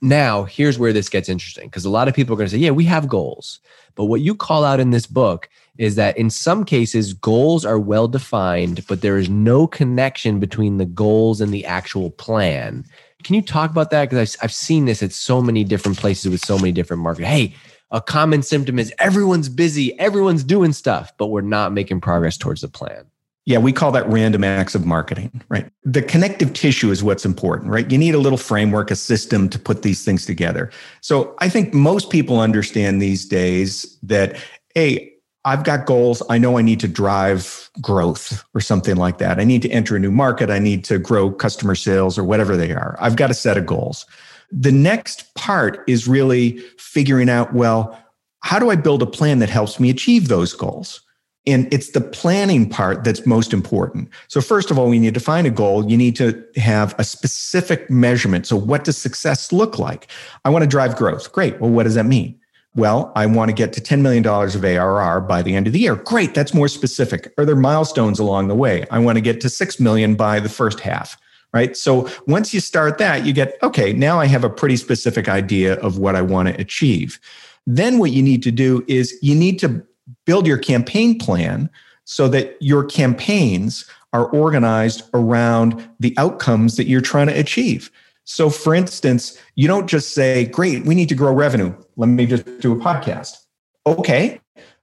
Now, 0.05 0.43
here's 0.43 0.81
where 0.81 0.93
this 0.93 1.09
gets 1.09 1.29
interesting 1.29 1.69
because 1.69 1.85
a 1.85 1.91
lot 1.91 2.09
of 2.09 2.15
people 2.15 2.35
are 2.35 2.37
going 2.37 2.49
to 2.49 2.57
say, 2.57 2.59
yeah, 2.59 2.73
we 2.73 2.85
have 2.87 3.07
goals. 3.07 3.61
But 3.95 4.07
what 4.07 4.21
you 4.21 4.35
call 4.35 4.65
out 4.65 4.81
in 4.81 4.91
this 4.91 5.07
book 5.07 5.49
is 5.79 5.95
that 5.95 6.19
in 6.19 6.29
some 6.29 6.65
cases, 6.65 7.13
goals 7.15 7.65
are 7.65 7.79
well 7.79 8.09
defined, 8.09 8.85
but 8.89 9.01
there 9.01 9.17
is 9.17 9.29
no 9.29 9.69
connection 9.69 10.41
between 10.41 10.79
the 10.79 10.87
goals 10.87 11.41
and 11.41 11.55
the 11.55 11.65
actual 11.65 12.11
plan. 12.11 12.85
Can 13.23 13.37
you 13.37 13.43
talk 13.43 13.71
about 13.71 13.91
that? 13.91 14.11
Because 14.11 14.37
I've, 14.43 14.53
seen 14.53 14.87
this 14.87 15.05
at 15.05 15.13
so 15.13 15.41
many 15.41 15.63
different 15.63 15.99
places 15.99 16.33
with 16.33 16.45
so 16.45 16.59
many 16.59 16.73
different 16.73 17.03
markets. 17.03 17.29
Hey, 17.29 17.55
a 17.93 18.01
common 18.01 18.43
symptom 18.43 18.81
is 18.81 18.93
everyone's 18.99 19.49
busy, 19.49 19.97
everyone's 20.01 20.43
doing 20.43 20.73
stuff, 20.73 21.13
but 21.17 21.29
we're 21.29 21.43
not 21.43 21.73
making 21.73 22.01
progress 22.01 22.37
towards 22.37 22.63
the 22.63 22.69
plan. 22.69 23.07
Yeah, 23.45 23.59
we 23.59 23.73
call 23.73 23.91
that 23.93 24.09
random 24.09 24.45
acts 24.45 24.77
of 24.77 24.87
marketing, 24.87 25.43
right? 25.49 25.69
The 25.83 26.03
connective 26.03 26.53
tissue 26.53 26.93
is 26.93 27.03
what's 27.03 27.25
important, 27.25 27.73
right? 27.73 27.91
You 27.91 27.99
need 27.99 28.15
a 28.15 28.19
little 28.19 28.39
framework, 28.39 28.91
a 28.93 28.97
system 28.97 29.49
to 29.49 29.59
put 29.59 29.83
these 29.83 30.05
things 30.05 30.25
together. 30.27 30.71
So 31.01 31.35
I 31.39 31.49
think 31.49 31.75
most 31.75 32.11
people 32.11 32.39
understand 32.39 33.03
these 33.03 33.25
days 33.25 33.99
that, 34.05 34.37
hey, 34.77 35.13
I've 35.45 35.65
got 35.65 35.87
goals. 35.87 36.23
I 36.31 36.39
know 36.39 36.57
I 36.57 36.63
need 36.63 36.79
to 36.81 36.89
drive 36.89 37.69
growth 37.81 38.45
or 38.55 38.61
something 38.61 38.95
like 38.95 39.19
that. 39.19 39.41
I 39.41 39.45
need 39.45 39.63
to 39.63 39.71
enter 39.71 39.97
a 39.97 39.99
new 39.99 40.13
market. 40.13 40.51
I 40.51 40.61
need 40.61 40.85
to 40.85 40.99
grow 40.99 41.33
customer 41.33 41.75
sales 41.75 42.17
or 42.17 42.23
whatever 42.23 42.57
they 42.57 42.71
are. 42.71 42.97
I've 43.01 43.17
got 43.17 43.31
a 43.31 43.35
set 43.35 43.59
of 43.59 43.67
goals. 43.67 44.07
The 44.53 44.71
next 44.71 45.35
part 45.35 45.83
is 45.89 46.07
really 46.07 46.59
figuring 46.79 47.29
out, 47.29 47.55
well, 47.55 47.99
how 48.45 48.61
do 48.61 48.71
I 48.71 48.77
build 48.77 49.03
a 49.03 49.07
plan 49.07 49.41
that 49.41 49.51
helps 49.51 49.81
me 49.81 49.91
achieve 49.91 50.29
those 50.29 50.53
goals? 50.53 51.02
And 51.47 51.73
it's 51.75 51.91
the 51.91 52.01
planning 52.01 52.69
part 52.69 53.03
that's 53.03 53.27
most 53.27 53.53
important. 53.53 54.09
So, 54.29 54.41
first 54.41 54.71
of 54.71 54.79
all, 54.79 54.89
when 54.89 55.03
you 55.03 55.11
define 55.11 55.45
a 55.45 55.51
goal, 55.51 55.91
you 55.91 55.97
need 55.97 56.15
to 56.17 56.45
have 56.57 56.95
a 56.99 57.05
specific 57.05 57.91
measurement. 57.91 58.47
So, 58.47 58.57
what 58.57 58.85
does 58.85 58.97
success 58.97 59.53
look 59.53 59.79
like? 59.79 60.07
I 60.45 60.51
want 60.51 60.63
to 60.63 60.69
drive 60.69 60.95
growth. 60.95 61.33
Great. 61.33 61.61
Well, 61.61 61.71
what 61.71 61.83
does 61.83 61.97
that 61.97 62.07
mean? 62.07 62.39
Well, 62.75 63.13
I 63.15 63.27
want 63.27 63.51
to 63.51 63.55
get 63.55 63.73
to 63.75 63.81
$10 63.81 64.01
million 64.01 64.27
of 64.27 64.65
ARR 64.65 65.21
by 65.21 65.43
the 65.43 65.55
end 65.55 65.67
of 65.67 65.75
the 65.75 65.79
year. 65.79 65.97
Great. 65.97 66.33
That's 66.33 66.55
more 66.55 66.69
specific. 66.69 67.33
Are 67.37 67.45
there 67.45 67.57
milestones 67.57 68.19
along 68.19 68.49
the 68.49 68.55
way? 68.55 68.87
I 68.91 68.99
want 68.99 69.17
to 69.17 69.21
get 69.21 69.43
to 69.43 69.51
6 69.51 69.81
million 69.81 70.15
by 70.15 70.41
the 70.41 70.49
first 70.49 70.81
half. 70.81 71.19
Right. 71.53 71.77
So 71.77 72.09
once 72.27 72.55
you 72.55 72.61
start 72.61 72.97
that, 72.97 73.27
you 73.27 73.35
get, 73.35 73.59
okay, 73.63 73.93
now 73.93 74.19
I 74.19 74.25
have 74.25 74.43
a 74.43 74.49
pretty 74.49 74.77
specific 74.77 75.29
idea 75.29 75.75
of 75.81 75.99
what 75.99 76.17
I 76.17 76.23
want 76.23 76.49
to 76.49 76.59
achieve. 76.59 77.21
Then 77.67 77.99
what 77.99 78.11
you 78.11 78.23
need 78.23 78.43
to 78.45 78.51
do 78.51 78.83
is 78.89 79.19
you 79.21 79.35
need 79.35 79.59
to 79.59 79.85
build 80.27 80.47
your 80.47 80.59
campaign 80.59 81.19
plan 81.19 81.71
so 82.05 82.29
that 82.29 82.57
your 82.61 82.85
campaigns 82.85 83.89
are 84.13 84.27
organized 84.27 85.03
around 85.15 85.89
the 86.01 86.15
outcomes 86.19 86.77
that 86.77 86.87
you're 86.87 87.01
trying 87.01 87.29
to 87.29 87.39
achieve. 87.39 87.91
So, 88.25 88.51
for 88.51 88.75
instance, 88.75 89.39
you 89.57 89.67
don't 89.67 89.89
just 89.89 90.15
say, 90.15 90.45
Great, 90.47 90.85
we 90.85 90.95
need 90.95 91.09
to 91.09 91.15
grow 91.15 91.33
revenue. 91.33 91.75
Let 91.97 92.09
me 92.09 92.27
just 92.27 92.45
do 92.61 92.73
a 92.73 92.77
podcast. 92.77 93.39
Okay. 93.87 94.41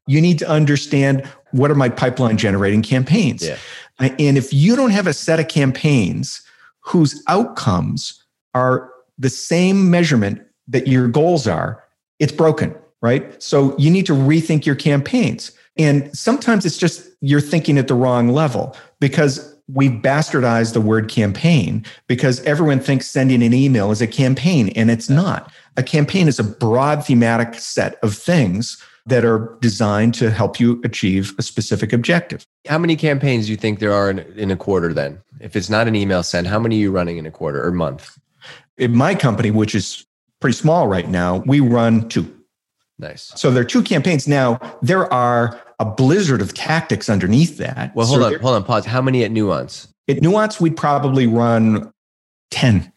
You 0.08 0.22
need 0.22 0.40
to 0.40 0.50
understand 0.50 1.26
what 1.52 1.72
are 1.72 1.76
my 1.76 1.90
pipeline 1.90 2.38
generating 2.38 2.82
campaigns. 2.82 3.48
Yeah. 3.48 3.58
Uh, 4.00 4.10
and 4.18 4.38
if 4.38 4.54
you 4.54 4.76
don't 4.76 4.92
have 4.92 5.08
a 5.08 5.14
set 5.14 5.40
of 5.40 5.48
campaigns 5.48 6.42
whose 6.82 7.22
outcomes 7.28 8.24
are 8.54 8.92
the 9.18 9.30
same 9.30 9.90
measurement 9.92 10.42
that 10.68 10.88
your 10.88 11.08
goals 11.08 11.48
are, 11.48 11.84
it's 12.18 12.32
broken 12.32 12.76
right? 13.02 13.42
So 13.42 13.78
you 13.78 13.90
need 13.90 14.06
to 14.08 14.14
rethink 14.14 14.66
your 14.66 14.76
campaigns. 14.76 15.52
And 15.78 16.16
sometimes 16.18 16.66
it's 16.66 16.78
just 16.78 17.10
you're 17.22 17.42
thinking 17.42 17.78
at 17.78 17.88
the 17.88 17.94
wrong 17.94 18.30
level 18.30 18.76
because 19.00 19.56
we've 19.74 19.92
bastardized 19.92 20.74
the 20.74 20.82
word 20.82 21.10
campaign 21.10 21.86
because 22.08 22.42
everyone 22.42 22.80
thinks 22.80 23.08
sending 23.08 23.44
an 23.44 23.54
email 23.54 23.92
is 23.92 24.02
a 24.02 24.08
campaign, 24.08 24.70
and 24.70 24.90
it's 24.90 25.10
not. 25.10 25.52
A 25.78 25.84
campaign 25.84 26.28
is 26.28 26.40
a 26.40 26.44
broad 26.44 27.06
thematic 27.06 27.54
set 27.56 27.98
of 28.04 28.16
things 28.16 28.84
that 29.06 29.24
are 29.26 29.58
designed 29.62 30.14
to 30.16 30.30
help 30.30 30.60
you 30.60 30.82
achieve 30.84 31.34
a 31.38 31.42
specific 31.42 31.94
objective. 31.94 32.46
How 32.68 32.78
many 32.78 32.96
campaigns 32.96 33.46
do 33.46 33.52
you 33.52 33.58
think 33.58 33.80
there 33.80 33.94
are 33.94 34.10
in, 34.10 34.20
in 34.38 34.52
a 34.52 34.58
quarter 34.58 34.94
then? 34.94 35.22
If 35.40 35.56
it's 35.56 35.70
not 35.70 35.88
an 35.88 35.96
email 35.96 36.24
send, 36.24 36.48
how 36.48 36.60
many 36.60 36.78
are 36.78 36.80
you 36.80 36.92
running 36.92 37.18
in 37.18 37.26
a 37.26 37.32
quarter 37.32 37.66
or 37.66 37.72
month? 37.72 38.18
In 38.78 38.96
my 38.96 39.16
company, 39.16 39.52
which 39.52 39.74
is 39.74 40.06
pretty 40.40 40.56
small 40.56 40.88
right 40.88 41.08
now, 41.08 41.38
we 41.46 41.60
run 41.60 42.08
two. 42.10 42.36
Nice. 43.00 43.32
So 43.36 43.50
there 43.50 43.62
are 43.62 43.66
two 43.66 43.82
campaigns. 43.82 44.28
Now, 44.28 44.60
there 44.82 45.12
are 45.12 45.60
a 45.80 45.86
blizzard 45.86 46.42
of 46.42 46.54
tactics 46.54 47.10
underneath 47.10 47.58
that. 47.58 47.96
Well, 47.96 48.06
hold 48.06 48.20
so 48.20 48.28
on, 48.28 48.40
hold 48.40 48.56
on, 48.56 48.64
pause. 48.66 48.86
How 48.86 49.02
many 49.02 49.24
at 49.24 49.32
Nuance? 49.32 49.88
At 50.10 50.22
Nuance, 50.22 50.60
we'd 50.60 50.76
probably 50.76 51.26
run 51.26 51.92
10. 52.52 52.92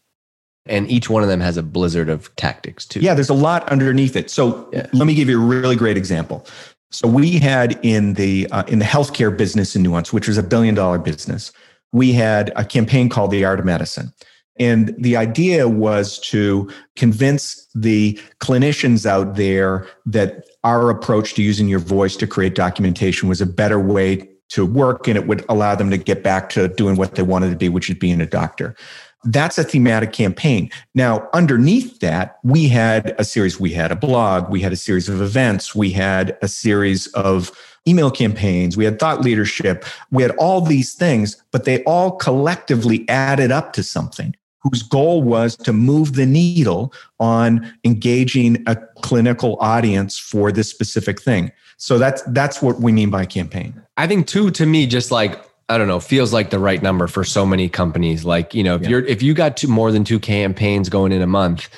And 0.65 0.89
each 0.89 1.09
one 1.09 1.23
of 1.23 1.29
them 1.29 1.39
has 1.39 1.57
a 1.57 1.63
blizzard 1.63 2.09
of 2.09 2.33
tactics 2.35 2.85
too. 2.85 2.99
Yeah, 2.99 3.13
there's 3.13 3.29
a 3.29 3.33
lot 3.33 3.67
underneath 3.69 4.15
it. 4.15 4.29
So 4.29 4.69
yeah. 4.71 4.87
let 4.93 5.07
me 5.07 5.15
give 5.15 5.29
you 5.29 5.41
a 5.41 5.45
really 5.45 5.75
great 5.75 5.97
example. 5.97 6.45
So 6.91 7.07
we 7.07 7.39
had 7.39 7.79
in 7.83 8.13
the 8.13 8.47
uh, 8.51 8.63
in 8.67 8.79
the 8.79 8.85
healthcare 8.85 9.35
business 9.35 9.75
in 9.75 9.81
Nuance, 9.81 10.13
which 10.13 10.27
was 10.27 10.37
a 10.37 10.43
billion 10.43 10.75
dollar 10.75 10.99
business, 10.99 11.51
we 11.91 12.13
had 12.13 12.53
a 12.55 12.63
campaign 12.63 13.09
called 13.09 13.31
the 13.31 13.43
Art 13.43 13.59
of 13.59 13.65
Medicine. 13.65 14.13
And 14.59 14.93
the 14.97 15.17
idea 15.17 15.67
was 15.67 16.19
to 16.19 16.69
convince 16.95 17.67
the 17.73 18.19
clinicians 18.39 19.05
out 19.05 19.35
there 19.35 19.87
that 20.05 20.45
our 20.63 20.89
approach 20.89 21.33
to 21.35 21.43
using 21.43 21.67
your 21.67 21.79
voice 21.79 22.15
to 22.17 22.27
create 22.27 22.55
documentation 22.55 23.27
was 23.27 23.41
a 23.41 23.45
better 23.45 23.79
way 23.79 24.29
to 24.49 24.65
work 24.65 25.07
and 25.07 25.17
it 25.17 25.25
would 25.25 25.43
allow 25.49 25.73
them 25.73 25.89
to 25.89 25.97
get 25.97 26.21
back 26.21 26.49
to 26.49 26.67
doing 26.67 26.95
what 26.95 27.15
they 27.15 27.23
wanted 27.23 27.49
to 27.49 27.55
be, 27.55 27.69
which 27.69 27.89
is 27.89 27.97
being 27.97 28.21
a 28.21 28.25
doctor. 28.25 28.75
That's 29.25 29.57
a 29.57 29.63
thematic 29.63 30.11
campaign. 30.11 30.69
Now, 30.93 31.27
underneath 31.33 31.99
that, 32.01 32.37
we 32.43 32.67
had 32.67 33.15
a 33.17 33.23
series, 33.23 33.59
we 33.59 33.71
had 33.71 33.91
a 33.91 33.95
blog, 33.95 34.49
we 34.49 34.59
had 34.59 34.73
a 34.73 34.77
series 34.77 35.09
of 35.09 35.21
events, 35.21 35.73
we 35.73 35.91
had 35.91 36.37
a 36.41 36.47
series 36.47 37.07
of 37.07 37.51
email 37.87 38.11
campaigns, 38.11 38.77
we 38.77 38.85
had 38.85 38.99
thought 38.99 39.21
leadership, 39.21 39.85
we 40.11 40.21
had 40.23 40.31
all 40.31 40.61
these 40.61 40.93
things, 40.93 41.41
but 41.51 41.63
they 41.63 41.83
all 41.85 42.11
collectively 42.11 43.07
added 43.09 43.51
up 43.51 43.73
to 43.73 43.81
something 43.81 44.35
whose 44.63 44.81
goal 44.81 45.21
was 45.21 45.55
to 45.57 45.73
move 45.73 46.13
the 46.13 46.25
needle 46.25 46.93
on 47.19 47.71
engaging 47.83 48.63
a 48.65 48.77
clinical 49.01 49.57
audience 49.59 50.17
for 50.17 50.51
this 50.51 50.69
specific 50.69 51.21
thing. 51.21 51.51
So 51.77 51.97
that's 51.97 52.21
that's 52.27 52.61
what 52.61 52.79
we 52.79 52.91
mean 52.91 53.09
by 53.09 53.25
campaign. 53.25 53.81
I 53.97 54.07
think 54.07 54.27
two 54.27 54.51
to 54.51 54.65
me 54.65 54.87
just 54.87 55.11
like 55.11 55.43
I 55.69 55.77
don't 55.77 55.87
know, 55.87 55.99
feels 55.99 56.33
like 56.33 56.49
the 56.49 56.59
right 56.59 56.81
number 56.81 57.07
for 57.07 57.23
so 57.23 57.45
many 57.45 57.69
companies. 57.69 58.25
Like, 58.25 58.53
you 58.53 58.63
know, 58.63 58.75
if 58.75 58.83
yeah. 58.83 58.89
you're 58.89 59.05
if 59.05 59.21
you 59.21 59.33
got 59.33 59.57
two 59.57 59.67
more 59.67 59.91
than 59.91 60.03
two 60.03 60.19
campaigns 60.19 60.89
going 60.89 61.11
in 61.11 61.21
a 61.21 61.27
month, 61.27 61.69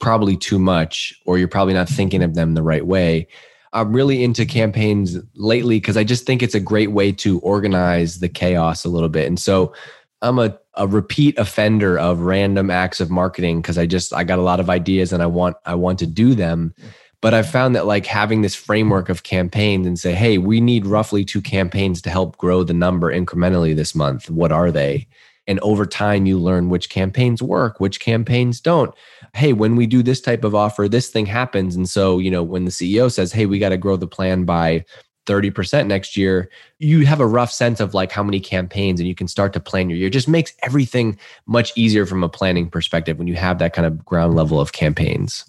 probably 0.00 0.36
too 0.36 0.58
much 0.58 1.14
or 1.26 1.38
you're 1.38 1.48
probably 1.48 1.74
not 1.74 1.88
thinking 1.88 2.22
of 2.22 2.34
them 2.34 2.54
the 2.54 2.62
right 2.62 2.86
way. 2.86 3.26
I'm 3.72 3.92
really 3.92 4.24
into 4.24 4.46
campaigns 4.46 5.18
lately 5.34 5.76
because 5.78 5.96
I 5.96 6.04
just 6.04 6.24
think 6.24 6.42
it's 6.42 6.54
a 6.54 6.60
great 6.60 6.92
way 6.92 7.12
to 7.12 7.38
organize 7.40 8.20
the 8.20 8.28
chaos 8.28 8.84
a 8.84 8.88
little 8.88 9.10
bit. 9.10 9.26
And 9.26 9.38
so 9.38 9.74
I'm 10.22 10.38
a, 10.38 10.58
a 10.74 10.86
repeat 10.86 11.38
offender 11.38 11.98
of 11.98 12.20
random 12.20 12.70
acts 12.70 13.00
of 13.00 13.10
marketing 13.10 13.60
because 13.60 13.78
I 13.78 13.86
just 13.86 14.12
I 14.12 14.24
got 14.24 14.38
a 14.38 14.42
lot 14.42 14.60
of 14.60 14.70
ideas 14.70 15.12
and 15.12 15.22
I 15.22 15.26
want 15.26 15.56
I 15.64 15.74
want 15.74 15.98
to 16.00 16.06
do 16.06 16.34
them. 16.34 16.74
But 17.20 17.34
I've 17.34 17.50
found 17.50 17.74
that 17.74 17.86
like 17.86 18.06
having 18.06 18.42
this 18.42 18.54
framework 18.54 19.08
of 19.08 19.24
campaigns 19.24 19.86
and 19.86 19.98
say, 19.98 20.14
hey, 20.14 20.38
we 20.38 20.60
need 20.60 20.86
roughly 20.86 21.24
two 21.24 21.40
campaigns 21.40 22.00
to 22.02 22.10
help 22.10 22.36
grow 22.36 22.62
the 22.62 22.74
number 22.74 23.12
incrementally 23.12 23.74
this 23.74 23.94
month. 23.94 24.30
What 24.30 24.52
are 24.52 24.70
they? 24.70 25.08
And 25.48 25.58
over 25.60 25.86
time, 25.86 26.26
you 26.26 26.38
learn 26.38 26.68
which 26.68 26.90
campaigns 26.90 27.42
work, 27.42 27.80
which 27.80 28.00
campaigns 28.00 28.60
don't. 28.60 28.94
Hey, 29.34 29.54
when 29.54 29.76
we 29.76 29.86
do 29.86 30.02
this 30.02 30.20
type 30.20 30.44
of 30.44 30.54
offer, 30.54 30.88
this 30.88 31.08
thing 31.08 31.24
happens. 31.24 31.74
And 31.74 31.88
so, 31.88 32.18
you 32.18 32.30
know, 32.30 32.42
when 32.42 32.66
the 32.66 32.70
CEO 32.70 33.10
says, 33.10 33.32
hey, 33.32 33.46
we 33.46 33.58
got 33.58 33.70
to 33.70 33.78
grow 33.78 33.96
the 33.96 34.06
plan 34.06 34.44
by 34.44 34.84
30% 35.28 35.86
next 35.86 36.16
year, 36.16 36.50
you 36.78 37.04
have 37.06 37.20
a 37.20 37.26
rough 37.26 37.52
sense 37.52 37.78
of 37.78 37.94
like 37.94 38.10
how 38.10 38.22
many 38.22 38.40
campaigns 38.40 38.98
and 38.98 39.08
you 39.08 39.14
can 39.14 39.28
start 39.28 39.52
to 39.52 39.60
plan 39.60 39.90
your 39.90 39.98
year. 39.98 40.08
It 40.08 40.12
just 40.12 40.28
makes 40.28 40.52
everything 40.62 41.18
much 41.46 41.72
easier 41.76 42.06
from 42.06 42.24
a 42.24 42.28
planning 42.28 42.70
perspective 42.70 43.18
when 43.18 43.28
you 43.28 43.34
have 43.34 43.58
that 43.58 43.74
kind 43.74 43.86
of 43.86 44.04
ground 44.04 44.34
level 44.34 44.60
of 44.60 44.72
campaigns. 44.72 45.44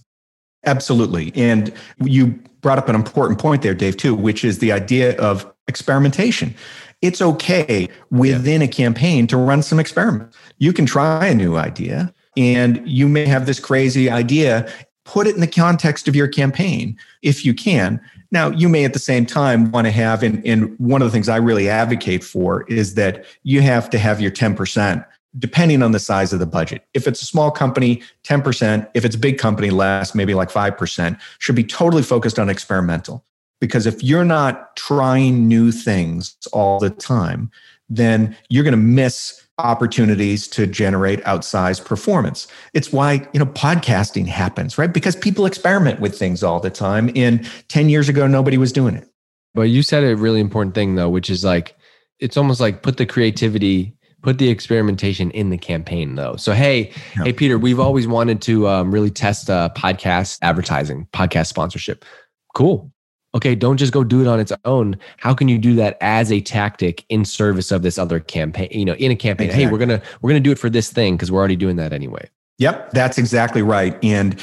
Absolutely. 0.65 1.31
And 1.35 1.73
you 2.03 2.27
brought 2.61 2.77
up 2.77 2.89
an 2.89 2.95
important 2.95 3.39
point 3.39 3.61
there, 3.61 3.73
Dave, 3.73 3.95
too, 3.95 4.13
which 4.13 4.43
is 4.43 4.59
the 4.59 4.71
idea 4.71 5.17
of 5.17 5.51
experimentation. 5.67 6.53
It's 7.01 7.21
okay 7.21 7.87
within 8.11 8.59
yeah. 8.59 8.67
a 8.67 8.69
campaign 8.69 9.25
to 9.27 9.37
run 9.37 9.61
some 9.61 9.79
experiments. 9.79 10.37
You 10.57 10.73
can 10.73 10.85
try 10.85 11.27
a 11.27 11.33
new 11.33 11.55
idea 11.55 12.13
and 12.35 12.87
you 12.87 13.07
may 13.07 13.25
have 13.25 13.45
this 13.45 13.59
crazy 13.59 14.09
idea. 14.09 14.71
Put 15.09 15.25
it 15.25 15.33
in 15.33 15.41
the 15.41 15.47
context 15.47 16.07
of 16.07 16.15
your 16.15 16.27
campaign 16.27 16.95
if 17.23 17.43
you 17.43 17.55
can. 17.55 17.99
Now, 18.29 18.51
you 18.51 18.69
may 18.69 18.85
at 18.85 18.93
the 18.93 18.99
same 18.99 19.25
time 19.25 19.71
want 19.71 19.87
to 19.87 19.91
have, 19.91 20.21
and, 20.21 20.45
and 20.45 20.77
one 20.77 21.01
of 21.01 21.07
the 21.07 21.11
things 21.11 21.27
I 21.27 21.37
really 21.37 21.67
advocate 21.67 22.23
for 22.23 22.63
is 22.69 22.93
that 22.93 23.25
you 23.41 23.61
have 23.61 23.89
to 23.89 23.97
have 23.97 24.21
your 24.21 24.29
10% 24.29 25.03
depending 25.39 25.81
on 25.81 25.93
the 25.93 25.99
size 25.99 26.31
of 26.31 26.37
the 26.37 26.45
budget. 26.45 26.85
If 26.93 27.07
it's 27.07 27.23
a 27.23 27.25
small 27.25 27.49
company, 27.49 28.03
10%. 28.23 28.87
If 28.93 29.03
it's 29.03 29.15
a 29.15 29.19
big 29.19 29.39
company, 29.39 29.71
less, 29.71 30.13
maybe 30.13 30.35
like 30.35 30.51
5%, 30.51 31.19
should 31.39 31.55
be 31.55 31.63
totally 31.63 32.03
focused 32.03 32.37
on 32.37 32.47
experimental. 32.47 33.25
Because 33.59 33.87
if 33.87 34.03
you're 34.03 34.25
not 34.25 34.75
trying 34.75 35.47
new 35.47 35.71
things 35.71 36.35
all 36.53 36.79
the 36.79 36.91
time, 36.91 37.49
then 37.89 38.37
you're 38.49 38.63
going 38.63 38.73
to 38.73 38.77
miss 38.77 39.43
opportunities 39.59 40.47
to 40.49 40.65
generate 40.67 41.23
outsized 41.23 41.85
performance. 41.85 42.47
It's 42.73 42.91
why, 42.91 43.27
you 43.33 43.39
know, 43.39 43.45
podcasting 43.45 44.27
happens, 44.27 44.77
right? 44.77 44.91
Because 44.91 45.15
people 45.15 45.45
experiment 45.45 45.99
with 45.99 46.17
things 46.17 46.43
all 46.43 46.59
the 46.59 46.69
time. 46.69 47.11
And 47.15 47.49
10 47.67 47.89
years 47.89 48.09
ago, 48.09 48.27
nobody 48.27 48.57
was 48.57 48.71
doing 48.71 48.95
it. 48.95 49.07
But 49.53 49.63
you 49.63 49.83
said 49.83 50.03
a 50.03 50.15
really 50.15 50.39
important 50.39 50.75
thing 50.75 50.95
though, 50.95 51.09
which 51.09 51.29
is 51.29 51.43
like, 51.43 51.75
it's 52.19 52.37
almost 52.37 52.59
like 52.59 52.83
put 52.83 52.97
the 52.97 53.05
creativity 53.05 53.95
put 54.21 54.37
the 54.37 54.49
experimentation 54.49 55.31
in 55.31 55.49
the 55.49 55.57
campaign 55.57 56.15
though 56.15 56.35
so 56.35 56.51
hey 56.51 56.91
yeah. 57.15 57.23
hey 57.23 57.31
peter 57.31 57.57
we've 57.57 57.79
always 57.79 58.05
wanted 58.05 58.41
to 58.41 58.67
um, 58.67 58.91
really 58.91 59.09
test 59.09 59.49
uh, 59.49 59.69
podcast 59.77 60.37
advertising 60.41 61.07
podcast 61.13 61.47
sponsorship 61.47 62.03
cool 62.53 62.91
okay 63.33 63.55
don't 63.55 63.77
just 63.77 63.93
go 63.93 64.03
do 64.03 64.21
it 64.21 64.27
on 64.27 64.39
its 64.39 64.51
own 64.65 64.97
how 65.17 65.33
can 65.33 65.47
you 65.47 65.57
do 65.57 65.75
that 65.75 65.97
as 66.01 66.31
a 66.31 66.41
tactic 66.41 67.05
in 67.09 67.23
service 67.23 67.71
of 67.71 67.81
this 67.81 67.97
other 67.97 68.19
campaign 68.19 68.69
you 68.71 68.85
know 68.85 68.95
in 68.95 69.11
a 69.11 69.15
campaign 69.15 69.47
exactly. 69.47 69.65
hey 69.65 69.71
we're 69.71 69.77
gonna 69.77 70.01
we're 70.21 70.29
gonna 70.29 70.39
do 70.39 70.51
it 70.51 70.59
for 70.59 70.69
this 70.69 70.91
thing 70.91 71.15
because 71.15 71.31
we're 71.31 71.39
already 71.39 71.55
doing 71.55 71.75
that 71.75 71.93
anyway 71.93 72.27
Yep, 72.59 72.91
that's 72.91 73.17
exactly 73.17 73.61
right. 73.61 73.97
And 74.03 74.39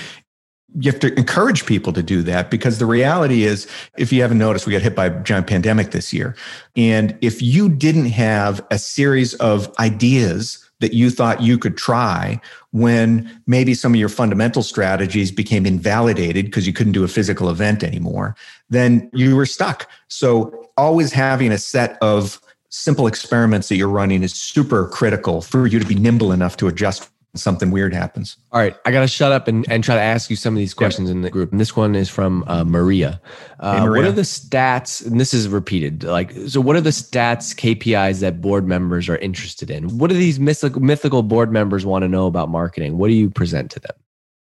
you 0.78 0.90
have 0.90 1.00
to 1.00 1.14
encourage 1.14 1.64
people 1.64 1.92
to 1.92 2.02
do 2.02 2.22
that 2.22 2.50
because 2.50 2.78
the 2.78 2.86
reality 2.86 3.44
is, 3.44 3.68
if 3.96 4.12
you 4.12 4.20
haven't 4.22 4.38
noticed, 4.38 4.66
we 4.66 4.72
got 4.72 4.82
hit 4.82 4.96
by 4.96 5.06
a 5.06 5.22
giant 5.22 5.46
pandemic 5.46 5.92
this 5.92 6.12
year. 6.12 6.34
And 6.74 7.16
if 7.20 7.40
you 7.40 7.68
didn't 7.68 8.06
have 8.06 8.66
a 8.70 8.78
series 8.78 9.34
of 9.34 9.72
ideas 9.78 10.65
that 10.80 10.92
you 10.92 11.10
thought 11.10 11.42
you 11.42 11.58
could 11.58 11.76
try 11.76 12.40
when 12.72 13.42
maybe 13.46 13.74
some 13.74 13.94
of 13.94 14.00
your 14.00 14.08
fundamental 14.08 14.62
strategies 14.62 15.32
became 15.32 15.64
invalidated 15.64 16.46
because 16.46 16.66
you 16.66 16.72
couldn't 16.72 16.92
do 16.92 17.04
a 17.04 17.08
physical 17.08 17.48
event 17.48 17.82
anymore, 17.82 18.36
then 18.68 19.10
you 19.12 19.36
were 19.36 19.46
stuck. 19.46 19.88
So, 20.08 20.68
always 20.76 21.12
having 21.12 21.52
a 21.52 21.58
set 21.58 21.96
of 22.02 22.40
simple 22.68 23.06
experiments 23.06 23.68
that 23.68 23.76
you're 23.76 23.88
running 23.88 24.22
is 24.22 24.34
super 24.34 24.88
critical 24.88 25.40
for 25.40 25.66
you 25.66 25.78
to 25.78 25.86
be 25.86 25.94
nimble 25.94 26.32
enough 26.32 26.56
to 26.58 26.68
adjust 26.68 27.10
something 27.38 27.70
weird 27.70 27.94
happens. 27.94 28.36
All 28.52 28.60
right, 28.60 28.76
I 28.84 28.90
got 28.90 29.00
to 29.00 29.08
shut 29.08 29.32
up 29.32 29.48
and, 29.48 29.64
and 29.70 29.82
try 29.82 29.94
to 29.94 30.00
ask 30.00 30.30
you 30.30 30.36
some 30.36 30.54
of 30.54 30.58
these 30.58 30.74
questions 30.74 31.10
in 31.10 31.22
the 31.22 31.30
group. 31.30 31.52
And 31.52 31.60
this 31.60 31.76
one 31.76 31.94
is 31.94 32.08
from 32.08 32.44
uh, 32.46 32.64
Maria. 32.64 33.20
Uh, 33.60 33.78
hey, 33.78 33.84
Maria. 33.84 34.02
What 34.02 34.08
are 34.08 34.12
the 34.12 34.22
stats? 34.22 35.06
And 35.06 35.20
this 35.20 35.34
is 35.34 35.48
repeated. 35.48 36.04
Like, 36.04 36.32
so 36.48 36.60
what 36.60 36.76
are 36.76 36.80
the 36.80 36.90
stats, 36.90 37.54
KPIs 37.54 38.20
that 38.20 38.40
board 38.40 38.66
members 38.66 39.08
are 39.08 39.16
interested 39.18 39.70
in? 39.70 39.98
What 39.98 40.10
do 40.10 40.16
these 40.16 40.38
mythical, 40.38 40.82
mythical 40.82 41.22
board 41.22 41.52
members 41.52 41.86
want 41.86 42.02
to 42.02 42.08
know 42.08 42.26
about 42.26 42.48
marketing? 42.48 42.98
What 42.98 43.08
do 43.08 43.14
you 43.14 43.30
present 43.30 43.70
to 43.72 43.80
them? 43.80 43.94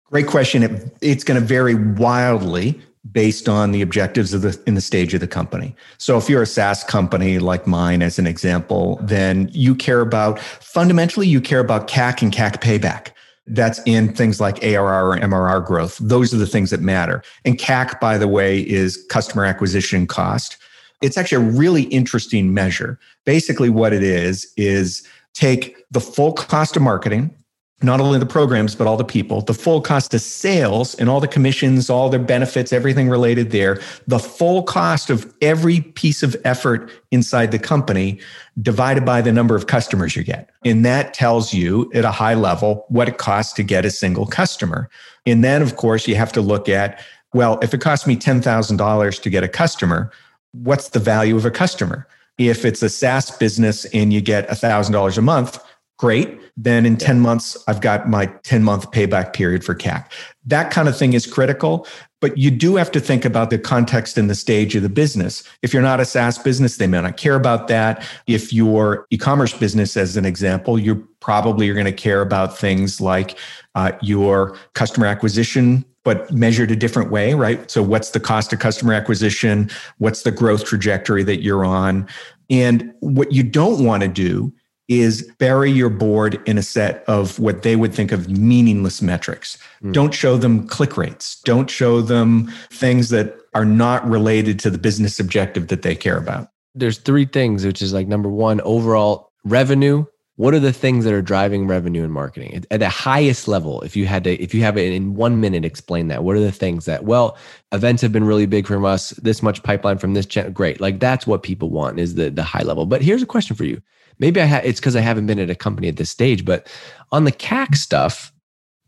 Great 0.07 0.27
question. 0.27 0.63
It, 0.63 0.97
it's 1.01 1.25
going 1.25 1.41
to 1.41 1.47
vary 1.47 1.75
wildly 1.75 2.81
based 3.11 3.49
on 3.49 3.73
the 3.73 3.83
objectives 3.83 4.33
of 4.33 4.43
the 4.43 4.61
in 4.67 4.75
the 4.75 4.81
stage 4.81 5.13
of 5.13 5.21
the 5.21 5.27
company. 5.27 5.75
So 5.99 6.17
if 6.19 6.29
you're 6.29 6.43
a 6.43 6.47
SaaS 6.47 6.85
company 6.85 7.39
like 7.41 7.67
mine 7.67 8.01
as 8.01 8.19
an 8.19 8.27
example, 8.27 9.01
then 9.03 9.51
you 9.53 9.75
care 9.75 10.01
about 10.01 10.39
fundamentally 10.39 11.27
you 11.27 11.41
care 11.41 11.59
about 11.59 11.89
CAC 11.89 12.23
and 12.23 12.33
CAC 12.33 12.61
payback. 12.61 13.09
That's 13.49 13.81
in 13.87 14.15
things 14.15 14.41
like 14.41 14.63
ARR 14.63 15.09
or 15.09 15.17
MRR 15.17 15.67
growth. 15.67 15.99
Those 15.99 16.33
are 16.33 16.37
the 16.37 16.47
things 16.47 16.71
that 16.71 16.81
matter. 16.81 17.25
And 17.45 17.59
CAC 17.59 17.99
by 17.99 18.19
the 18.19 18.29
way 18.29 18.61
is 18.61 19.05
customer 19.11 19.45
acquisition 19.45 20.07
cost. 20.07 20.57
It's 21.03 21.19
actually 21.19 21.45
a 21.45 21.51
really 21.51 21.83
interesting 21.85 22.55
measure. 22.55 23.01
Basically 23.25 23.69
what 23.69 23.93
it 23.93 24.05
is 24.05 24.53
is 24.57 25.05
take 25.35 25.77
the 25.91 26.01
full 26.01 26.33
cost 26.33 26.77
of 26.77 26.83
marketing 26.83 27.35
not 27.83 28.01
only 28.01 28.19
the 28.19 28.27
programs, 28.27 28.75
but 28.75 28.87
all 28.87 28.97
the 28.97 29.05
people, 29.05 29.41
the 29.41 29.55
full 29.55 29.81
cost 29.81 30.15
of 30.15 30.21
sales 30.21 30.95
and 30.97 31.09
all 31.09 31.21
the 31.21 31.29
commissions, 31.29 31.91
all 31.91 32.09
the 32.09 32.19
benefits, 32.19 32.73
everything 32.73 33.09
related 33.09 33.51
there, 33.51 33.81
the 34.07 34.19
full 34.19 34.63
cost 34.63 35.11
of 35.11 35.33
every 35.41 35.81
piece 35.81 36.23
of 36.23 36.37
effort 36.45 36.91
inside 37.11 37.51
the 37.51 37.59
company 37.59 38.19
divided 38.61 39.05
by 39.05 39.21
the 39.21 39.33
number 39.33 39.57
of 39.57 39.67
customers 39.67 40.15
you 40.17 40.23
get. 40.23 40.51
And 40.65 40.85
that 40.85 41.15
tells 41.15 41.53
you 41.53 41.91
at 41.95 42.05
a 42.05 42.11
high 42.11 42.35
level 42.35 42.85
what 42.89 43.09
it 43.09 43.19
costs 43.19 43.53
to 43.55 43.63
get 43.63 43.85
a 43.85 43.91
single 43.91 44.27
customer. 44.27 44.89
And 45.27 45.43
then, 45.43 45.63
of 45.63 45.77
course, 45.77 46.07
you 46.07 46.17
have 46.17 46.33
to 46.33 46.41
look 46.41 46.69
at 46.69 47.01
well, 47.35 47.59
if 47.63 47.73
it 47.73 47.81
costs 47.81 48.07
me 48.07 48.17
$10,000 48.17 49.23
to 49.23 49.31
get 49.31 49.43
a 49.43 49.49
customer, 49.49 50.13
what's 50.53 50.91
the 50.91 50.99
value 50.99 51.37
of 51.37 51.47
a 51.47 51.51
customer? 51.51 52.07
If 52.39 52.65
it's 52.65 52.83
a 52.83 52.89
SaaS 52.89 53.31
business 53.31 53.85
and 53.87 54.13
you 54.13 54.21
get 54.21 54.49
$1,000 54.49 55.19
a 55.19 55.23
month, 55.23 55.59
great. 55.99 56.41
Then 56.57 56.85
in 56.85 56.97
10 56.97 57.21
months, 57.21 57.57
I've 57.69 57.81
got 57.81 58.09
my 58.09 58.27
10 58.43 58.63
month 58.63 58.91
payback 58.91 59.33
period 59.33 59.65
for 59.65 59.75
CAC. 59.75 60.11
That 60.45 60.71
kind 60.71 60.89
of 60.89 60.99
thing 60.99 61.13
is 61.13 61.27
critical, 61.27 61.87
but 62.21 62.37
you 62.37 62.51
do 62.51 62.77
have 62.77 62.91
to 62.93 63.01
think 63.01 63.25
about 63.25 63.51
the 63.51 63.59
context 63.59 64.19
and 64.19 64.29
the 64.29 64.35
stage 64.35 64.75
of 64.75 64.83
the 64.83 64.89
business. 64.89 65.45
If 65.63 65.73
you're 65.73 65.83
not 65.83 66.01
a 66.01 66.05
SaaS 66.05 66.39
business, 66.39 66.77
they 66.77 66.87
may 66.87 67.01
not 67.01 67.17
care 67.17 67.37
about 67.37 67.69
that. 67.69 68.05
If 68.27 68.53
you're 68.53 69.07
e-commerce 69.11 69.57
business, 69.57 69.97
as 69.97 70.17
an 70.17 70.25
example, 70.25 70.79
you're 70.79 71.03
probably 71.21 71.69
are 71.71 71.75
going 71.75 71.87
to 71.87 71.93
care 71.93 72.21
about 72.21 72.59
things 72.59 73.01
like 73.01 73.39
uh, 73.75 73.93
your 74.03 74.57
customer 74.75 75.07
acquisition 75.07 75.85
but 76.05 76.33
measured 76.33 76.69
a 76.73 76.75
different 76.77 77.13
way, 77.13 77.33
right? 77.33 77.71
So, 77.71 77.81
what's 77.81 78.11
the 78.11 78.19
cost 78.19 78.53
of 78.53 78.59
customer 78.59 78.93
acquisition? 78.93 79.71
What's 79.99 80.23
the 80.23 80.33
growth 80.33 80.65
trajectory 80.65 81.23
that 81.23 81.43
you're 81.43 81.65
on? 81.65 82.09
And 82.51 82.93
what 83.01 83.33
you 83.33 83.43
don't 83.45 83.85
want 83.85 84.03
to 84.03 84.09
do 84.09 84.53
is 84.89 85.31
bury 85.39 85.71
your 85.71 85.89
board 85.89 86.41
in 86.47 86.59
a 86.59 86.63
set 86.63 87.05
of 87.07 87.39
what 87.39 87.63
they 87.63 87.77
would 87.77 87.95
think 87.95 88.13
of 88.13 88.29
meaningless 88.29 89.01
metrics. 89.01 89.59
Mm. 89.83 89.93
Don't 89.93 90.15
show 90.15 90.37
them 90.37 90.67
click 90.67 90.97
rates. 90.97 91.41
Don't 91.43 91.71
show 91.71 92.01
them 92.01 92.53
things 92.71 93.09
that 93.11 93.37
are 93.55 93.65
not 93.65 94.07
related 94.09 94.59
to 94.61 94.71
the 94.71 94.79
business 94.79 95.21
objective 95.21 95.69
that 95.69 95.83
they 95.83 95.95
care 95.95 96.17
about. 96.17 96.49
There's 96.75 96.99
three 96.99 97.27
things, 97.27 97.65
which 97.65 97.83
is 97.83 97.93
like 97.93 98.09
number 98.09 98.29
one, 98.29 98.61
overall 98.63 99.31
revenue. 99.45 100.07
What 100.37 100.55
are 100.55 100.61
the 100.61 100.73
things 100.73 101.05
that 101.05 101.13
are 101.13 101.23
driving 101.23 101.67
revenue 101.67 102.03
in 102.03 102.11
marketing 102.11 102.65
at 102.71 102.81
the 102.81 102.89
highest 102.89 103.47
level? 103.47 103.83
If 103.83 103.95
you 103.95 104.07
had 104.07 104.25
to, 104.25 104.43
if 104.43 104.55
you 104.55 104.63
have 104.63 104.79
it 104.79 104.91
in 104.91 105.15
one 105.15 105.41
minute, 105.41 105.65
explain 105.65 106.09
that. 106.09 106.25
What 106.25 106.37
are 106.37 106.41
the 106.41 106.51
things 106.51 106.87
that, 106.87 107.05
well, 107.05 107.37
events 107.71 108.01
have 108.01 108.13
been 108.13 108.25
really 108.25 108.47
big 108.47 108.67
from 108.67 108.85
us, 108.85 109.11
this 109.11 109.43
much 109.43 109.63
pipeline 109.63 109.99
from 109.99 110.15
this 110.15 110.25
channel. 110.25 110.51
Great. 110.51 110.81
Like 110.81 111.01
that's 111.01 111.27
what 111.27 111.43
people 111.43 111.69
want 111.69 112.01
is 112.01 112.15
the, 112.15 112.31
the 112.31 112.43
high 112.43 112.63
level. 112.63 112.87
But 112.87 113.03
here's 113.03 113.23
a 113.23 113.27
question 113.27 113.55
for 113.55 113.65
you 113.65 113.83
maybe 114.23 114.41
I 114.41 114.47
ha- 114.47 114.61
it's 114.65 114.81
because 114.81 114.97
I 114.97 115.01
haven't 115.01 115.27
been 115.27 115.41
at 115.41 115.51
a 115.51 115.55
company 115.55 115.89
at 115.89 115.97
this 115.97 116.09
stage, 116.09 116.45
but 116.45 116.69
on 117.11 117.25
the 117.25 117.33
CAC 117.33 117.75
stuff, 117.75 118.33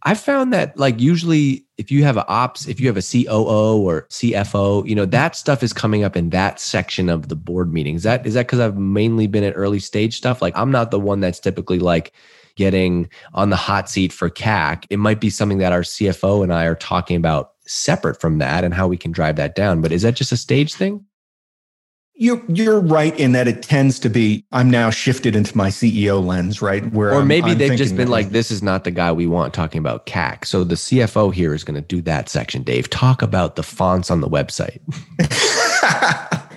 I 0.05 0.15
found 0.15 0.53
that 0.53 0.79
like 0.79 1.01
usually 1.01 1.67
if 1.77 1.91
you 1.91 2.05
have 2.05 2.17
an 2.17 2.25
ops, 2.29 2.69
if 2.69 2.79
you 2.79 2.87
have 2.87 2.97
a 2.97 3.03
COO 3.03 3.83
or 3.83 4.07
CFO, 4.11 4.87
you 4.87 4.95
know, 4.95 5.07
that 5.07 5.35
stuff 5.35 5.63
is 5.63 5.73
coming 5.73 6.05
up 6.05 6.17
in 6.17 6.31
that 6.31 6.61
section 6.61 7.09
of 7.09 7.29
the 7.29 7.37
board 7.37 7.73
meetings. 7.73 8.05
That 8.05 8.25
is 8.25 8.35
that 8.35 8.47
because 8.47 8.61
I've 8.61 8.79
mainly 8.79 9.27
been 9.27 9.45
at 9.45 9.55
early 9.57 9.81
stage 9.81 10.17
stuff. 10.17 10.41
Like 10.41 10.57
I'm 10.57 10.71
not 10.71 10.93
the 10.93 11.01
one 11.01 11.21
that's 11.21 11.41
typically 11.41 11.81
like 11.81 12.13
getting 12.55 13.09
on 13.33 13.51
the 13.51 13.57
hot 13.57 13.91
seat 13.91 14.13
for 14.13 14.31
CAC. 14.31 14.87
It 14.89 14.99
might 14.99 15.21
be 15.21 15.31
something 15.31 15.59
that 15.59 15.73
our 15.73 15.81
CFO 15.81 16.45
and 16.45 16.53
I 16.53 16.67
are 16.67 16.77
talking 16.77 17.17
about 17.17 17.53
separate 17.67 18.21
from 18.21 18.39
that 18.39 18.63
and 18.63 18.73
how 18.73 18.87
we 18.87 18.97
can 18.97 19.11
drive 19.11 19.35
that 19.37 19.57
down. 19.57 19.81
But 19.81 19.91
is 19.91 20.03
that 20.03 20.15
just 20.15 20.33
a 20.33 20.37
stage 20.37 20.75
thing? 20.75 21.05
You're 22.17 22.43
you're 22.49 22.81
right 22.81 23.19
in 23.19 23.33
that 23.33 23.49
it 23.49 23.63
tends 23.63 23.99
to 24.01 24.09
be. 24.09 24.45
I'm 24.53 24.71
now 24.71 24.91
shifted 24.91 25.35
into 25.35 25.57
my 25.57 25.69
CEO 25.69 26.25
lens, 26.25 26.63
right? 26.63 26.85
Where 26.93 27.13
or 27.13 27.25
maybe 27.25 27.47
I'm, 27.47 27.51
I'm 27.53 27.59
they've 27.59 27.77
just 27.77 27.97
been 27.97 28.09
like, 28.09 28.31
"This 28.31 28.53
is 28.53 28.63
not 28.63 28.85
the 28.85 28.93
guy 28.93 29.11
we 29.11 29.27
want 29.27 29.53
talking 29.53 29.81
about 29.81 30.07
CAC." 30.07 30.45
So 30.45 30.63
the 30.63 30.77
CFO 30.77 31.35
here 31.35 31.55
is 31.55 31.65
going 31.65 31.75
to 31.75 31.81
do 31.81 32.01
that 32.03 32.29
section. 32.29 32.63
Dave, 32.63 32.89
talk 32.89 33.21
about 33.21 33.57
the 33.57 33.65
fonts 33.65 34.13
on 34.13 34.21
the 34.21 34.29
website. 34.29 34.81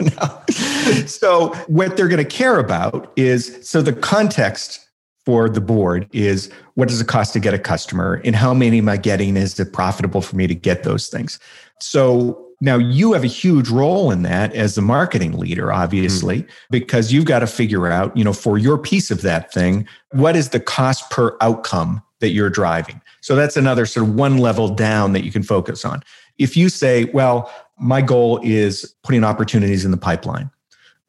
no. 0.00 1.06
So 1.06 1.54
what 1.66 1.96
they're 1.96 2.08
going 2.08 2.24
to 2.24 2.24
care 2.24 2.60
about 2.60 3.12
is 3.16 3.58
so 3.68 3.82
the 3.82 3.92
context 3.92 4.88
for 5.24 5.48
the 5.48 5.60
board 5.60 6.08
is 6.12 6.50
what 6.74 6.88
does 6.88 7.00
it 7.00 7.06
cost 7.06 7.32
to 7.32 7.40
get 7.40 7.54
a 7.54 7.58
customer 7.58 8.20
and 8.24 8.34
how 8.34 8.52
many 8.54 8.78
am 8.78 8.88
I 8.88 8.96
getting? 8.96 9.36
Is 9.36 9.58
it 9.58 9.72
profitable 9.72 10.20
for 10.20 10.36
me 10.36 10.46
to 10.46 10.54
get 10.54 10.82
those 10.82 11.08
things? 11.08 11.38
So 11.80 12.51
now 12.62 12.76
you 12.76 13.12
have 13.12 13.24
a 13.24 13.28
huge 13.28 13.68
role 13.70 14.12
in 14.12 14.22
that 14.22 14.54
as 14.54 14.76
the 14.76 14.82
marketing 14.82 15.36
leader, 15.36 15.72
obviously, 15.72 16.42
mm-hmm. 16.42 16.50
because 16.70 17.12
you've 17.12 17.24
got 17.24 17.40
to 17.40 17.48
figure 17.48 17.88
out, 17.88 18.16
you 18.16 18.22
know, 18.22 18.32
for 18.32 18.56
your 18.56 18.78
piece 18.78 19.10
of 19.10 19.22
that 19.22 19.52
thing, 19.52 19.86
what 20.12 20.36
is 20.36 20.50
the 20.50 20.60
cost 20.60 21.10
per 21.10 21.36
outcome 21.40 22.00
that 22.20 22.28
you're 22.28 22.48
driving? 22.48 23.00
So 23.20 23.34
that's 23.34 23.56
another 23.56 23.84
sort 23.84 24.06
of 24.06 24.14
one 24.14 24.38
level 24.38 24.68
down 24.68 25.12
that 25.12 25.24
you 25.24 25.32
can 25.32 25.42
focus 25.42 25.84
on. 25.84 26.04
If 26.38 26.56
you 26.56 26.68
say, 26.68 27.06
well, 27.06 27.52
my 27.80 28.00
goal 28.00 28.38
is 28.44 28.94
putting 29.02 29.24
opportunities 29.24 29.84
in 29.84 29.90
the 29.90 29.96
pipeline. 29.96 30.48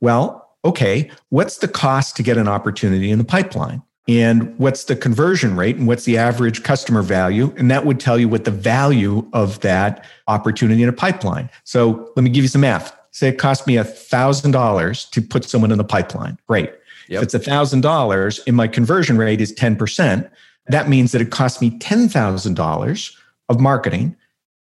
Well, 0.02 0.50
okay, 0.66 1.12
what's 1.30 1.60
the 1.60 1.68
cost 1.68 2.16
to 2.16 2.24
get 2.24 2.36
an 2.36 2.48
opportunity 2.48 3.12
in 3.12 3.20
the 3.20 3.26
pipeline? 3.26 3.84
And 4.08 4.58
what's 4.60 4.86
the 4.86 4.96
conversion 4.96 5.56
rate 5.56 5.78
and 5.78 5.88
what's 5.88 6.04
the 6.04 6.18
average 6.18 6.64
customer 6.64 7.02
value? 7.02 7.54
And 7.58 7.72
that 7.72 7.86
would 7.86 8.00
tell 8.00 8.20
you 8.20 8.28
what 8.28 8.44
the 8.44 8.52
value 8.52 9.28
of 9.32 9.62
that 9.62 10.06
opportunity 10.28 10.84
in 10.84 10.90
a 10.90 10.94
pipeline. 10.94 11.50
So 11.64 12.12
let 12.16 12.24
me 12.24 12.30
give 12.30 12.44
you 12.44 12.50
some 12.50 12.62
math. 12.62 12.96
Say 13.12 13.30
it 13.30 13.38
cost 13.38 13.66
me 13.66 13.78
a 13.78 13.84
thousand 13.84 14.52
dollars 14.52 15.06
to 15.06 15.22
put 15.22 15.46
someone 15.46 15.72
in 15.72 15.78
the 15.78 15.84
pipeline. 15.84 16.38
Great. 16.48 16.72
Yep. 17.10 17.20
if 17.20 17.24
it's 17.24 17.34
a 17.34 17.40
thousand 17.40 17.82
dollars 17.82 18.40
and 18.48 18.56
my 18.56 18.68
conversion 18.68 19.18
rate 19.18 19.42
is 19.42 19.54
10% 19.54 20.30
that 20.68 20.88
means 20.88 21.12
that 21.12 21.22
it 21.22 21.30
cost 21.30 21.62
me 21.62 21.72
$10000 21.72 23.16
of 23.50 23.60
marketing 23.60 24.16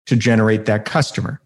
to 0.05 0.17
generate 0.17 0.65
that 0.65 0.83
customer. 0.83 1.39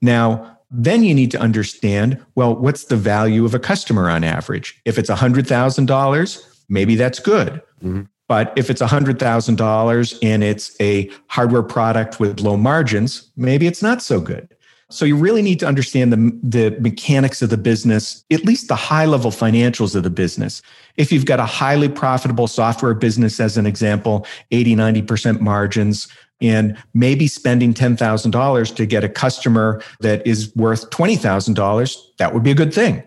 Now 0.00 0.58
then 0.70 1.02
you 1.02 1.14
need 1.14 1.30
to 1.30 1.38
understand 1.38 2.22
well 2.34 2.54
what's 2.54 2.84
the 2.84 2.96
value 2.96 3.44
of 3.44 3.54
a 3.54 3.58
customer 3.58 4.08
on 4.08 4.24
average? 4.24 4.80
If 4.84 4.98
it's 4.98 5.10
$100000 5.10 6.47
maybe 6.68 6.96
that's 6.96 7.18
good. 7.18 7.62
Mm-hmm. 7.82 8.02
But 8.28 8.52
if 8.56 8.68
it's 8.68 8.82
$100,000 8.82 10.18
and 10.22 10.44
it's 10.44 10.80
a 10.80 11.10
hardware 11.28 11.62
product 11.62 12.20
with 12.20 12.40
low 12.40 12.56
margins, 12.58 13.30
maybe 13.36 13.66
it's 13.66 13.82
not 13.82 14.02
so 14.02 14.20
good. 14.20 14.54
So 14.90 15.04
you 15.04 15.16
really 15.16 15.42
need 15.42 15.60
to 15.60 15.66
understand 15.66 16.12
the, 16.12 16.38
the 16.42 16.78
mechanics 16.80 17.42
of 17.42 17.50
the 17.50 17.58
business, 17.58 18.24
at 18.30 18.44
least 18.44 18.68
the 18.68 18.76
high 18.76 19.04
level 19.04 19.30
financials 19.30 19.94
of 19.94 20.02
the 20.02 20.10
business. 20.10 20.62
If 20.96 21.12
you've 21.12 21.26
got 21.26 21.40
a 21.40 21.44
highly 21.44 21.90
profitable 21.90 22.46
software 22.46 22.94
business, 22.94 23.38
as 23.38 23.58
an 23.58 23.66
example, 23.66 24.26
80, 24.50 24.76
90% 24.76 25.40
margins, 25.40 26.08
and 26.40 26.76
maybe 26.94 27.26
spending 27.26 27.74
$10,000 27.74 28.76
to 28.76 28.86
get 28.86 29.04
a 29.04 29.08
customer 29.08 29.82
that 30.00 30.26
is 30.26 30.54
worth 30.56 30.88
$20,000, 30.90 31.96
that 32.18 32.32
would 32.32 32.42
be 32.42 32.50
a 32.50 32.54
good 32.54 32.72
thing. 32.72 33.02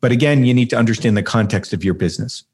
But 0.00 0.12
again, 0.12 0.44
you 0.44 0.54
need 0.54 0.70
to 0.70 0.76
understand 0.76 1.16
the 1.16 1.22
context 1.22 1.72
of 1.72 1.82
your 1.82 1.94
business. 1.94 2.44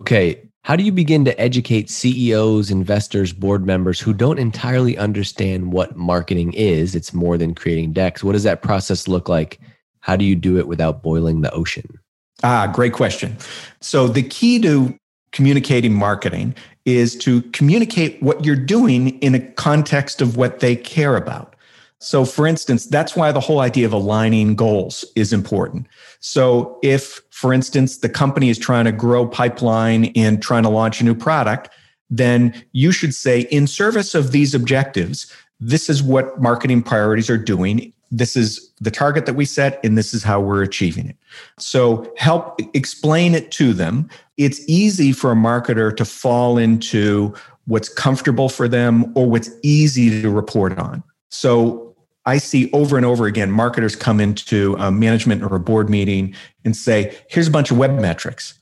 Okay. 0.00 0.42
How 0.64 0.76
do 0.76 0.82
you 0.82 0.92
begin 0.92 1.24
to 1.24 1.40
educate 1.40 1.88
CEOs, 1.88 2.70
investors, 2.70 3.32
board 3.32 3.64
members 3.64 4.00
who 4.00 4.12
don't 4.12 4.38
entirely 4.38 4.98
understand 4.98 5.72
what 5.72 5.96
marketing 5.96 6.52
is? 6.52 6.94
It's 6.94 7.14
more 7.14 7.38
than 7.38 7.54
creating 7.54 7.94
decks. 7.94 8.22
What 8.22 8.32
does 8.32 8.42
that 8.42 8.60
process 8.60 9.08
look 9.08 9.28
like? 9.28 9.60
How 10.00 10.16
do 10.16 10.24
you 10.24 10.36
do 10.36 10.58
it 10.58 10.68
without 10.68 11.02
boiling 11.02 11.40
the 11.40 11.50
ocean? 11.52 11.98
Ah, 12.42 12.70
great 12.72 12.92
question. 12.92 13.36
So, 13.80 14.08
the 14.08 14.22
key 14.22 14.60
to 14.60 14.94
communicating 15.32 15.94
marketing 15.94 16.54
is 16.84 17.16
to 17.18 17.42
communicate 17.52 18.22
what 18.22 18.44
you're 18.44 18.56
doing 18.56 19.18
in 19.20 19.34
a 19.34 19.40
context 19.40 20.22
of 20.22 20.36
what 20.36 20.60
they 20.60 20.76
care 20.76 21.16
about. 21.16 21.54
So, 22.00 22.24
for 22.24 22.46
instance, 22.46 22.86
that's 22.86 23.16
why 23.16 23.32
the 23.32 23.40
whole 23.40 23.58
idea 23.58 23.84
of 23.84 23.92
aligning 23.92 24.54
goals 24.54 25.04
is 25.16 25.32
important. 25.32 25.86
So, 26.20 26.78
if, 26.82 27.20
for 27.30 27.52
instance, 27.52 27.98
the 27.98 28.08
company 28.08 28.50
is 28.50 28.58
trying 28.58 28.84
to 28.84 28.92
grow 28.92 29.26
pipeline 29.26 30.12
and 30.14 30.40
trying 30.40 30.62
to 30.62 30.68
launch 30.68 31.00
a 31.00 31.04
new 31.04 31.14
product, 31.14 31.70
then 32.08 32.54
you 32.72 32.92
should 32.92 33.14
say, 33.14 33.42
in 33.50 33.66
service 33.66 34.14
of 34.14 34.30
these 34.30 34.54
objectives, 34.54 35.32
this 35.58 35.90
is 35.90 36.02
what 36.02 36.40
marketing 36.40 36.82
priorities 36.82 37.28
are 37.28 37.38
doing. 37.38 37.92
This 38.12 38.36
is 38.36 38.70
the 38.80 38.92
target 38.92 39.26
that 39.26 39.34
we 39.34 39.44
set, 39.44 39.84
and 39.84 39.98
this 39.98 40.14
is 40.14 40.22
how 40.22 40.40
we're 40.40 40.62
achieving 40.62 41.08
it. 41.08 41.16
So, 41.58 42.12
help 42.16 42.60
explain 42.74 43.34
it 43.34 43.50
to 43.52 43.72
them. 43.72 44.08
It's 44.36 44.60
easy 44.68 45.12
for 45.12 45.32
a 45.32 45.36
marketer 45.36 45.94
to 45.96 46.04
fall 46.04 46.58
into 46.58 47.34
what's 47.66 47.88
comfortable 47.88 48.48
for 48.48 48.68
them 48.68 49.12
or 49.16 49.28
what's 49.28 49.50
easy 49.62 50.22
to 50.22 50.30
report 50.30 50.78
on. 50.78 51.02
So 51.30 51.87
I 52.28 52.36
see 52.36 52.70
over 52.72 52.98
and 52.98 53.06
over 53.06 53.24
again 53.24 53.50
marketers 53.50 53.96
come 53.96 54.20
into 54.20 54.76
a 54.78 54.90
management 54.90 55.42
or 55.42 55.56
a 55.56 55.60
board 55.60 55.88
meeting 55.88 56.34
and 56.62 56.76
say, 56.76 57.16
here's 57.30 57.48
a 57.48 57.50
bunch 57.50 57.70
of 57.70 57.78
web 57.78 57.98
metrics. 57.98 58.52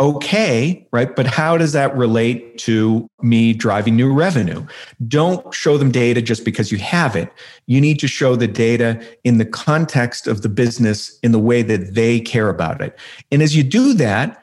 Okay, 0.00 0.88
right? 0.90 1.14
But 1.14 1.26
how 1.26 1.58
does 1.58 1.72
that 1.72 1.94
relate 1.94 2.56
to 2.58 3.06
me 3.22 3.52
driving 3.52 3.94
new 3.94 4.12
revenue? 4.12 4.66
Don't 5.06 5.52
show 5.52 5.76
them 5.76 5.92
data 5.92 6.22
just 6.22 6.46
because 6.46 6.72
you 6.72 6.78
have 6.78 7.14
it. 7.14 7.30
You 7.66 7.78
need 7.78 8.00
to 8.00 8.08
show 8.08 8.36
the 8.36 8.48
data 8.48 9.00
in 9.22 9.36
the 9.36 9.44
context 9.44 10.26
of 10.26 10.40
the 10.40 10.48
business 10.48 11.18
in 11.22 11.32
the 11.32 11.38
way 11.38 11.60
that 11.60 11.94
they 11.94 12.20
care 12.20 12.48
about 12.48 12.80
it. 12.80 12.98
And 13.30 13.42
as 13.42 13.54
you 13.54 13.62
do 13.62 13.92
that, 13.94 14.42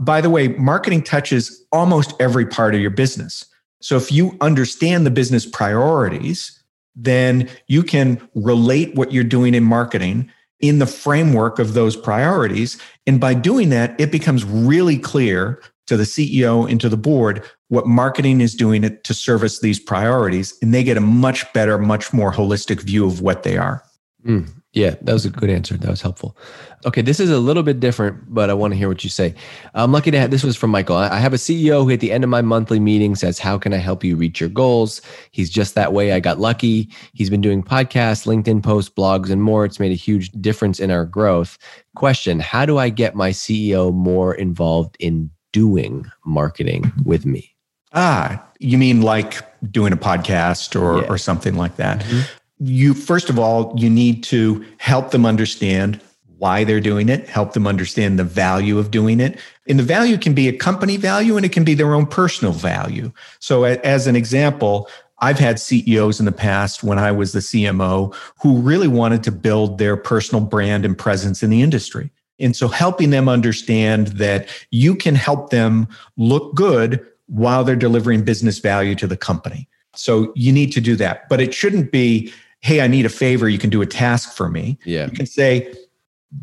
by 0.00 0.20
the 0.20 0.28
way, 0.28 0.48
marketing 0.48 1.04
touches 1.04 1.64
almost 1.70 2.14
every 2.18 2.46
part 2.46 2.74
of 2.74 2.80
your 2.80 2.90
business. 2.90 3.46
So 3.80 3.96
if 3.96 4.10
you 4.10 4.36
understand 4.40 5.06
the 5.06 5.10
business 5.10 5.46
priorities, 5.46 6.61
then 6.94 7.48
you 7.66 7.82
can 7.82 8.20
relate 8.34 8.94
what 8.94 9.12
you're 9.12 9.24
doing 9.24 9.54
in 9.54 9.64
marketing 9.64 10.30
in 10.60 10.78
the 10.78 10.86
framework 10.86 11.58
of 11.58 11.74
those 11.74 11.96
priorities. 11.96 12.80
And 13.06 13.20
by 13.20 13.34
doing 13.34 13.70
that, 13.70 14.00
it 14.00 14.12
becomes 14.12 14.44
really 14.44 14.98
clear 14.98 15.60
to 15.88 15.96
the 15.96 16.04
CEO 16.04 16.70
and 16.70 16.80
to 16.80 16.88
the 16.88 16.96
board 16.96 17.44
what 17.68 17.86
marketing 17.86 18.40
is 18.40 18.54
doing 18.54 18.98
to 19.02 19.14
service 19.14 19.60
these 19.60 19.80
priorities. 19.80 20.56
And 20.62 20.72
they 20.72 20.84
get 20.84 20.96
a 20.96 21.00
much 21.00 21.50
better, 21.52 21.78
much 21.78 22.12
more 22.12 22.32
holistic 22.32 22.80
view 22.80 23.04
of 23.04 23.20
what 23.20 23.42
they 23.42 23.56
are. 23.56 23.82
Mm, 24.24 24.48
yeah, 24.72 24.94
that 25.02 25.12
was 25.12 25.26
a 25.26 25.30
good 25.30 25.50
answer. 25.50 25.76
That 25.76 25.90
was 25.90 26.00
helpful. 26.00 26.34
Okay, 26.86 27.02
this 27.02 27.20
is 27.20 27.28
a 27.28 27.38
little 27.38 27.62
bit 27.62 27.78
different, 27.78 28.32
but 28.32 28.48
I 28.48 28.54
want 28.54 28.72
to 28.72 28.78
hear 28.78 28.88
what 28.88 29.04
you 29.04 29.10
say. 29.10 29.34
I'm 29.74 29.92
lucky 29.92 30.10
to 30.10 30.18
have 30.18 30.30
this 30.30 30.42
was 30.42 30.56
from 30.56 30.70
Michael. 30.70 30.96
I 30.96 31.18
have 31.18 31.34
a 31.34 31.36
CEO 31.36 31.84
who 31.84 31.90
at 31.90 32.00
the 32.00 32.10
end 32.10 32.24
of 32.24 32.30
my 32.30 32.40
monthly 32.40 32.80
meeting 32.80 33.14
says, 33.14 33.38
How 33.38 33.58
can 33.58 33.74
I 33.74 33.76
help 33.76 34.02
you 34.02 34.16
reach 34.16 34.40
your 34.40 34.48
goals? 34.48 35.02
He's 35.30 35.50
just 35.50 35.74
that 35.74 35.92
way. 35.92 36.12
I 36.12 36.20
got 36.20 36.40
lucky. 36.40 36.88
He's 37.12 37.28
been 37.28 37.42
doing 37.42 37.62
podcasts, 37.62 38.26
LinkedIn 38.26 38.62
posts, 38.62 38.90
blogs, 38.90 39.30
and 39.30 39.42
more. 39.42 39.66
It's 39.66 39.78
made 39.78 39.92
a 39.92 39.96
huge 39.96 40.30
difference 40.40 40.80
in 40.80 40.90
our 40.90 41.04
growth. 41.04 41.58
Question 41.94 42.40
How 42.40 42.64
do 42.64 42.78
I 42.78 42.88
get 42.88 43.14
my 43.14 43.30
CEO 43.30 43.92
more 43.92 44.34
involved 44.34 44.96
in 44.98 45.30
doing 45.52 46.10
marketing 46.24 46.90
with 47.04 47.26
me? 47.26 47.54
Ah, 47.92 48.42
you 48.58 48.78
mean 48.78 49.02
like 49.02 49.36
doing 49.70 49.92
a 49.92 49.98
podcast 49.98 50.80
or, 50.80 51.02
yeah. 51.02 51.08
or 51.08 51.18
something 51.18 51.56
like 51.56 51.76
that? 51.76 52.00
Mm-hmm 52.00 52.38
you 52.62 52.94
first 52.94 53.28
of 53.28 53.38
all 53.38 53.72
you 53.76 53.90
need 53.90 54.22
to 54.22 54.64
help 54.78 55.10
them 55.10 55.26
understand 55.26 56.00
why 56.38 56.64
they're 56.64 56.80
doing 56.80 57.08
it 57.08 57.28
help 57.28 57.52
them 57.52 57.66
understand 57.66 58.18
the 58.18 58.24
value 58.24 58.78
of 58.78 58.90
doing 58.90 59.20
it 59.20 59.38
and 59.68 59.78
the 59.78 59.84
value 59.84 60.18
can 60.18 60.34
be 60.34 60.48
a 60.48 60.56
company 60.56 60.96
value 60.96 61.36
and 61.36 61.46
it 61.46 61.52
can 61.52 61.64
be 61.64 61.74
their 61.74 61.94
own 61.94 62.06
personal 62.06 62.52
value 62.52 63.12
so 63.38 63.64
as 63.64 64.06
an 64.06 64.16
example 64.16 64.88
I've 65.22 65.38
had 65.38 65.60
CEOs 65.60 66.18
in 66.18 66.26
the 66.26 66.32
past 66.32 66.82
when 66.82 66.98
I 66.98 67.12
was 67.12 67.30
the 67.30 67.38
CMO 67.38 68.12
who 68.42 68.58
really 68.58 68.88
wanted 68.88 69.22
to 69.22 69.30
build 69.30 69.78
their 69.78 69.96
personal 69.96 70.44
brand 70.44 70.84
and 70.84 70.98
presence 70.98 71.44
in 71.44 71.50
the 71.50 71.62
industry. 71.62 72.10
And 72.40 72.56
so 72.56 72.66
helping 72.66 73.10
them 73.10 73.28
understand 73.28 74.08
that 74.08 74.48
you 74.72 74.96
can 74.96 75.14
help 75.14 75.50
them 75.50 75.86
look 76.16 76.56
good 76.56 77.06
while 77.26 77.62
they're 77.62 77.76
delivering 77.76 78.24
business 78.24 78.58
value 78.58 78.96
to 78.96 79.06
the 79.06 79.16
company. 79.16 79.68
So 79.94 80.32
you 80.34 80.52
need 80.52 80.72
to 80.72 80.80
do 80.80 80.96
that. 80.96 81.28
But 81.28 81.40
it 81.40 81.54
shouldn't 81.54 81.92
be 81.92 82.32
hey, 82.62 82.80
I 82.80 82.86
need 82.86 83.04
a 83.04 83.10
favor. 83.10 83.48
You 83.48 83.58
can 83.58 83.70
do 83.70 83.82
a 83.82 83.86
task 83.86 84.34
for 84.34 84.48
me. 84.48 84.78
Yeah. 84.84 85.06
You 85.06 85.12
can 85.12 85.26
say, 85.26 85.72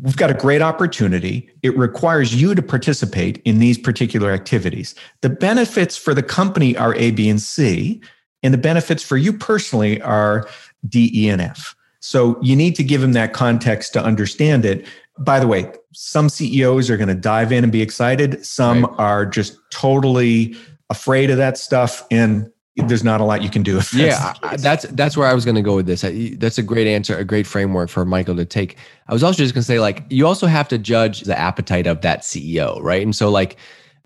we've 0.02 0.16
got 0.16 0.30
a 0.30 0.34
great 0.34 0.62
opportunity. 0.62 1.50
It 1.62 1.76
requires 1.76 2.40
you 2.40 2.54
to 2.54 2.62
participate 2.62 3.42
in 3.44 3.58
these 3.58 3.76
particular 3.78 4.30
activities. 4.30 4.94
The 5.22 5.30
benefits 5.30 5.96
for 5.96 6.14
the 6.14 6.22
company 6.22 6.76
are 6.76 6.94
A, 6.94 7.10
B, 7.10 7.28
and 7.28 7.40
C, 7.40 8.00
and 8.42 8.54
the 8.54 8.58
benefits 8.58 9.02
for 9.02 9.16
you 9.16 9.32
personally 9.32 10.00
are 10.02 10.48
D, 10.88 11.10
E, 11.12 11.28
and 11.28 11.40
F. 11.40 11.74
So 12.00 12.38
you 12.40 12.56
need 12.56 12.76
to 12.76 12.84
give 12.84 13.00
them 13.00 13.12
that 13.12 13.32
context 13.32 13.92
to 13.94 14.02
understand 14.02 14.64
it. 14.64 14.86
By 15.18 15.40
the 15.40 15.46
way, 15.46 15.70
some 15.92 16.28
CEOs 16.28 16.88
are 16.88 16.96
going 16.96 17.08
to 17.08 17.14
dive 17.14 17.52
in 17.52 17.64
and 17.64 17.72
be 17.72 17.82
excited. 17.82 18.44
Some 18.44 18.84
right. 18.84 18.94
are 18.98 19.26
just 19.26 19.58
totally 19.70 20.56
afraid 20.88 21.30
of 21.30 21.36
that 21.36 21.58
stuff. 21.58 22.06
And 22.10 22.50
there's 22.76 23.04
not 23.04 23.20
a 23.20 23.24
lot 23.24 23.42
you 23.42 23.50
can 23.50 23.62
do. 23.62 23.74
That's 23.74 23.94
yeah, 23.94 24.34
that's 24.56 24.84
that's 24.90 25.16
where 25.16 25.26
I 25.26 25.34
was 25.34 25.44
going 25.44 25.56
to 25.56 25.62
go 25.62 25.76
with 25.76 25.86
this. 25.86 26.02
That's 26.38 26.58
a 26.58 26.62
great 26.62 26.86
answer, 26.86 27.16
a 27.16 27.24
great 27.24 27.46
framework 27.46 27.90
for 27.90 28.04
Michael 28.04 28.36
to 28.36 28.44
take. 28.44 28.76
I 29.08 29.12
was 29.12 29.22
also 29.22 29.38
just 29.38 29.54
going 29.54 29.62
to 29.62 29.66
say, 29.66 29.80
like, 29.80 30.04
you 30.08 30.26
also 30.26 30.46
have 30.46 30.68
to 30.68 30.78
judge 30.78 31.22
the 31.22 31.38
appetite 31.38 31.86
of 31.86 32.00
that 32.02 32.20
CEO, 32.20 32.80
right? 32.80 33.02
And 33.02 33.14
so, 33.14 33.28
like, 33.28 33.56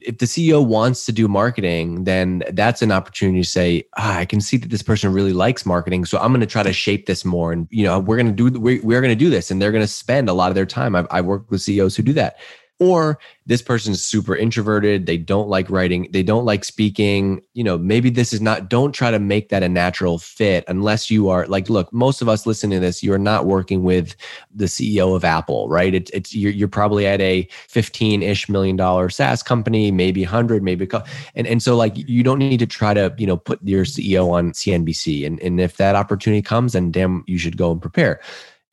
if 0.00 0.18
the 0.18 0.26
CEO 0.26 0.64
wants 0.64 1.06
to 1.06 1.12
do 1.12 1.28
marketing, 1.28 2.04
then 2.04 2.42
that's 2.52 2.82
an 2.82 2.92
opportunity 2.92 3.42
to 3.42 3.48
say, 3.48 3.84
ah, 3.96 4.18
I 4.18 4.24
can 4.24 4.40
see 4.40 4.56
that 4.58 4.70
this 4.70 4.82
person 4.82 5.12
really 5.12 5.32
likes 5.32 5.64
marketing, 5.66 6.04
so 6.04 6.18
I'm 6.18 6.28
going 6.28 6.40
to 6.40 6.46
try 6.46 6.62
to 6.62 6.72
shape 6.72 7.06
this 7.06 7.24
more. 7.24 7.52
And 7.52 7.68
you 7.70 7.84
know, 7.84 7.98
we're 7.98 8.16
going 8.16 8.34
to 8.34 8.50
do 8.50 8.58
we're, 8.58 8.80
we're 8.82 9.00
going 9.00 9.16
to 9.16 9.24
do 9.24 9.30
this, 9.30 9.50
and 9.50 9.60
they're 9.60 9.72
going 9.72 9.84
to 9.84 9.88
spend 9.88 10.28
a 10.28 10.34
lot 10.34 10.50
of 10.50 10.54
their 10.54 10.66
time. 10.66 10.94
I've, 10.94 11.06
I've 11.10 11.26
worked 11.26 11.50
with 11.50 11.62
CEOs 11.62 11.96
who 11.96 12.02
do 12.02 12.14
that. 12.14 12.38
Or 12.80 13.18
this 13.46 13.62
person 13.62 13.92
is 13.92 14.04
super 14.04 14.34
introverted 14.34 15.06
they 15.06 15.16
don't 15.16 15.48
like 15.48 15.68
writing 15.70 16.08
they 16.12 16.22
don't 16.22 16.44
like 16.44 16.64
speaking 16.64 17.40
you 17.54 17.64
know 17.64 17.78
maybe 17.78 18.10
this 18.10 18.32
is 18.32 18.40
not 18.40 18.68
don't 18.68 18.92
try 18.92 19.10
to 19.10 19.18
make 19.18 19.48
that 19.48 19.62
a 19.62 19.68
natural 19.68 20.18
fit 20.18 20.64
unless 20.68 21.10
you 21.10 21.28
are 21.28 21.46
like 21.46 21.68
look 21.68 21.92
most 21.92 22.20
of 22.22 22.28
us 22.28 22.46
listening 22.46 22.78
to 22.78 22.80
this 22.80 23.02
you're 23.02 23.18
not 23.18 23.46
working 23.46 23.82
with 23.82 24.16
the 24.54 24.66
ceo 24.66 25.14
of 25.14 25.24
apple 25.24 25.68
right? 25.68 25.94
It's, 25.94 26.10
it's 26.10 26.34
you're, 26.34 26.52
you're 26.52 26.68
probably 26.68 27.06
at 27.06 27.20
a 27.20 27.48
15-ish 27.68 28.48
million 28.48 28.76
dollar 28.76 29.08
saas 29.10 29.42
company 29.42 29.90
maybe 29.90 30.22
100 30.22 30.62
maybe 30.62 30.88
and, 31.34 31.46
and 31.46 31.62
so 31.62 31.76
like 31.76 31.92
you 31.96 32.22
don't 32.22 32.38
need 32.38 32.58
to 32.58 32.66
try 32.66 32.94
to 32.94 33.14
you 33.18 33.26
know 33.26 33.36
put 33.36 33.60
your 33.62 33.84
ceo 33.84 34.30
on 34.32 34.52
cnbc 34.52 35.26
and, 35.26 35.40
and 35.40 35.60
if 35.60 35.76
that 35.76 35.94
opportunity 35.94 36.42
comes 36.42 36.72
then 36.72 36.90
damn 36.90 37.24
you 37.26 37.38
should 37.38 37.56
go 37.56 37.72
and 37.72 37.80
prepare. 37.80 38.20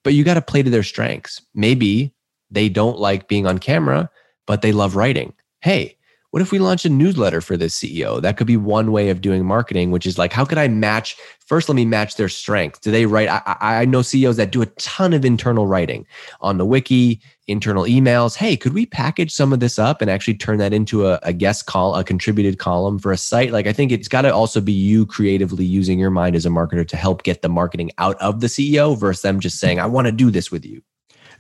But 0.04 0.14
you 0.14 0.24
got 0.24 0.36
to 0.36 0.42
play 0.42 0.64
to 0.64 0.70
their 0.70 0.84
strengths. 0.84 1.42
Maybe 1.54 2.14
they 2.52 2.70
don't 2.70 3.00
like 3.00 3.28
being 3.28 3.48
on 3.48 3.58
camera, 3.58 4.10
but 4.46 4.62
they 4.62 4.72
love 4.72 4.96
writing. 4.96 5.34
Hey, 5.62 5.98
what 6.32 6.42
if 6.42 6.54
we 6.54 6.60
launch 6.60 6.86
a 6.86 6.90
newsletter 6.90 7.42
for 7.42 7.58
this 7.58 7.78
CEO? 7.78 8.22
That 8.22 8.38
could 8.38 8.48
be 8.48 8.56
one 8.56 8.94
way 8.94 9.10
of 9.10 9.20
doing 9.20 9.46
marketing, 9.46 9.92
which 9.92 10.06
is 10.06 10.18
like, 10.18 10.32
how 10.32 10.46
could 10.46 10.58
I 10.58 10.70
match? 10.70 11.18
First, 11.46 11.68
let 11.68 11.76
me 11.76 11.84
match 11.84 12.16
their 12.16 12.30
strength. 12.30 12.80
Do 12.80 12.90
they 12.90 13.06
write? 13.06 13.28
I, 13.28 13.58
I 13.60 13.86
know 13.86 14.02
CEOs 14.02 14.38
that 14.38 14.52
do 14.52 14.62
a 14.62 14.66
ton 14.66 15.12
of 15.12 15.26
internal 15.26 15.68
writing 15.68 16.08
on 16.40 16.58
the 16.58 16.66
wiki, 16.66 17.22
internal 17.48 17.84
emails. 17.84 18.38
Hey, 18.38 18.56
could 18.56 18.74
we 18.74 18.86
package 18.86 19.34
some 19.34 19.52
of 19.52 19.60
this 19.60 19.78
up 19.78 20.02
and 20.02 20.10
actually 20.10 20.36
turn 20.36 20.58
that 20.60 20.72
into 20.72 21.06
a, 21.06 21.20
a 21.22 21.34
guest 21.34 21.66
call, 21.66 21.96
a 21.96 22.04
contributed 22.06 22.60
column 22.60 22.98
for 22.98 23.12
a 23.12 23.18
site? 23.18 23.52
Like, 23.52 23.68
I 23.68 23.74
think 23.74 23.92
it's 23.92 24.08
got 24.08 24.22
to 24.22 24.34
also 24.34 24.62
be 24.62 24.72
you 24.72 25.06
creatively 25.06 25.66
using 25.66 26.00
your 26.00 26.12
mind 26.12 26.38
as 26.38 26.46
a 26.46 26.50
marketer 26.50 26.88
to 26.88 26.96
help 26.96 27.24
get 27.24 27.42
the 27.42 27.50
marketing 27.50 27.92
out 27.98 28.16
of 28.22 28.40
the 28.40 28.48
CEO 28.48 28.98
versus 28.98 29.22
them 29.22 29.42
just 29.42 29.60
saying, 29.60 29.82
I 29.82 29.86
want 29.86 30.06
to 30.06 30.14
do 30.14 30.32
this 30.32 30.50
with 30.50 30.66
you. 30.66 30.82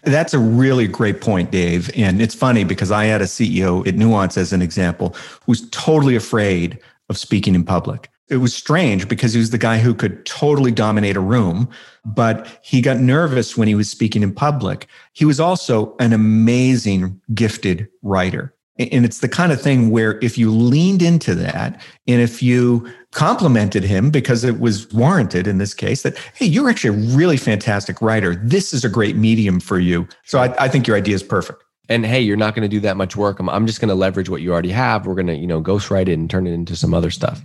That's 0.03 0.33
a 0.33 0.39
really 0.39 0.87
great 0.87 1.21
point, 1.21 1.51
Dave. 1.51 1.91
And 1.95 2.21
it's 2.21 2.35
funny 2.35 2.63
because 2.63 2.91
I 2.91 3.05
had 3.05 3.21
a 3.21 3.25
CEO 3.25 3.85
at 3.87 3.95
Nuance 3.95 4.37
as 4.37 4.51
an 4.53 4.61
example 4.61 5.15
who's 5.45 5.69
totally 5.69 6.15
afraid 6.15 6.79
of 7.09 7.17
speaking 7.17 7.55
in 7.55 7.63
public. 7.63 8.09
It 8.29 8.37
was 8.37 8.55
strange 8.55 9.09
because 9.09 9.33
he 9.33 9.39
was 9.39 9.49
the 9.49 9.57
guy 9.57 9.79
who 9.79 9.93
could 9.93 10.25
totally 10.25 10.71
dominate 10.71 11.17
a 11.17 11.21
room, 11.21 11.69
but 12.05 12.59
he 12.63 12.81
got 12.81 12.97
nervous 12.97 13.57
when 13.57 13.67
he 13.67 13.75
was 13.75 13.91
speaking 13.91 14.23
in 14.23 14.33
public. 14.33 14.87
He 15.11 15.25
was 15.25 15.39
also 15.39 15.95
an 15.99 16.13
amazing, 16.13 17.19
gifted 17.33 17.89
writer. 18.01 18.55
And 18.89 19.05
it's 19.05 19.19
the 19.19 19.29
kind 19.29 19.51
of 19.51 19.61
thing 19.61 19.89
where 19.89 20.17
if 20.23 20.37
you 20.37 20.51
leaned 20.51 21.01
into 21.01 21.35
that 21.35 21.81
and 22.07 22.21
if 22.21 22.41
you 22.41 22.91
complimented 23.11 23.83
him 23.83 24.09
because 24.09 24.43
it 24.43 24.59
was 24.59 24.91
warranted 24.91 25.45
in 25.45 25.57
this 25.57 25.73
case 25.73 26.03
that, 26.03 26.17
hey, 26.33 26.45
you're 26.45 26.69
actually 26.69 26.97
a 26.97 27.15
really 27.15 27.37
fantastic 27.37 28.01
writer. 28.01 28.35
This 28.35 28.73
is 28.73 28.85
a 28.85 28.89
great 28.89 29.15
medium 29.15 29.59
for 29.59 29.79
you. 29.79 30.07
So 30.23 30.39
I, 30.39 30.63
I 30.63 30.67
think 30.67 30.87
your 30.87 30.97
idea 30.97 31.15
is 31.15 31.23
perfect. 31.23 31.63
And 31.89 32.05
hey, 32.05 32.21
you're 32.21 32.37
not 32.37 32.55
going 32.55 32.63
to 32.63 32.73
do 32.73 32.79
that 32.79 32.95
much 32.95 33.17
work. 33.17 33.39
I'm, 33.39 33.49
I'm 33.49 33.67
just 33.67 33.81
going 33.81 33.89
to 33.89 33.95
leverage 33.95 34.29
what 34.29 34.41
you 34.41 34.53
already 34.53 34.71
have. 34.71 35.05
We're 35.05 35.15
going 35.15 35.27
to, 35.27 35.35
you 35.35 35.47
know, 35.47 35.61
ghostwrite 35.61 36.07
it 36.07 36.13
and 36.13 36.29
turn 36.29 36.47
it 36.47 36.53
into 36.53 36.75
some 36.75 36.93
other 36.93 37.11
stuff. 37.11 37.41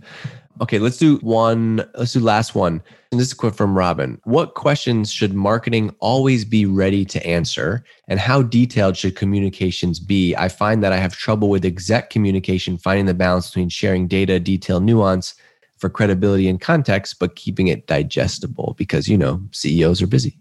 Okay, 0.60 0.78
let's 0.78 0.96
do 0.96 1.16
one. 1.18 1.86
Let's 1.94 2.14
do 2.14 2.20
last 2.20 2.54
one. 2.54 2.82
And 3.12 3.20
this 3.20 3.28
is 3.28 3.32
a 3.34 3.36
quote 3.36 3.56
from 3.56 3.76
Robin. 3.76 4.18
What 4.24 4.54
questions 4.54 5.12
should 5.12 5.34
marketing 5.34 5.94
always 6.00 6.44
be 6.44 6.64
ready 6.64 7.04
to 7.04 7.24
answer? 7.26 7.84
And 8.08 8.18
how 8.18 8.42
detailed 8.42 8.96
should 8.96 9.16
communications 9.16 10.00
be? 10.00 10.34
I 10.34 10.48
find 10.48 10.82
that 10.82 10.92
I 10.92 10.96
have 10.96 11.14
trouble 11.14 11.50
with 11.50 11.64
exec 11.64 12.10
communication, 12.10 12.78
finding 12.78 13.06
the 13.06 13.14
balance 13.14 13.48
between 13.48 13.68
sharing 13.68 14.08
data, 14.08 14.40
detail, 14.40 14.80
nuance 14.80 15.34
for 15.76 15.90
credibility 15.90 16.48
and 16.48 16.60
context, 16.60 17.18
but 17.18 17.36
keeping 17.36 17.68
it 17.68 17.86
digestible 17.86 18.74
because, 18.78 19.08
you 19.08 19.18
know, 19.18 19.42
CEOs 19.52 20.00
are 20.00 20.06
busy. 20.06 20.38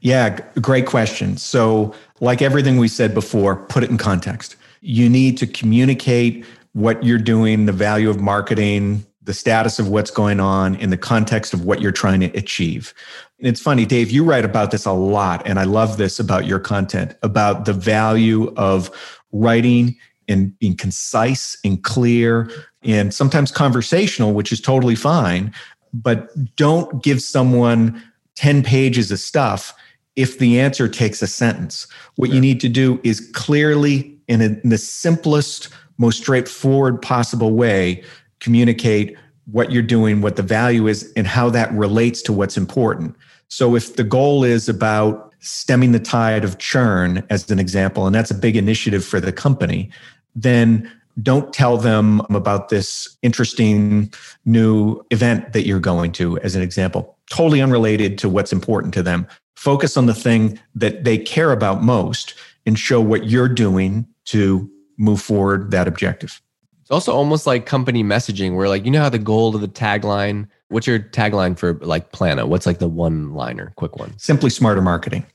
Yeah, 0.00 0.38
great 0.60 0.86
question. 0.86 1.36
So, 1.36 1.94
like 2.20 2.42
everything 2.42 2.76
we 2.76 2.88
said 2.88 3.14
before, 3.14 3.56
put 3.56 3.82
it 3.82 3.90
in 3.90 3.98
context. 3.98 4.56
You 4.80 5.08
need 5.08 5.38
to 5.38 5.46
communicate 5.46 6.44
what 6.76 7.02
you're 7.02 7.16
doing, 7.16 7.64
the 7.64 7.72
value 7.72 8.10
of 8.10 8.20
marketing, 8.20 9.02
the 9.22 9.32
status 9.32 9.78
of 9.78 9.88
what's 9.88 10.10
going 10.10 10.40
on 10.40 10.74
in 10.74 10.90
the 10.90 10.98
context 10.98 11.54
of 11.54 11.64
what 11.64 11.80
you're 11.80 11.90
trying 11.90 12.20
to 12.20 12.26
achieve. 12.36 12.92
And 13.38 13.48
it's 13.48 13.62
funny, 13.62 13.86
Dave, 13.86 14.10
you 14.10 14.22
write 14.22 14.44
about 14.44 14.72
this 14.72 14.84
a 14.84 14.92
lot. 14.92 15.40
And 15.46 15.58
I 15.58 15.64
love 15.64 15.96
this 15.96 16.20
about 16.20 16.44
your 16.44 16.58
content 16.58 17.16
about 17.22 17.64
the 17.64 17.72
value 17.72 18.52
of 18.58 18.90
writing 19.32 19.96
and 20.28 20.56
being 20.58 20.76
concise 20.76 21.56
and 21.64 21.82
clear 21.82 22.50
and 22.82 23.14
sometimes 23.14 23.50
conversational, 23.50 24.34
which 24.34 24.52
is 24.52 24.60
totally 24.60 24.96
fine. 24.96 25.54
But 25.94 26.28
don't 26.56 27.02
give 27.02 27.22
someone 27.22 28.02
10 28.34 28.62
pages 28.62 29.10
of 29.10 29.18
stuff 29.18 29.72
if 30.14 30.38
the 30.38 30.60
answer 30.60 30.88
takes 30.88 31.22
a 31.22 31.26
sentence. 31.26 31.86
What 32.16 32.28
you 32.28 32.40
need 32.40 32.60
to 32.60 32.68
do 32.68 33.00
is 33.02 33.30
clearly, 33.32 34.15
in, 34.28 34.40
a, 34.40 34.44
in 34.62 34.68
the 34.70 34.78
simplest, 34.78 35.68
most 35.98 36.18
straightforward 36.18 37.00
possible 37.00 37.52
way 37.52 38.02
communicate 38.40 39.16
what 39.50 39.70
you're 39.70 39.82
doing, 39.82 40.20
what 40.20 40.36
the 40.36 40.42
value 40.42 40.86
is, 40.86 41.12
and 41.16 41.26
how 41.26 41.48
that 41.50 41.72
relates 41.72 42.20
to 42.22 42.32
what's 42.32 42.56
important. 42.56 43.16
So 43.48 43.76
if 43.76 43.96
the 43.96 44.04
goal 44.04 44.44
is 44.44 44.68
about 44.68 45.32
stemming 45.40 45.92
the 45.92 46.00
tide 46.00 46.44
of 46.44 46.58
churn, 46.58 47.24
as 47.30 47.48
an 47.50 47.58
example, 47.58 48.06
and 48.06 48.14
that's 48.14 48.30
a 48.30 48.34
big 48.34 48.56
initiative 48.56 49.04
for 49.04 49.20
the 49.20 49.32
company, 49.32 49.90
then 50.34 50.90
don't 51.22 51.52
tell 51.52 51.78
them 51.78 52.20
about 52.28 52.68
this 52.68 53.16
interesting 53.22 54.12
new 54.44 55.00
event 55.10 55.52
that 55.52 55.66
you're 55.66 55.80
going 55.80 56.12
to, 56.12 56.38
as 56.40 56.56
an 56.56 56.62
example, 56.62 57.16
totally 57.30 57.62
unrelated 57.62 58.18
to 58.18 58.28
what's 58.28 58.52
important 58.52 58.92
to 58.94 59.02
them. 59.02 59.26
Focus 59.54 59.96
on 59.96 60.06
the 60.06 60.14
thing 60.14 60.58
that 60.74 61.04
they 61.04 61.16
care 61.16 61.52
about 61.52 61.82
most 61.82 62.34
and 62.66 62.78
show 62.78 63.00
what 63.00 63.26
you're 63.26 63.48
doing 63.48 64.06
to 64.26 64.70
move 64.98 65.22
forward 65.22 65.70
that 65.70 65.88
objective. 65.88 66.42
It's 66.82 66.90
also 66.90 67.12
almost 67.12 67.46
like 67.46 67.66
company 67.66 68.04
messaging 68.04 68.54
where 68.54 68.68
like 68.68 68.84
you 68.84 68.90
know 68.90 69.00
how 69.00 69.08
the 69.08 69.18
goal 69.18 69.54
of 69.54 69.60
the 69.60 69.68
tagline, 69.68 70.48
what's 70.68 70.86
your 70.86 70.98
tagline 70.98 71.58
for 71.58 71.74
like 71.74 72.12
Plannuh? 72.12 72.48
What's 72.48 72.66
like 72.66 72.78
the 72.78 72.88
one 72.88 73.34
liner, 73.34 73.72
quick 73.76 73.96
one? 73.96 74.16
Simply 74.18 74.50
smarter 74.50 74.82
marketing. 74.82 75.26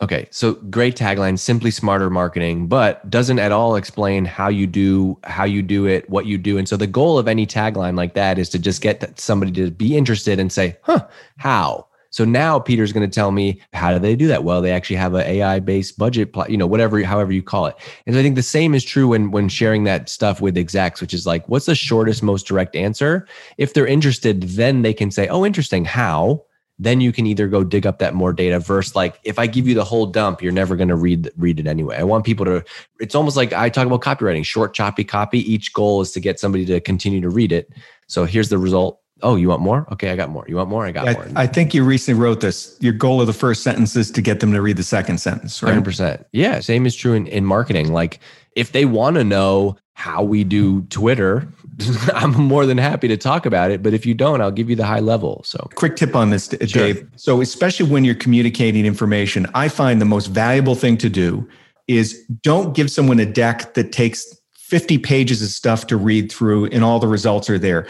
Okay, 0.00 0.28
so 0.30 0.54
great 0.54 0.96
tagline, 0.96 1.36
simply 1.40 1.72
smarter 1.72 2.08
marketing, 2.08 2.68
but 2.68 3.08
doesn't 3.10 3.40
at 3.40 3.50
all 3.50 3.74
explain 3.74 4.24
how 4.24 4.48
you 4.48 4.64
do 4.64 5.18
how 5.24 5.42
you 5.42 5.60
do 5.60 5.86
it, 5.86 6.08
what 6.08 6.26
you 6.26 6.38
do. 6.38 6.56
And 6.56 6.68
so 6.68 6.76
the 6.76 6.86
goal 6.86 7.18
of 7.18 7.26
any 7.26 7.46
tagline 7.46 7.96
like 7.96 8.14
that 8.14 8.38
is 8.38 8.48
to 8.50 8.60
just 8.60 8.80
get 8.80 9.18
somebody 9.18 9.50
to 9.52 9.72
be 9.72 9.96
interested 9.96 10.38
and 10.38 10.52
say, 10.52 10.76
"Huh, 10.82 11.06
how?" 11.36 11.87
So 12.18 12.24
now 12.24 12.58
Peter's 12.58 12.92
going 12.92 13.08
to 13.08 13.14
tell 13.14 13.30
me 13.30 13.60
how 13.72 13.92
do 13.92 14.00
they 14.00 14.16
do 14.16 14.26
that? 14.26 14.42
Well, 14.42 14.60
they 14.60 14.72
actually 14.72 14.96
have 14.96 15.14
an 15.14 15.24
AI 15.24 15.60
based 15.60 15.96
budget, 15.98 16.34
you 16.48 16.56
know, 16.56 16.66
whatever, 16.66 17.00
however 17.04 17.30
you 17.30 17.44
call 17.44 17.66
it. 17.66 17.76
And 18.06 18.14
so 18.16 18.18
I 18.18 18.24
think 18.24 18.34
the 18.34 18.42
same 18.42 18.74
is 18.74 18.82
true 18.84 19.06
when 19.06 19.30
when 19.30 19.48
sharing 19.48 19.84
that 19.84 20.08
stuff 20.08 20.40
with 20.40 20.58
execs, 20.58 21.00
which 21.00 21.14
is 21.14 21.28
like, 21.28 21.48
what's 21.48 21.66
the 21.66 21.76
shortest, 21.76 22.24
most 22.24 22.48
direct 22.48 22.74
answer? 22.74 23.28
If 23.56 23.72
they're 23.72 23.86
interested, 23.86 24.42
then 24.42 24.82
they 24.82 24.92
can 24.92 25.12
say, 25.12 25.28
oh, 25.28 25.46
interesting, 25.46 25.84
how? 25.84 26.44
Then 26.80 27.00
you 27.00 27.12
can 27.12 27.24
either 27.24 27.46
go 27.46 27.62
dig 27.62 27.86
up 27.86 28.00
that 28.00 28.14
more 28.14 28.32
data 28.32 28.58
versus 28.58 28.96
like 28.96 29.20
if 29.22 29.38
I 29.38 29.46
give 29.46 29.68
you 29.68 29.76
the 29.76 29.84
whole 29.84 30.06
dump, 30.06 30.42
you're 30.42 30.50
never 30.50 30.74
going 30.74 30.88
to 30.88 30.96
read 30.96 31.30
read 31.36 31.60
it 31.60 31.68
anyway. 31.68 31.98
I 31.98 32.02
want 32.02 32.26
people 32.26 32.46
to. 32.46 32.64
It's 32.98 33.14
almost 33.14 33.36
like 33.36 33.52
I 33.52 33.68
talk 33.68 33.86
about 33.86 34.00
copywriting, 34.00 34.44
short, 34.44 34.74
choppy 34.74 35.04
copy. 35.04 35.38
Each 35.38 35.72
goal 35.72 36.00
is 36.00 36.10
to 36.12 36.20
get 36.20 36.40
somebody 36.40 36.66
to 36.66 36.80
continue 36.80 37.20
to 37.20 37.30
read 37.30 37.52
it. 37.52 37.72
So 38.08 38.24
here's 38.24 38.48
the 38.48 38.58
result 38.58 38.98
Oh, 39.22 39.36
you 39.36 39.48
want 39.48 39.62
more? 39.62 39.86
Okay, 39.92 40.10
I 40.10 40.16
got 40.16 40.30
more. 40.30 40.44
You 40.48 40.56
want 40.56 40.68
more? 40.68 40.86
I 40.86 40.92
got 40.92 41.08
I, 41.08 41.12
more. 41.12 41.28
I 41.36 41.46
think 41.46 41.74
you 41.74 41.84
recently 41.84 42.20
wrote 42.20 42.40
this. 42.40 42.76
Your 42.80 42.92
goal 42.92 43.20
of 43.20 43.26
the 43.26 43.32
first 43.32 43.62
sentence 43.62 43.96
is 43.96 44.10
to 44.12 44.22
get 44.22 44.40
them 44.40 44.52
to 44.52 44.62
read 44.62 44.76
the 44.76 44.82
second 44.82 45.18
sentence, 45.18 45.62
right? 45.62 45.74
100%. 45.74 46.24
Yeah, 46.32 46.60
same 46.60 46.86
is 46.86 46.94
true 46.94 47.14
in, 47.14 47.26
in 47.26 47.44
marketing. 47.44 47.92
Like 47.92 48.20
if 48.54 48.72
they 48.72 48.84
want 48.84 49.16
to 49.16 49.24
know 49.24 49.76
how 49.94 50.22
we 50.22 50.44
do 50.44 50.82
Twitter, 50.82 51.48
I'm 52.14 52.32
more 52.32 52.66
than 52.66 52.78
happy 52.78 53.08
to 53.08 53.16
talk 53.16 53.46
about 53.46 53.70
it. 53.70 53.82
But 53.82 53.94
if 53.94 54.06
you 54.06 54.14
don't, 54.14 54.40
I'll 54.40 54.52
give 54.52 54.70
you 54.70 54.76
the 54.76 54.86
high 54.86 55.00
level. 55.00 55.42
So, 55.44 55.68
quick 55.74 55.96
tip 55.96 56.14
on 56.14 56.30
this, 56.30 56.48
Dave. 56.48 56.70
Sure. 56.70 57.08
So, 57.16 57.40
especially 57.40 57.90
when 57.90 58.04
you're 58.04 58.14
communicating 58.14 58.86
information, 58.86 59.46
I 59.54 59.68
find 59.68 60.00
the 60.00 60.04
most 60.04 60.26
valuable 60.26 60.74
thing 60.74 60.96
to 60.98 61.08
do 61.08 61.48
is 61.88 62.24
don't 62.42 62.76
give 62.76 62.90
someone 62.90 63.18
a 63.18 63.26
deck 63.26 63.74
that 63.74 63.90
takes 63.90 64.38
50 64.54 64.98
pages 64.98 65.42
of 65.42 65.48
stuff 65.48 65.86
to 65.86 65.96
read 65.96 66.30
through 66.30 66.66
and 66.66 66.84
all 66.84 66.98
the 66.98 67.08
results 67.08 67.48
are 67.48 67.58
there 67.58 67.86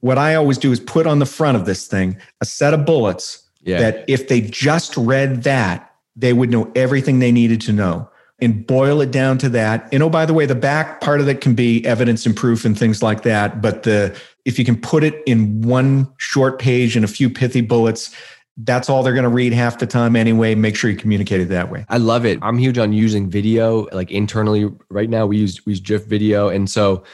what 0.00 0.18
I 0.18 0.34
always 0.34 0.58
do 0.58 0.72
is 0.72 0.80
put 0.80 1.06
on 1.06 1.18
the 1.18 1.26
front 1.26 1.56
of 1.56 1.64
this 1.64 1.86
thing 1.86 2.16
a 2.40 2.44
set 2.44 2.74
of 2.74 2.84
bullets 2.84 3.42
yeah. 3.62 3.78
that 3.78 4.04
if 4.08 4.28
they 4.28 4.40
just 4.40 4.96
read 4.96 5.42
that, 5.42 5.92
they 6.16 6.32
would 6.32 6.50
know 6.50 6.70
everything 6.74 7.18
they 7.18 7.32
needed 7.32 7.60
to 7.62 7.72
know 7.72 8.08
and 8.40 8.66
boil 8.66 9.00
it 9.00 9.10
down 9.10 9.38
to 9.38 9.48
that. 9.48 9.88
And 9.92 10.02
oh, 10.02 10.10
by 10.10 10.24
the 10.24 10.34
way, 10.34 10.46
the 10.46 10.54
back 10.54 11.00
part 11.00 11.20
of 11.20 11.28
it 11.28 11.40
can 11.40 11.54
be 11.54 11.84
evidence 11.84 12.24
and 12.24 12.36
proof 12.36 12.64
and 12.64 12.78
things 12.78 13.02
like 13.02 13.22
that. 13.22 13.60
But 13.60 13.82
the 13.82 14.16
if 14.44 14.58
you 14.58 14.64
can 14.64 14.80
put 14.80 15.04
it 15.04 15.22
in 15.26 15.60
one 15.62 16.10
short 16.16 16.58
page 16.58 16.96
and 16.96 17.04
a 17.04 17.08
few 17.08 17.28
pithy 17.28 17.60
bullets, 17.60 18.14
that's 18.58 18.88
all 18.88 19.02
they're 19.02 19.12
going 19.12 19.24
to 19.24 19.28
read 19.28 19.52
half 19.52 19.78
the 19.78 19.86
time 19.86 20.16
anyway. 20.16 20.54
Make 20.54 20.76
sure 20.76 20.90
you 20.90 20.96
communicate 20.96 21.40
it 21.40 21.46
that 21.46 21.70
way. 21.70 21.84
I 21.88 21.98
love 21.98 22.24
it. 22.24 22.38
I'm 22.42 22.58
huge 22.58 22.78
on 22.78 22.92
using 22.92 23.28
video. 23.28 23.86
Like 23.92 24.10
internally, 24.10 24.70
right 24.88 25.10
now 25.10 25.26
we 25.26 25.38
use 25.38 25.64
we 25.66 25.72
use 25.72 25.80
GIF 25.80 26.06
video, 26.06 26.48
and 26.48 26.70
so 26.70 27.04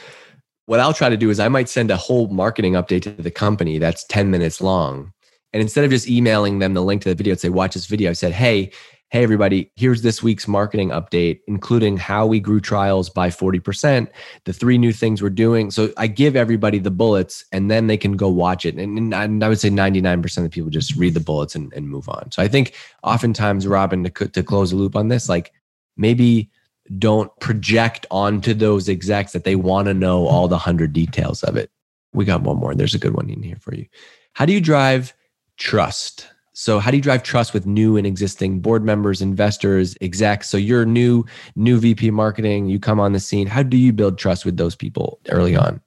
what 0.65 0.79
I'll 0.79 0.93
try 0.93 1.09
to 1.09 1.17
do 1.17 1.29
is 1.29 1.39
I 1.39 1.47
might 1.47 1.69
send 1.69 1.91
a 1.91 1.97
whole 1.97 2.27
marketing 2.27 2.73
update 2.73 3.03
to 3.03 3.11
the 3.11 3.31
company 3.31 3.77
that's 3.77 4.03
10 4.05 4.31
minutes 4.31 4.61
long. 4.61 5.13
And 5.53 5.61
instead 5.61 5.85
of 5.85 5.91
just 5.91 6.09
emailing 6.09 6.59
them 6.59 6.73
the 6.73 6.83
link 6.83 7.01
to 7.03 7.09
the 7.09 7.15
video 7.15 7.31
and 7.31 7.39
say, 7.39 7.49
watch 7.49 7.75
this 7.75 7.85
video, 7.85 8.09
I 8.09 8.13
said, 8.13 8.33
hey, 8.33 8.71
hey, 9.11 9.23
everybody, 9.23 9.71
here's 9.75 10.01
this 10.01 10.23
week's 10.23 10.47
marketing 10.47 10.89
update, 10.89 11.39
including 11.47 11.95
how 11.95 12.25
we 12.25 12.39
grew 12.39 12.59
trials 12.59 13.09
by 13.09 13.29
40%, 13.29 14.09
the 14.43 14.51
three 14.51 14.77
new 14.77 14.91
things 14.91 15.21
we're 15.21 15.29
doing. 15.29 15.69
So 15.71 15.93
I 15.95 16.07
give 16.07 16.35
everybody 16.35 16.79
the 16.79 16.91
bullets 16.91 17.45
and 17.51 17.69
then 17.69 17.87
they 17.87 17.97
can 17.97 18.17
go 18.17 18.27
watch 18.27 18.65
it. 18.65 18.75
And, 18.75 19.13
and 19.13 19.43
I 19.43 19.47
would 19.47 19.59
say 19.59 19.69
99% 19.69 20.43
of 20.43 20.51
people 20.51 20.71
just 20.71 20.95
read 20.95 21.13
the 21.13 21.19
bullets 21.19 21.55
and, 21.55 21.71
and 21.73 21.87
move 21.87 22.09
on. 22.09 22.31
So 22.31 22.41
I 22.41 22.47
think 22.47 22.73
oftentimes, 23.03 23.67
Robin, 23.67 24.03
to, 24.03 24.27
to 24.27 24.43
close 24.43 24.73
a 24.73 24.75
loop 24.75 24.95
on 24.95 25.07
this, 25.07 25.29
like 25.29 25.53
maybe 25.95 26.49
don't 26.97 27.31
project 27.39 28.05
onto 28.11 28.53
those 28.53 28.87
execs 28.87 29.31
that 29.31 29.43
they 29.43 29.55
want 29.55 29.87
to 29.87 29.93
know 29.93 30.27
all 30.27 30.47
the 30.47 30.57
hundred 30.57 30.93
details 30.93 31.43
of 31.43 31.55
it. 31.55 31.71
We 32.13 32.25
got 32.25 32.43
one 32.43 32.57
more. 32.57 32.75
There's 32.75 32.95
a 32.95 32.99
good 32.99 33.15
one 33.15 33.29
in 33.29 33.43
here 33.43 33.57
for 33.59 33.73
you. 33.73 33.85
How 34.33 34.45
do 34.45 34.53
you 34.53 34.61
drive 34.61 35.13
trust? 35.57 36.27
So 36.53 36.79
how 36.79 36.89
do 36.89 36.97
you 36.97 37.03
drive 37.03 37.23
trust 37.23 37.53
with 37.53 37.65
new 37.65 37.97
and 37.97 38.07
existing 38.07 38.61
board 38.61 38.83
members, 38.83 39.21
investors, 39.21 39.97
execs? 39.99 40.49
So 40.49 40.57
you're 40.57 40.85
new, 40.85 41.25
new 41.55 41.77
VP 41.79 42.11
marketing, 42.11 42.69
you 42.69 42.79
come 42.79 42.99
on 42.99 43.11
the 43.11 43.19
scene. 43.19 43.47
How 43.47 43.63
do 43.63 43.75
you 43.75 43.91
build 43.91 44.17
trust 44.17 44.45
with 44.45 44.55
those 44.55 44.75
people 44.75 45.19
early 45.29 45.55
on? 45.55 45.81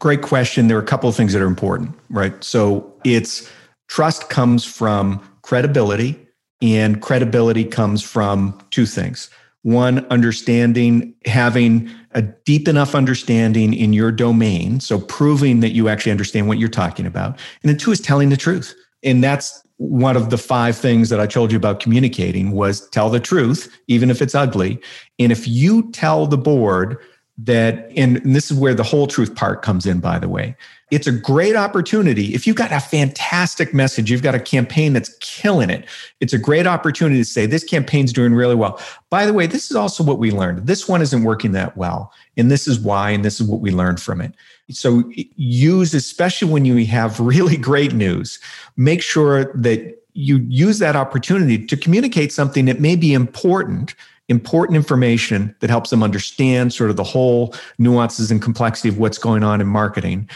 Great 0.00 0.22
question. 0.22 0.66
There 0.66 0.76
are 0.76 0.82
a 0.82 0.86
couple 0.86 1.08
of 1.08 1.14
things 1.14 1.32
that 1.32 1.42
are 1.42 1.46
important, 1.46 1.94
right? 2.10 2.42
So 2.42 2.92
it's 3.04 3.48
trust 3.86 4.28
comes 4.30 4.64
from 4.64 5.22
credibility, 5.42 6.18
and 6.60 7.00
credibility 7.00 7.64
comes 7.64 8.02
from 8.02 8.58
two 8.70 8.86
things. 8.86 9.30
One, 9.64 10.06
understanding, 10.06 11.14
having 11.24 11.90
a 12.12 12.22
deep 12.22 12.68
enough 12.68 12.94
understanding 12.94 13.72
in 13.74 13.92
your 13.92 14.12
domain. 14.12 14.78
So 14.78 15.00
proving 15.00 15.60
that 15.60 15.70
you 15.70 15.88
actually 15.88 16.12
understand 16.12 16.48
what 16.48 16.58
you're 16.58 16.68
talking 16.68 17.06
about. 17.06 17.40
And 17.62 17.70
then 17.70 17.76
two 17.76 17.90
is 17.90 18.00
telling 18.00 18.28
the 18.28 18.36
truth. 18.36 18.74
And 19.02 19.24
that's 19.24 19.66
one 19.78 20.16
of 20.16 20.30
the 20.30 20.38
five 20.38 20.76
things 20.76 21.08
that 21.08 21.18
I 21.18 21.26
told 21.26 21.50
you 21.50 21.56
about 21.56 21.80
communicating 21.80 22.52
was 22.52 22.88
tell 22.90 23.08
the 23.08 23.20
truth, 23.20 23.74
even 23.88 24.10
if 24.10 24.22
it's 24.22 24.34
ugly. 24.34 24.80
And 25.18 25.32
if 25.32 25.48
you 25.48 25.90
tell 25.92 26.26
the 26.26 26.38
board 26.38 26.98
that, 27.38 27.90
and 27.96 28.16
this 28.34 28.50
is 28.50 28.58
where 28.58 28.74
the 28.74 28.84
whole 28.84 29.06
truth 29.06 29.34
part 29.34 29.62
comes 29.62 29.86
in, 29.86 29.98
by 29.98 30.18
the 30.18 30.28
way, 30.28 30.56
it's 30.94 31.06
a 31.06 31.12
great 31.12 31.56
opportunity. 31.56 32.34
If 32.34 32.46
you've 32.46 32.56
got 32.56 32.70
a 32.70 32.78
fantastic 32.78 33.74
message, 33.74 34.10
you've 34.10 34.22
got 34.22 34.34
a 34.34 34.40
campaign 34.40 34.92
that's 34.92 35.16
killing 35.20 35.68
it. 35.68 35.86
It's 36.20 36.32
a 36.32 36.38
great 36.38 36.66
opportunity 36.66 37.20
to 37.20 37.24
say, 37.24 37.46
this 37.46 37.64
campaign's 37.64 38.12
doing 38.12 38.32
really 38.32 38.54
well. 38.54 38.80
By 39.10 39.26
the 39.26 39.32
way, 39.32 39.46
this 39.46 39.70
is 39.70 39.76
also 39.76 40.04
what 40.04 40.18
we 40.18 40.30
learned. 40.30 40.66
This 40.66 40.88
one 40.88 41.02
isn't 41.02 41.24
working 41.24 41.52
that 41.52 41.76
well. 41.76 42.12
And 42.36 42.50
this 42.50 42.68
is 42.68 42.78
why, 42.78 43.10
and 43.10 43.24
this 43.24 43.40
is 43.40 43.48
what 43.48 43.60
we 43.60 43.72
learned 43.72 44.00
from 44.00 44.20
it. 44.20 44.34
So 44.70 45.02
use, 45.36 45.94
especially 45.94 46.50
when 46.50 46.64
you 46.64 46.86
have 46.86 47.18
really 47.20 47.56
great 47.56 47.92
news, 47.92 48.38
make 48.76 49.02
sure 49.02 49.52
that 49.54 50.00
you 50.12 50.38
use 50.48 50.78
that 50.78 50.94
opportunity 50.94 51.66
to 51.66 51.76
communicate 51.76 52.32
something 52.32 52.66
that 52.66 52.80
may 52.80 52.94
be 52.94 53.12
important 53.12 53.94
important 54.28 54.76
information 54.76 55.54
that 55.60 55.68
helps 55.68 55.90
them 55.90 56.02
understand 56.02 56.72
sort 56.72 56.88
of 56.88 56.96
the 56.96 57.04
whole 57.04 57.54
nuances 57.78 58.30
and 58.30 58.40
complexity 58.40 58.88
of 58.88 58.98
what's 58.98 59.18
going 59.18 59.42
on 59.42 59.60
in 59.60 59.66
marketing 59.66 60.28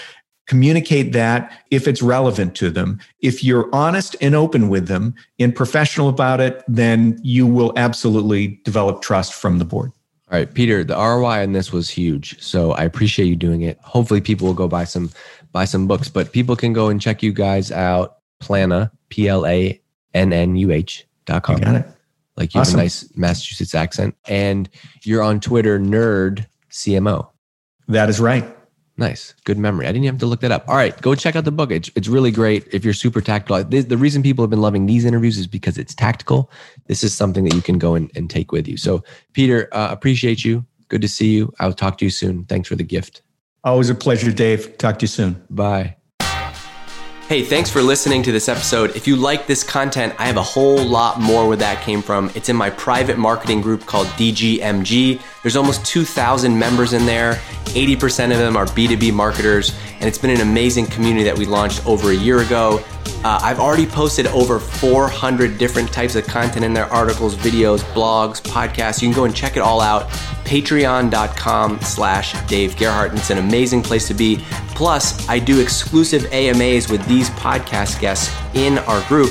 communicate 0.49 1.13
that 1.13 1.53
if 1.71 1.87
it's 1.87 2.03
relevant 2.03 2.57
to 2.57 2.71
them. 2.71 2.99
If 3.21 3.45
you're 3.45 3.73
honest 3.73 4.17
and 4.21 4.35
open 4.35 4.69
with 4.69 4.89
them 4.89 5.15
and 5.39 5.55
professional 5.55 6.09
about 6.09 6.41
it, 6.41 6.65
then 6.67 7.21
you 7.23 7.47
will 7.47 7.73
absolutely 7.77 8.61
develop 8.65 9.03
trust 9.03 9.35
from 9.35 9.59
the 9.59 9.65
board. 9.65 9.93
All 10.31 10.39
right, 10.39 10.53
Peter, 10.53 10.85
the 10.85 10.97
ROI 10.97 11.43
on 11.43 11.53
this 11.53 11.73
was 11.73 11.89
huge. 11.89 12.43
So 12.43 12.73
I 12.73 12.83
appreciate 12.83 13.27
you 13.27 13.37
doing 13.37 13.63
it. 13.63 13.79
Hopefully 13.83 14.21
people 14.21 14.47
will 14.47 14.55
go 14.55 14.69
buy 14.69 14.85
some 14.85 15.11
buy 15.53 15.65
some 15.65 15.87
books, 15.87 16.09
but 16.09 16.33
people 16.33 16.57
can 16.57 16.73
go 16.73 16.89
and 16.89 17.01
check 17.01 17.23
you 17.23 17.33
guys 17.33 17.71
out. 17.71 18.17
Plannuh, 18.43 18.91
P 19.09 19.29
L 19.29 19.47
A 19.47 19.81
N 20.15 20.33
N 20.33 20.57
U 20.57 20.71
H 20.71 21.07
dot 21.25 21.45
com. 21.45 21.57
got 21.57 21.77
it. 21.77 21.87
Like 22.37 22.55
you 22.55 22.61
awesome. 22.61 22.73
have 22.73 22.81
a 22.81 22.85
nice 22.85 23.09
Massachusetts 23.17 23.75
accent. 23.75 24.17
And 24.27 24.69
you're 25.03 25.23
on 25.23 25.41
Twitter, 25.41 25.79
nerd 25.79 26.47
CMO. 26.71 27.29
That 27.89 28.09
is 28.09 28.21
right. 28.21 28.58
Nice. 28.99 29.33
Good 29.45 29.59
memory. 29.59 29.87
I 29.87 29.91
didn't 29.91 30.05
even 30.05 30.15
have 30.17 30.21
to 30.21 30.27
look 30.27 30.41
that 30.41 30.51
up. 30.51 30.69
All 30.69 30.75
right. 30.75 31.01
Go 31.01 31.15
check 31.15 31.37
out 31.37 31.45
the 31.45 31.53
book. 31.53 31.71
It's, 31.71 31.89
it's 31.95 32.09
really 32.09 32.33
great 32.33 32.67
if 32.73 32.85
you're 32.85 32.93
super 32.93 33.21
tactical. 33.21 33.63
The, 33.63 33.81
the 33.81 33.97
reason 33.97 34.25
people 34.25 34.43
have 34.43 34.51
been 34.51 34.61
loving 34.61 34.87
these 34.87 35.05
interviews 35.05 35.39
is 35.39 35.47
because 35.47 35.79
it's 35.79 35.95
tactical. 35.95 36.51
This 36.89 37.05
is 37.05 37.15
something 37.15 37.45
that 37.45 37.55
you 37.55 37.63
can 37.63 37.79
go 37.79 37.95
and, 37.95 38.11
and 38.17 38.29
take 38.29 38.51
with 38.51 38.67
you. 38.67 38.77
So, 38.77 39.05
Peter, 39.35 39.69
uh, 39.73 39.89
appreciate 39.93 40.45
you. 40.45 40.67
Good 40.89 41.03
to 41.03 41.09
see 41.09 41.29
you. 41.29 41.53
I'll 41.61 41.73
talk 41.73 41.99
to 41.99 42.05
you 42.05 42.11
soon. 42.11 42.45
Thanks 42.47 42.69
for 42.69 42.75
the 42.75 42.83
gift. 42.83 43.23
Always 43.63 43.89
a 43.89 43.95
pleasure, 43.95 44.33
Dave. 44.33 44.77
Talk 44.79 44.99
to 44.99 45.05
you 45.05 45.09
soon. 45.09 45.45
Bye. 45.49 45.98
Hey, 47.29 47.45
thanks 47.45 47.69
for 47.69 47.83
listening 47.83 48.23
to 48.23 48.33
this 48.33 48.49
episode. 48.49 48.97
If 48.97 49.07
you 49.07 49.15
like 49.15 49.47
this 49.47 49.63
content, 49.63 50.15
I 50.19 50.25
have 50.25 50.39
a 50.39 50.43
whole 50.43 50.83
lot 50.83 51.21
more 51.21 51.47
where 51.47 51.59
that 51.59 51.83
came 51.83 52.01
from. 52.01 52.31
It's 52.35 52.49
in 52.49 52.57
my 52.57 52.71
private 52.71 53.19
marketing 53.19 53.61
group 53.61 53.85
called 53.85 54.07
DGMG. 54.17 55.21
There's 55.43 55.55
almost 55.55 55.85
2,000 55.85 56.59
members 56.59 56.95
in 56.95 57.05
there. 57.05 57.35
80% 57.67 58.33
of 58.33 58.39
them 58.39 58.57
are 58.57 58.65
B2B 58.65 59.13
marketers, 59.13 59.79
and 59.97 60.05
it's 60.05 60.17
been 60.17 60.31
an 60.31 60.41
amazing 60.41 60.87
community 60.87 61.23
that 61.25 61.37
we 61.37 61.45
launched 61.45 61.87
over 61.87 62.13
a 62.13 62.17
year 62.17 62.41
ago. 62.41 62.83
Uh, 63.23 63.39
I've 63.43 63.61
already 63.61 63.85
posted 63.85 64.27
over 64.29 64.59
400 64.59 65.59
different 65.59 65.93
types 65.93 66.15
of 66.15 66.27
content 66.27 66.65
in 66.65 66.73
there 66.73 66.87
articles, 66.87 67.37
videos, 67.37 67.81
blogs, 67.93 68.41
podcasts. 68.41 69.03
You 69.03 69.09
can 69.09 69.15
go 69.15 69.25
and 69.25 69.37
check 69.37 69.59
it 69.59 69.61
all 69.61 69.83
out. 69.83 70.09
Patreon.com 70.49 71.79
slash 71.83 72.33
Dave 72.47 72.75
Gerhardt. 72.75 73.13
It's 73.13 73.29
an 73.29 73.37
amazing 73.37 73.83
place 73.83 74.09
to 74.09 74.15
be. 74.15 74.39
Plus, 74.75 75.29
I 75.29 75.39
do 75.39 75.61
exclusive 75.61 76.25
AMAs 76.33 76.89
with 76.89 77.07
these 77.07 77.29
podcast 77.31 78.01
guests 78.01 78.35
in 78.55 78.79
our 78.79 79.07
group. 79.09 79.31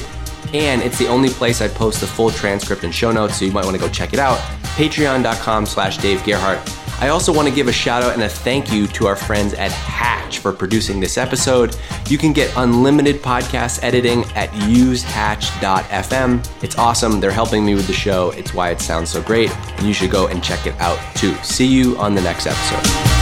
And 0.54 0.82
it's 0.84 1.00
the 1.00 1.08
only 1.08 1.30
place 1.30 1.60
I 1.60 1.70
post 1.70 2.02
the 2.02 2.08
full 2.08 2.30
transcript 2.30 2.84
and 2.84 2.94
show 2.94 3.12
notes, 3.12 3.40
so 3.40 3.46
you 3.46 3.52
might 3.52 3.66
want 3.66 3.76
to 3.76 3.82
go 3.82 3.90
check 3.90 4.14
it 4.14 4.20
out. 4.20 4.38
Patreon.com 4.78 5.66
slash 5.66 5.98
Dave 5.98 6.24
Gerhardt. 6.24 6.60
I 7.00 7.10
also 7.10 7.34
want 7.34 7.48
to 7.48 7.54
give 7.54 7.68
a 7.68 7.74
shout 7.74 8.02
out 8.02 8.14
and 8.14 8.24
a 8.24 8.30
thank 8.30 8.72
you 8.72 8.88
to 8.88 9.06
our 9.06 9.16
friends 9.16 9.54
at 9.54 9.72
Hatch 9.72 10.40
for 10.40 10.52
producing 10.52 11.00
this 11.00 11.18
episode. 11.18 11.78
You 12.10 12.18
can 12.18 12.34
get 12.34 12.52
unlimited 12.58 13.22
podcast 13.22 13.84
editing 13.84 14.24
at 14.36 14.50
usehatch.fm. 14.50 16.64
It's 16.64 16.78
awesome. 16.78 17.20
They're 17.20 17.32
helping 17.32 17.66
me 17.66 17.76
with 17.76 17.88
the 17.88 17.94
show. 17.94 18.32
It's 18.32 18.54
why 18.54 18.72
it 18.72 18.82
sounds 18.82 19.12
so 19.12 19.22
great. 19.22 19.56
And 19.78 19.86
you 19.86 19.94
should 19.94 20.12
go 20.12 20.28
and 20.28 20.44
check 20.44 20.66
it 20.66 20.76
out 20.80 21.00
too. 21.16 21.36
See 21.44 21.68
you 21.68 21.98
on 21.98 22.16
the 22.16 22.22
next 22.22 22.48
episode. 22.48 23.17